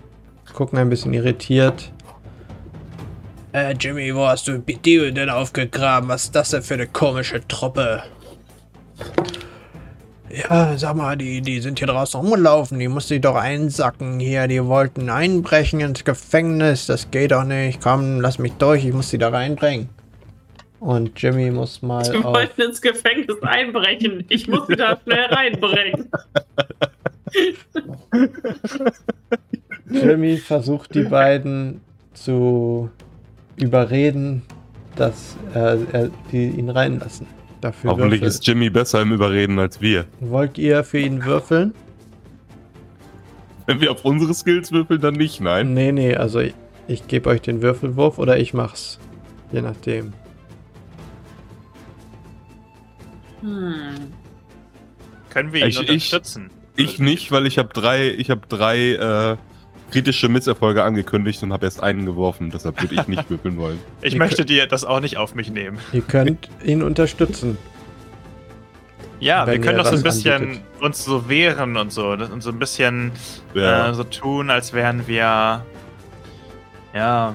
gucken 0.54 0.78
ein 0.78 0.88
bisschen 0.88 1.12
irritiert. 1.12 1.92
Äh, 3.52 3.74
Jimmy, 3.78 4.14
wo 4.14 4.26
hast 4.26 4.48
du 4.48 4.58
die 4.58 5.12
denn 5.12 5.30
aufgegraben? 5.30 6.08
Was 6.08 6.24
ist 6.24 6.34
das 6.34 6.50
denn 6.50 6.62
für 6.62 6.74
eine 6.74 6.86
komische 6.86 7.46
Truppe? 7.46 8.02
Ja, 10.30 10.76
sag 10.76 10.96
mal, 10.96 11.16
die, 11.16 11.40
die 11.40 11.60
sind 11.60 11.78
hier 11.78 11.88
draußen 11.88 12.20
rumgelaufen, 12.20 12.78
die 12.78 12.88
musste 12.88 13.14
ich 13.14 13.22
doch 13.22 13.34
einsacken 13.34 14.20
hier, 14.20 14.46
die 14.46 14.62
wollten 14.62 15.08
einbrechen 15.08 15.80
ins 15.80 16.04
Gefängnis, 16.04 16.84
das 16.84 17.10
geht 17.10 17.30
doch 17.32 17.44
nicht, 17.44 17.80
komm, 17.80 18.20
lass 18.20 18.38
mich 18.38 18.52
durch, 18.54 18.84
ich 18.84 18.92
muss 18.92 19.08
sie 19.08 19.16
da 19.16 19.30
reinbringen. 19.30 19.88
Und 20.80 21.20
Jimmy 21.20 21.50
muss 21.50 21.82
mal 21.82 22.04
Wir 22.12 22.24
auf, 22.24 22.34
wollten 22.34 22.62
ins 22.62 22.80
Gefängnis 22.80 23.42
einbrechen. 23.42 24.24
Ich 24.28 24.46
muss 24.46 24.66
sie 24.68 24.76
da 24.76 24.98
schnell 25.02 25.24
reinbringen. 25.26 26.08
Jimmy 29.90 30.36
versucht 30.36 30.94
die 30.94 31.02
beiden 31.02 31.80
zu 32.14 32.90
überreden, 33.56 34.42
dass 34.96 35.36
äh, 35.54 35.78
er, 35.92 36.10
die 36.30 36.48
ihn 36.48 36.70
reinlassen. 36.70 37.26
Dafür 37.60 37.90
Hoffentlich 37.90 38.20
würfeln. 38.20 38.28
ist 38.30 38.46
Jimmy 38.46 38.70
besser 38.70 39.02
im 39.02 39.12
Überreden 39.12 39.58
als 39.58 39.80
wir. 39.80 40.04
Wollt 40.20 40.58
ihr 40.58 40.84
für 40.84 40.98
ihn 40.98 41.24
würfeln? 41.24 41.74
Wenn 43.66 43.80
wir 43.80 43.90
auf 43.90 44.04
unsere 44.04 44.32
Skills 44.32 44.70
würfeln, 44.70 45.00
dann 45.00 45.14
nicht, 45.14 45.40
nein. 45.40 45.74
Nee, 45.74 45.92
nee, 45.92 46.14
also 46.14 46.38
ich, 46.38 46.54
ich 46.86 47.08
gebe 47.08 47.28
euch 47.28 47.42
den 47.42 47.62
Würfelwurf 47.62 48.18
oder 48.18 48.38
ich 48.38 48.54
mach's. 48.54 48.98
Je 49.52 49.60
nachdem. 49.60 50.12
Hm. 53.40 54.12
Können 55.30 55.52
wir 55.52 55.62
ihn 55.62 55.68
Ich- 55.68 55.76
ich- 55.80 55.88
unterstützen? 55.90 56.50
Ich 56.76 56.98
nicht, 57.00 57.32
weil 57.32 57.46
ich 57.46 57.58
habe 57.58 57.70
drei, 57.72 58.08
ich 58.08 58.30
habe 58.30 58.42
drei 58.48 58.92
äh, 58.92 59.36
kritische 59.90 60.28
Misserfolge 60.28 60.84
angekündigt 60.84 61.42
und 61.42 61.52
habe 61.52 61.64
erst 61.66 61.82
einen 61.82 62.06
geworfen. 62.06 62.50
Deshalb 62.50 62.80
würde 62.80 62.94
ich 62.94 63.08
nicht 63.08 63.28
würfeln 63.30 63.56
wollen. 63.56 63.78
Ich 64.02 64.12
Wir 64.12 64.18
möchte 64.18 64.44
dir 64.44 64.66
das 64.66 64.84
auch 64.84 65.00
nicht 65.00 65.16
auf 65.16 65.34
mich 65.34 65.50
nehmen. 65.50 65.78
Ihr 65.92 66.02
könnt 66.02 66.48
ihn 66.64 66.82
unterstützen. 66.82 67.58
Ja, 69.20 69.44
Wenn 69.46 69.54
wir 69.54 69.60
können 69.60 69.78
ihr 69.78 69.82
doch 69.82 69.90
so 69.90 69.96
ein 69.96 70.02
bisschen 70.04 70.34
anbietet. 70.42 70.62
uns 70.80 71.04
so 71.04 71.28
wehren 71.28 71.76
und 71.76 71.92
so. 71.92 72.14
das- 72.14 72.30
Und 72.30 72.42
so 72.42 72.50
ein 72.50 72.58
bisschen 72.60 73.10
Ja. 73.54 73.88
äh, 73.90 73.94
so 73.94 74.04
tun, 74.04 74.48
als 74.50 74.72
wären 74.72 75.08
wir. 75.08 75.64
Ja. 76.94 77.34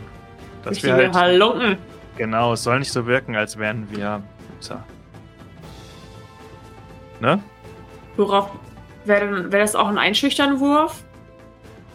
Dass 0.63 0.81
wir 0.81 0.93
Richtige 0.95 1.13
halt. 1.19 1.41
Halunken. 1.41 1.77
Genau, 2.15 2.53
es 2.53 2.63
soll 2.63 2.79
nicht 2.79 2.91
so 2.93 3.05
wirken, 3.05 3.35
als 3.35 3.57
wären 3.57 3.87
wir. 3.91 4.21
So. 4.61 4.75
Ne? 7.23 7.39
Worauf 8.17 8.49
wäre 9.05 9.49
wär 9.51 9.59
das 9.61 9.75
auch 9.75 9.87
ein 9.87 9.97
Einschüchternwurf? 9.97 11.03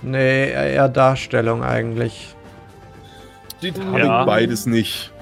Nee, 0.00 0.50
eher 0.50 0.88
Darstellung 0.88 1.62
eigentlich. 1.62 2.34
Die 3.60 3.74
Ja. 3.94 4.24
beides 4.24 4.64
nicht. 4.64 5.12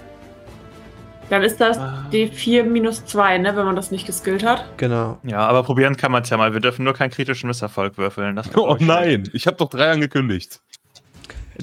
Dann 1.28 1.42
ist 1.42 1.60
das 1.60 1.76
Ah. 1.78 2.06
D4 2.12 2.62
minus 2.62 3.04
2, 3.04 3.38
ne, 3.38 3.56
wenn 3.56 3.64
man 3.66 3.74
das 3.74 3.90
nicht 3.90 4.06
geskillt 4.06 4.44
hat. 4.44 4.64
Genau. 4.76 5.18
Ja, 5.24 5.38
aber 5.48 5.64
probieren 5.64 5.96
kann 5.96 6.12
man 6.12 6.22
es 6.22 6.30
ja 6.30 6.36
mal. 6.36 6.52
Wir 6.52 6.60
dürfen 6.60 6.84
nur 6.84 6.94
keinen 6.94 7.10
kritischen 7.10 7.48
Misserfolg 7.48 7.98
würfeln. 7.98 8.36
Das 8.36 8.54
Oh 8.56 8.76
nein, 8.78 9.28
ich 9.32 9.48
habe 9.48 9.56
doch 9.56 9.68
drei 9.68 9.90
angekündigt. 9.90 10.60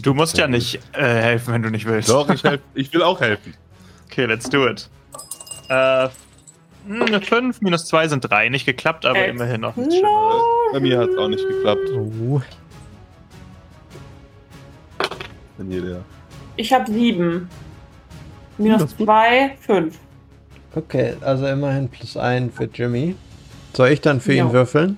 Du 0.02 0.14
musst 0.14 0.38
ja 0.38 0.48
nicht 0.48 0.82
äh, 0.92 1.02
helfen, 1.06 1.54
wenn 1.54 1.62
du 1.64 1.70
nicht 1.70 1.86
willst. 1.86 2.10
Doch, 2.10 2.30
ich, 2.30 2.44
helf, 2.44 2.60
ich 2.74 2.92
will 2.94 3.04
auch 3.04 3.22
helfen. 3.22 3.54
Okay, 4.12 4.26
let's 4.26 4.50
do 4.50 4.68
it. 4.68 4.90
Äh, 5.70 6.10
5 6.88 7.62
minus 7.62 7.86
2 7.86 8.08
sind 8.10 8.22
3. 8.30 8.50
Nicht 8.50 8.66
geklappt, 8.66 9.06
aber 9.06 9.20
Äh, 9.20 9.30
immerhin 9.30 9.62
noch. 9.62 9.76
Bei 9.76 10.80
mir 10.80 11.00
hat 11.00 11.10
es 11.10 11.18
auch 11.18 11.30
nicht 11.30 11.48
geklappt. 11.48 11.90
Oh. 11.96 12.42
Wenn. 15.58 15.98
Ich 16.58 16.74
habe 16.74 16.92
7. 16.92 17.48
Minus 18.58 18.82
Das 18.82 18.92
ist 18.92 18.98
gut. 18.98 19.08
2, 19.08 19.58
5. 19.62 19.98
Okay, 20.76 21.14
also 21.22 21.46
immerhin 21.48 21.88
plus 21.90 22.18
ein 22.18 22.52
für 22.52 22.66
Jimmy. 22.66 23.16
Soll 23.74 23.90
ich 23.90 24.02
dann 24.02 24.20
für 24.20 24.34
Ja. 24.34 24.46
ihn 24.46 24.54
würfeln? 24.54 24.98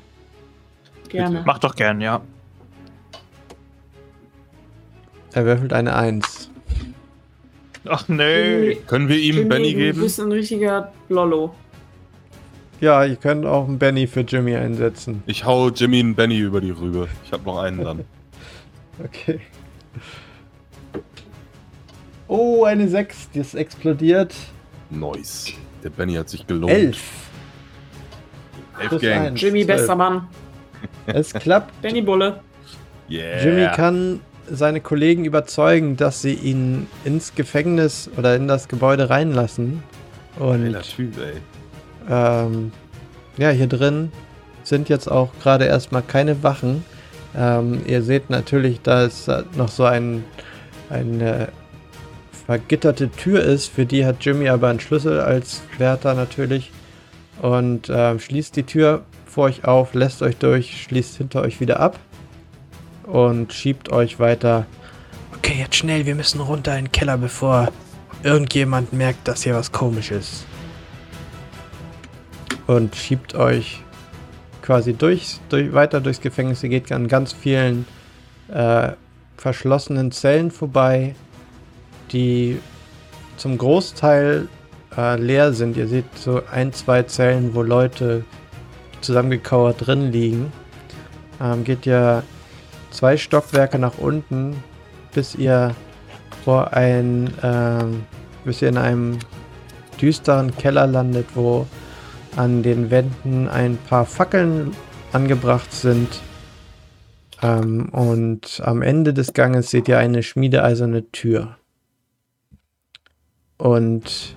Gerne. 1.09 1.43
Mach 1.45 1.59
doch 1.59 1.75
gern, 1.75 2.01
ja. 2.01 2.21
Er 5.33 5.45
würfelt 5.45 5.73
eine 5.73 5.95
Eins. 5.95 6.49
Ach 7.87 8.07
nee. 8.07 8.75
Können 8.87 9.09
wir 9.09 9.17
ihm 9.17 9.35
Jimmy, 9.35 9.49
Benny 9.49 9.71
Du 9.73 9.77
geben? 9.77 10.01
bist 10.01 10.19
ein 10.19 10.31
richtiger 10.31 10.91
Lollo. 11.09 11.53
Ja, 12.81 13.03
ihr 13.05 13.15
könnt 13.15 13.45
auch 13.45 13.67
einen 13.67 13.79
Benny 13.79 14.05
für 14.07 14.21
Jimmy 14.21 14.55
einsetzen. 14.55 15.23
Ich 15.25 15.45
hau 15.45 15.69
Jimmy 15.69 15.99
einen 15.99 16.15
Benny 16.15 16.39
über 16.39 16.59
die 16.61 16.71
Rübe. 16.71 17.07
Ich 17.25 17.31
habe 17.31 17.43
noch 17.43 17.57
einen 17.59 17.83
dann. 17.83 18.05
Okay. 19.03 19.41
Oh, 22.29 22.63
eine 22.63 22.87
6, 22.87 23.31
die 23.31 23.39
ist 23.39 23.53
explodiert. 23.53 24.33
Nice. 24.89 25.51
Der 25.83 25.89
Benny 25.89 26.13
hat 26.13 26.29
sich 26.29 26.47
gelohnt. 26.47 26.71
Elf. 26.71 27.03
Elf 28.79 28.89
plus 28.89 29.01
Gang. 29.01 29.25
eins. 29.27 29.41
Jimmy, 29.41 29.65
Zwölf. 29.65 29.77
bester 29.79 29.95
Mann. 29.95 30.27
Es 31.07 31.33
klappt. 31.33 31.81
Benny 31.81 32.01
Bulle. 32.01 32.39
Yeah. 33.09 33.43
Jimmy 33.43 33.67
kann 33.75 34.21
seine 34.49 34.79
Kollegen 34.79 35.25
überzeugen, 35.25 35.97
dass 35.97 36.21
sie 36.21 36.33
ihn 36.33 36.87
ins 37.03 37.35
Gefängnis 37.35 38.09
oder 38.17 38.35
in 38.35 38.47
das 38.47 38.67
Gebäude 38.67 39.09
reinlassen. 39.09 39.83
Und 40.39 40.63
Geiler 40.63 40.81
Typ, 40.83 41.17
ey. 41.17 41.33
Ähm, 42.09 42.71
ja, 43.37 43.49
hier 43.49 43.67
drin 43.67 44.11
sind 44.63 44.89
jetzt 44.89 45.09
auch 45.09 45.29
gerade 45.41 45.65
erstmal 45.65 46.01
keine 46.01 46.43
Wachen. 46.43 46.83
Ähm, 47.35 47.81
ihr 47.85 48.01
seht 48.01 48.29
natürlich, 48.29 48.81
dass 48.81 49.27
noch 49.55 49.69
so 49.69 49.83
ein, 49.83 50.23
eine 50.89 51.49
vergitterte 52.45 53.09
Tür 53.09 53.43
ist. 53.43 53.67
Für 53.67 53.85
die 53.85 54.05
hat 54.05 54.17
Jimmy 54.21 54.49
aber 54.49 54.69
einen 54.69 54.79
Schlüssel 54.79 55.19
als 55.19 55.61
Wärter 55.77 56.13
natürlich. 56.13 56.71
Und 57.41 57.91
ähm, 57.93 58.19
schließt 58.19 58.55
die 58.55 58.63
Tür 58.63 59.03
vor 59.25 59.45
euch 59.45 59.65
auf, 59.65 59.93
lässt 59.93 60.21
euch 60.21 60.37
durch, 60.37 60.83
schließt 60.83 61.17
hinter 61.17 61.41
euch 61.41 61.59
wieder 61.59 61.79
ab 61.79 61.99
und 63.03 63.51
schiebt 63.51 63.91
euch 63.91 64.19
weiter. 64.19 64.65
Okay, 65.37 65.57
jetzt 65.59 65.75
schnell, 65.75 66.05
wir 66.05 66.15
müssen 66.15 66.39
runter 66.39 66.77
in 66.77 66.85
den 66.85 66.91
Keller, 66.91 67.17
bevor 67.17 67.67
irgendjemand 68.23 68.93
merkt, 68.93 69.27
dass 69.27 69.43
hier 69.43 69.53
was 69.53 69.71
komisch 69.71 70.11
ist. 70.11 70.45
Und 72.67 72.95
schiebt 72.95 73.35
euch 73.35 73.81
quasi 74.61 74.93
durch, 74.93 75.39
durch, 75.49 75.73
weiter 75.73 76.01
durchs 76.01 76.21
Gefängnis. 76.21 76.63
Ihr 76.63 76.69
geht 76.69 76.91
an 76.91 77.07
ganz 77.07 77.33
vielen 77.33 77.85
äh, 78.51 78.93
verschlossenen 79.37 80.11
Zellen 80.11 80.49
vorbei, 80.49 81.15
die 82.11 82.59
zum 83.37 83.57
Großteil 83.57 84.47
äh, 84.97 85.19
leer 85.19 85.53
sind. 85.53 85.77
Ihr 85.77 85.87
seht 85.87 86.05
so 86.15 86.41
ein, 86.51 86.73
zwei 86.73 87.03
Zellen, 87.03 87.53
wo 87.53 87.61
Leute 87.61 88.23
zusammengekauert 89.01 89.85
drin 89.85 90.11
liegen. 90.11 90.51
Ähm, 91.41 91.63
geht 91.63 91.85
ihr 91.85 92.23
zwei 92.91 93.17
Stockwerke 93.17 93.77
nach 93.77 93.97
unten, 93.97 94.55
bis 95.13 95.35
ihr 95.35 95.75
vor 96.43 96.73
ein, 96.73 97.31
ähm, 97.43 98.05
bis 98.45 98.61
ihr 98.61 98.69
in 98.69 98.77
einem 98.77 99.19
düsteren 100.01 100.55
Keller 100.55 100.87
landet, 100.87 101.27
wo 101.35 101.67
an 102.35 102.63
den 102.63 102.91
Wänden 102.91 103.47
ein 103.47 103.77
paar 103.77 104.05
Fackeln 104.05 104.71
angebracht 105.11 105.71
sind. 105.71 106.21
Ähm, 107.41 107.89
und 107.89 108.61
am 108.63 108.81
Ende 108.81 109.13
des 109.13 109.33
Ganges 109.33 109.69
seht 109.69 109.87
ihr 109.87 109.97
eine 109.97 110.23
schmiedeeiserne 110.23 111.11
Tür. 111.11 111.57
Und 113.57 114.35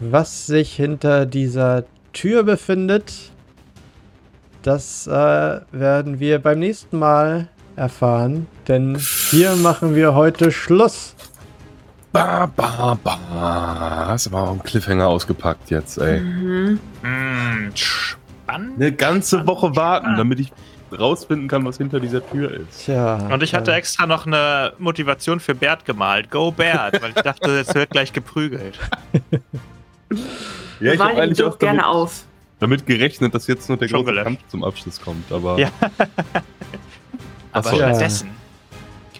was 0.00 0.46
sich 0.46 0.74
hinter 0.74 1.26
dieser 1.26 1.84
Tür 2.12 2.42
befindet, 2.42 3.12
das 4.62 5.06
äh, 5.06 5.10
werden 5.72 6.20
wir 6.20 6.38
beim 6.38 6.58
nächsten 6.58 6.98
Mal 6.98 7.48
erfahren, 7.76 8.46
denn 8.68 8.96
hier 8.96 9.56
machen 9.56 9.94
wir 9.94 10.14
heute 10.14 10.50
Schluss. 10.50 11.13
Ba, 12.14 12.46
ba, 12.46 12.96
ba. 13.02 14.06
Hast 14.06 14.28
aber 14.28 14.42
auch 14.42 14.50
einen 14.52 14.62
Cliffhanger 14.62 15.08
ausgepackt 15.08 15.70
jetzt, 15.70 15.98
ey. 15.98 16.20
Mhm. 16.20 16.78
Hm, 17.02 17.72
spannend. 17.74 18.76
Eine 18.76 18.92
ganze 18.92 19.44
Woche 19.48 19.74
warten, 19.74 20.16
damit 20.16 20.38
ich 20.38 20.52
rausfinden 20.96 21.48
kann, 21.48 21.64
was 21.64 21.78
hinter 21.78 21.98
dieser 21.98 22.24
Tür 22.30 22.52
ist. 22.52 22.84
Tja. 22.84 23.16
Und 23.32 23.42
ich 23.42 23.52
hatte 23.52 23.72
äh, 23.72 23.78
extra 23.78 24.06
noch 24.06 24.26
eine 24.28 24.74
Motivation 24.78 25.40
für 25.40 25.56
Bert 25.56 25.84
gemalt. 25.84 26.30
Go 26.30 26.52
Bert, 26.52 27.02
weil 27.02 27.10
ich 27.16 27.20
dachte, 27.20 27.50
jetzt 27.50 27.74
wird 27.74 27.90
gleich 27.90 28.12
geprügelt. 28.12 28.78
Ja, 30.78 30.92
ich 30.92 31.00
habe 31.00 31.20
eigentlich 31.20 31.38
doch 31.38 31.54
auch 31.54 31.58
gerne 31.58 31.80
damit, 31.80 31.94
auf. 31.96 32.24
damit 32.60 32.86
gerechnet, 32.86 33.34
dass 33.34 33.48
jetzt 33.48 33.68
nur 33.68 33.76
der 33.76 33.88
Schon 33.88 34.04
große 34.04 34.12
gelöscht. 34.12 34.24
Kampf 34.24 34.40
zum 34.46 34.62
Abschluss 34.62 35.00
kommt. 35.00 35.32
Aber 35.32 35.58
Ja. 35.58 35.68
Aber 37.50 37.74
stattdessen 37.74 38.43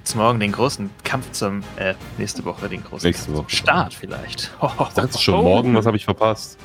gibt's 0.04 0.16
morgen 0.16 0.38
den 0.38 0.52
großen 0.52 0.90
Kampf 1.02 1.32
zum, 1.32 1.62
äh, 1.76 1.94
nächste 2.18 2.44
Woche 2.44 2.68
den 2.68 2.84
großen 2.84 3.06
Nächste 3.08 3.24
Kampf 3.24 3.38
Woche. 3.38 3.46
zum 3.46 3.56
Start 3.56 3.94
vielleicht. 3.94 4.50
ich 4.62 4.94
dachte 4.94 5.16
schon 5.18 5.42
morgen, 5.42 5.74
was 5.74 5.86
habe 5.86 5.96
ich 5.96 6.04
verpasst? 6.04 6.58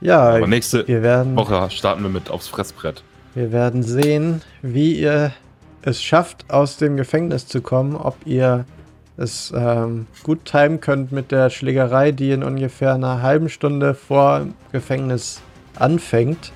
Ja, 0.00 0.20
Aber 0.36 0.46
nächste 0.46 0.86
wir 0.86 1.02
werden, 1.02 1.34
Woche 1.34 1.68
starten 1.72 2.04
wir 2.04 2.08
mit 2.10 2.30
aufs 2.30 2.46
Fressbrett. 2.46 3.02
wir 3.34 3.50
werden 3.50 3.82
sehen, 3.82 4.42
wie 4.62 5.00
ihr 5.00 5.32
es 5.82 6.00
schafft, 6.00 6.48
aus 6.48 6.76
dem 6.76 6.96
Gefängnis 6.96 7.48
zu 7.48 7.60
kommen, 7.60 7.96
ob 7.96 8.14
ihr 8.24 8.66
es 9.16 9.52
ähm, 9.56 10.06
gut 10.22 10.44
timen 10.44 10.80
könnt 10.80 11.10
mit 11.10 11.32
der 11.32 11.50
Schlägerei, 11.50 12.12
die 12.12 12.30
in 12.30 12.44
ungefähr 12.44 12.94
einer 12.94 13.20
halben 13.20 13.48
Stunde 13.48 13.94
vor 13.94 14.46
Gefängnis 14.70 15.40
anfängt 15.74 16.52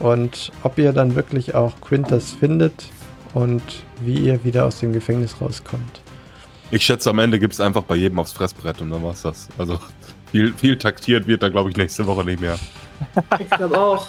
und 0.00 0.50
ob 0.64 0.78
ihr 0.78 0.92
dann 0.92 1.14
wirklich 1.14 1.54
auch 1.54 1.80
Quintus 1.80 2.32
findet 2.32 2.88
und 3.36 3.62
wie 4.00 4.14
ihr 4.14 4.42
wieder 4.44 4.64
aus 4.64 4.80
dem 4.80 4.94
Gefängnis 4.94 5.38
rauskommt. 5.42 6.00
Ich 6.70 6.86
schätze, 6.86 7.10
am 7.10 7.18
Ende 7.18 7.38
gibt 7.38 7.52
es 7.52 7.60
einfach 7.60 7.82
bei 7.82 7.94
jedem 7.94 8.18
aufs 8.18 8.32
Fressbrett 8.32 8.80
und 8.80 8.90
dann 8.90 9.02
war's 9.02 9.22
das. 9.22 9.48
Also 9.58 9.78
viel, 10.32 10.54
viel 10.54 10.78
taktiert 10.78 11.26
wird 11.26 11.42
da, 11.42 11.50
glaube 11.50 11.68
ich, 11.68 11.76
nächste 11.76 12.06
Woche 12.06 12.24
nicht 12.24 12.40
mehr. 12.40 12.58
Ich 13.38 13.50
glaube 13.50 13.78
auch. 13.78 14.06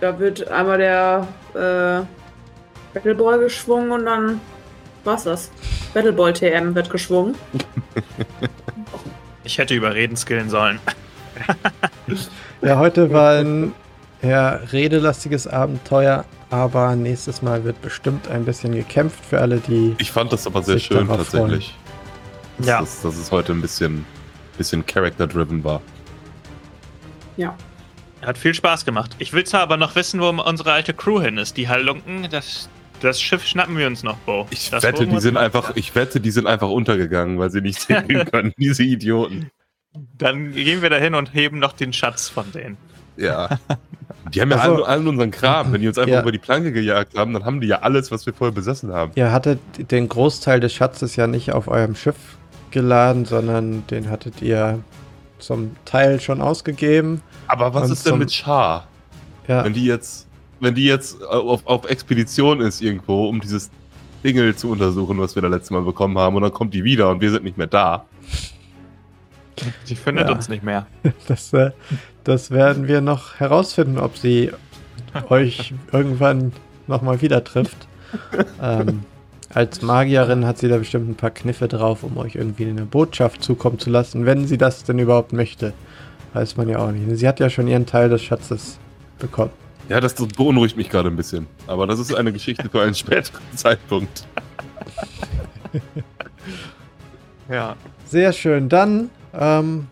Da 0.00 0.18
wird 0.18 0.48
einmal 0.48 0.78
der 0.78 1.28
äh, 1.54 2.04
Battleball 2.94 3.38
geschwungen 3.38 3.92
und 3.92 4.06
dann 4.06 4.40
war's 5.04 5.22
das. 5.22 5.52
Battleball 5.94 6.32
TM 6.32 6.74
wird 6.74 6.90
geschwungen. 6.90 7.36
Ich 9.44 9.58
hätte 9.58 9.74
überreden 9.74 10.16
skillen 10.16 10.50
sollen. 10.50 10.80
Ja, 12.60 12.78
heute 12.78 13.12
war 13.12 13.38
ein 13.38 13.72
eher 14.20 14.60
redelastiges 14.72 15.46
Abenteuer, 15.46 16.24
aber 16.50 16.96
nächstes 16.96 17.42
Mal 17.42 17.64
wird 17.64 17.80
bestimmt 17.82 18.28
ein 18.28 18.44
bisschen 18.44 18.72
gekämpft 18.74 19.24
für 19.24 19.40
alle, 19.40 19.58
die. 19.58 19.94
Ich 19.98 20.10
fand 20.12 20.32
das 20.32 20.46
aber 20.46 20.62
sehr 20.62 20.78
schön 20.78 21.06
tatsächlich. 21.08 21.74
Dass, 22.58 22.66
Ja. 22.66 22.80
dass, 22.80 23.02
dass 23.02 23.16
es 23.16 23.30
heute 23.30 23.52
ein 23.52 23.60
bisschen, 23.60 24.04
bisschen 24.56 24.84
character-driven 24.84 25.62
war. 25.64 25.80
Ja. 27.36 27.54
Hat 28.22 28.36
viel 28.36 28.52
Spaß 28.54 28.84
gemacht. 28.84 29.14
Ich 29.18 29.32
will 29.32 29.44
zwar 29.44 29.60
aber 29.60 29.76
noch 29.76 29.94
wissen, 29.94 30.20
wo 30.20 30.28
unsere 30.28 30.72
alte 30.72 30.92
Crew 30.92 31.20
hin 31.20 31.38
ist. 31.38 31.56
Die 31.56 31.68
Halunken, 31.68 32.28
das, 32.30 32.68
das 33.00 33.20
Schiff 33.20 33.46
schnappen 33.46 33.76
wir 33.78 33.86
uns 33.86 34.02
noch, 34.02 34.16
Bo. 34.18 34.46
Ich 34.50 34.70
das 34.70 34.82
wette, 34.82 35.06
die 35.06 35.20
sind 35.20 35.36
einfach, 35.36 35.76
ich 35.76 35.94
wette, 35.94 36.18
die 36.20 36.32
sind 36.32 36.46
einfach 36.48 36.68
untergegangen, 36.68 37.38
weil 37.38 37.50
sie 37.50 37.60
nicht 37.60 37.80
segeln 37.80 38.24
können, 38.30 38.52
diese 38.58 38.82
Idioten. 38.82 39.50
Dann 40.16 40.52
gehen 40.52 40.82
wir 40.82 40.90
dahin 40.90 41.14
und 41.14 41.32
heben 41.32 41.58
noch 41.60 41.72
den 41.72 41.92
Schatz 41.92 42.28
von 42.28 42.50
denen. 42.52 42.76
Ja. 43.16 43.48
Die 44.34 44.40
haben 44.40 44.50
ja 44.50 44.56
Ach 44.60 44.64
so. 44.66 44.74
allen, 44.76 44.84
allen 44.84 45.08
unseren 45.08 45.30
Kram. 45.30 45.72
Wenn 45.72 45.80
die 45.80 45.88
uns 45.88 45.98
einfach 45.98 46.12
Ja. 46.14 46.20
über 46.22 46.32
die 46.32 46.38
Planke 46.38 46.72
gejagt 46.72 47.16
haben, 47.16 47.32
dann 47.32 47.44
haben 47.44 47.60
die 47.60 47.66
ja 47.68 47.80
alles, 47.80 48.10
was 48.10 48.26
wir 48.26 48.32
vorher 48.34 48.54
besessen 48.54 48.92
haben. 48.92 49.12
Ihr 49.14 49.32
hattet 49.32 49.58
den 49.90 50.08
Großteil 50.08 50.60
des 50.60 50.72
Schatzes 50.72 51.16
ja 51.16 51.26
nicht 51.26 51.52
auf 51.52 51.68
eurem 51.68 51.94
Schiff 51.94 52.16
geladen, 52.70 53.24
sondern 53.24 53.86
den 53.86 54.10
hattet 54.10 54.42
ihr 54.42 54.78
zum 55.38 55.76
Teil 55.84 56.20
schon 56.20 56.40
ausgegeben. 56.40 57.22
Aber 57.46 57.72
was 57.74 57.90
ist 57.90 58.04
denn 58.04 58.10
zum- 58.12 58.18
mit 58.18 58.32
Char? 58.32 58.86
Ja, 59.46 59.64
Wenn 59.64 59.72
die 59.72 59.84
jetzt, 59.86 60.26
wenn 60.60 60.74
die 60.74 60.84
jetzt 60.84 61.22
auf, 61.24 61.66
auf 61.66 61.88
Expedition 61.88 62.60
ist 62.60 62.82
irgendwo, 62.82 63.28
um 63.28 63.40
dieses 63.40 63.70
Dingel 64.24 64.54
zu 64.56 64.70
untersuchen, 64.70 65.18
was 65.20 65.34
wir 65.36 65.42
da 65.42 65.48
letztes 65.48 65.70
Mal 65.70 65.82
bekommen 65.82 66.18
haben, 66.18 66.34
und 66.36 66.42
dann 66.42 66.52
kommt 66.52 66.74
die 66.74 66.82
wieder 66.84 67.08
und 67.10 67.20
wir 67.20 67.30
sind 67.30 67.44
nicht 67.44 67.56
mehr 67.56 67.68
da. 67.68 68.04
Die 69.88 69.96
findet 69.96 70.28
Ja. 70.28 70.34
uns 70.34 70.48
nicht 70.48 70.62
mehr. 70.62 70.86
das, 71.28 71.52
äh, 71.52 71.70
das 72.28 72.50
werden 72.50 72.88
wir 72.88 73.00
noch 73.00 73.36
herausfinden, 73.40 73.98
ob 73.98 74.18
sie 74.18 74.52
euch 75.30 75.72
irgendwann 75.92 76.52
nochmal 76.86 77.22
wieder 77.22 77.42
trifft. 77.42 77.88
ähm, 78.62 79.00
als 79.52 79.80
Magierin 79.80 80.46
hat 80.46 80.58
sie 80.58 80.68
da 80.68 80.76
bestimmt 80.76 81.08
ein 81.08 81.14
paar 81.14 81.30
Kniffe 81.30 81.68
drauf, 81.68 82.02
um 82.02 82.18
euch 82.18 82.34
irgendwie 82.34 82.66
eine 82.66 82.84
Botschaft 82.84 83.42
zukommen 83.42 83.78
zu 83.78 83.88
lassen, 83.88 84.26
wenn 84.26 84.46
sie 84.46 84.58
das 84.58 84.84
denn 84.84 84.98
überhaupt 84.98 85.32
möchte. 85.32 85.72
Weiß 86.34 86.56
man 86.58 86.68
ja 86.68 86.78
auch 86.78 86.90
nicht. 86.90 87.18
Sie 87.18 87.26
hat 87.26 87.40
ja 87.40 87.48
schon 87.48 87.66
ihren 87.66 87.86
Teil 87.86 88.10
des 88.10 88.22
Schatzes 88.22 88.78
bekommen. 89.18 89.50
Ja, 89.88 89.98
das 90.00 90.14
beunruhigt 90.14 90.76
mich 90.76 90.90
gerade 90.90 91.08
ein 91.08 91.16
bisschen. 91.16 91.46
Aber 91.66 91.86
das 91.86 91.98
ist 91.98 92.14
eine 92.14 92.32
Geschichte 92.32 92.68
für 92.68 92.82
einen 92.82 92.94
späteren 92.94 93.40
Zeitpunkt. 93.54 94.26
Ja. 97.48 97.76
Sehr 98.04 98.34
schön. 98.34 98.68
Dann 98.68 99.08
ähm, 99.32 99.86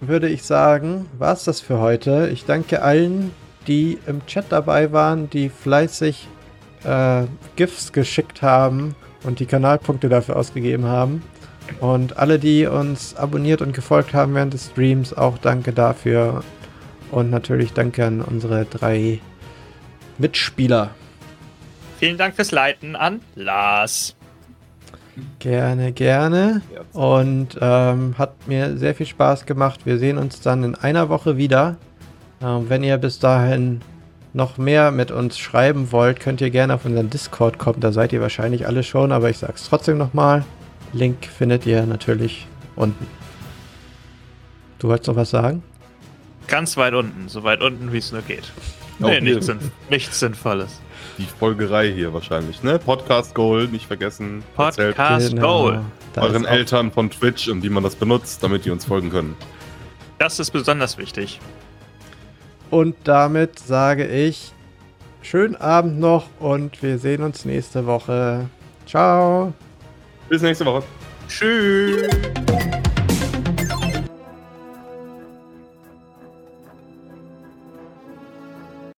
würde 0.00 0.28
ich 0.28 0.42
sagen, 0.42 1.06
war 1.18 1.32
es 1.32 1.44
das 1.44 1.60
für 1.60 1.78
heute. 1.78 2.30
Ich 2.32 2.44
danke 2.44 2.82
allen, 2.82 3.32
die 3.66 3.98
im 4.06 4.24
Chat 4.26 4.46
dabei 4.50 4.92
waren, 4.92 5.28
die 5.30 5.48
fleißig 5.48 6.26
äh, 6.84 7.24
GIFs 7.56 7.92
geschickt 7.92 8.42
haben 8.42 8.94
und 9.22 9.40
die 9.40 9.46
Kanalpunkte 9.46 10.08
dafür 10.08 10.36
ausgegeben 10.36 10.86
haben. 10.86 11.22
Und 11.78 12.16
alle, 12.16 12.38
die 12.38 12.66
uns 12.66 13.14
abonniert 13.16 13.62
und 13.62 13.74
gefolgt 13.74 14.14
haben 14.14 14.34
während 14.34 14.54
des 14.54 14.66
Streams, 14.66 15.12
auch 15.12 15.38
danke 15.38 15.72
dafür. 15.72 16.42
Und 17.10 17.30
natürlich 17.30 17.72
danke 17.72 18.06
an 18.06 18.22
unsere 18.22 18.64
drei 18.64 19.20
Mitspieler. 20.18 20.90
Vielen 21.98 22.16
Dank 22.16 22.34
fürs 22.34 22.50
Leiten 22.50 22.96
an 22.96 23.20
Lars. 23.34 24.16
Gerne, 25.38 25.92
gerne. 25.92 26.62
Und 26.92 27.58
ähm, 27.60 28.14
hat 28.16 28.46
mir 28.46 28.76
sehr 28.76 28.94
viel 28.94 29.06
Spaß 29.06 29.46
gemacht. 29.46 29.80
Wir 29.84 29.98
sehen 29.98 30.18
uns 30.18 30.40
dann 30.40 30.64
in 30.64 30.74
einer 30.74 31.08
Woche 31.08 31.36
wieder. 31.36 31.76
Ähm, 32.42 32.68
wenn 32.68 32.82
ihr 32.82 32.96
bis 32.98 33.18
dahin 33.18 33.80
noch 34.32 34.58
mehr 34.58 34.90
mit 34.90 35.10
uns 35.10 35.38
schreiben 35.38 35.92
wollt, 35.92 36.20
könnt 36.20 36.40
ihr 36.40 36.50
gerne 36.50 36.74
auf 36.74 36.84
unseren 36.84 37.10
Discord 37.10 37.58
kommen. 37.58 37.80
Da 37.80 37.92
seid 37.92 38.12
ihr 38.12 38.20
wahrscheinlich 38.20 38.66
alle 38.66 38.82
schon, 38.82 39.12
aber 39.12 39.28
ich 39.30 39.38
sag's 39.38 39.68
trotzdem 39.68 39.98
nochmal. 39.98 40.44
Link 40.92 41.26
findet 41.26 41.66
ihr 41.66 41.84
natürlich 41.86 42.46
unten. 42.76 43.06
Du 44.78 44.88
wolltest 44.88 45.08
noch 45.08 45.16
was 45.16 45.30
sagen? 45.30 45.62
Ganz 46.46 46.76
weit 46.76 46.94
unten, 46.94 47.28
so 47.28 47.42
weit 47.44 47.60
unten, 47.60 47.92
wie 47.92 47.98
es 47.98 48.12
nur 48.12 48.22
geht. 48.22 48.50
Nee, 48.98 49.20
nichts, 49.20 49.46
Sinn, 49.46 49.58
nichts 49.88 50.20
Sinnvolles. 50.20 50.80
Die 51.20 51.26
Folgerei 51.26 51.92
hier 51.92 52.14
wahrscheinlich, 52.14 52.62
ne? 52.62 52.78
Podcast 52.78 53.34
Goal, 53.34 53.68
nicht 53.68 53.84
vergessen. 53.86 54.42
Erzählt 54.56 54.96
Podcast 54.96 55.36
Goal. 55.36 55.82
Da 56.14 56.22
euren 56.22 56.46
Eltern 56.46 56.90
von 56.90 57.10
Twitch 57.10 57.46
und 57.48 57.62
wie 57.62 57.68
man 57.68 57.82
das 57.82 57.94
benutzt, 57.94 58.42
damit 58.42 58.64
die 58.64 58.70
uns 58.70 58.86
folgen 58.86 59.10
können. 59.10 59.36
Das 60.18 60.38
ist 60.38 60.50
besonders 60.50 60.96
wichtig. 60.96 61.38
Und 62.70 62.96
damit 63.04 63.58
sage 63.58 64.06
ich 64.06 64.52
schönen 65.20 65.56
Abend 65.56 66.00
noch 66.00 66.26
und 66.38 66.82
wir 66.82 66.98
sehen 66.98 67.22
uns 67.22 67.44
nächste 67.44 67.84
Woche. 67.84 68.48
Ciao. 68.86 69.52
Bis 70.30 70.40
nächste 70.40 70.64
Woche. 70.64 70.84
Tschüss. 71.28 72.08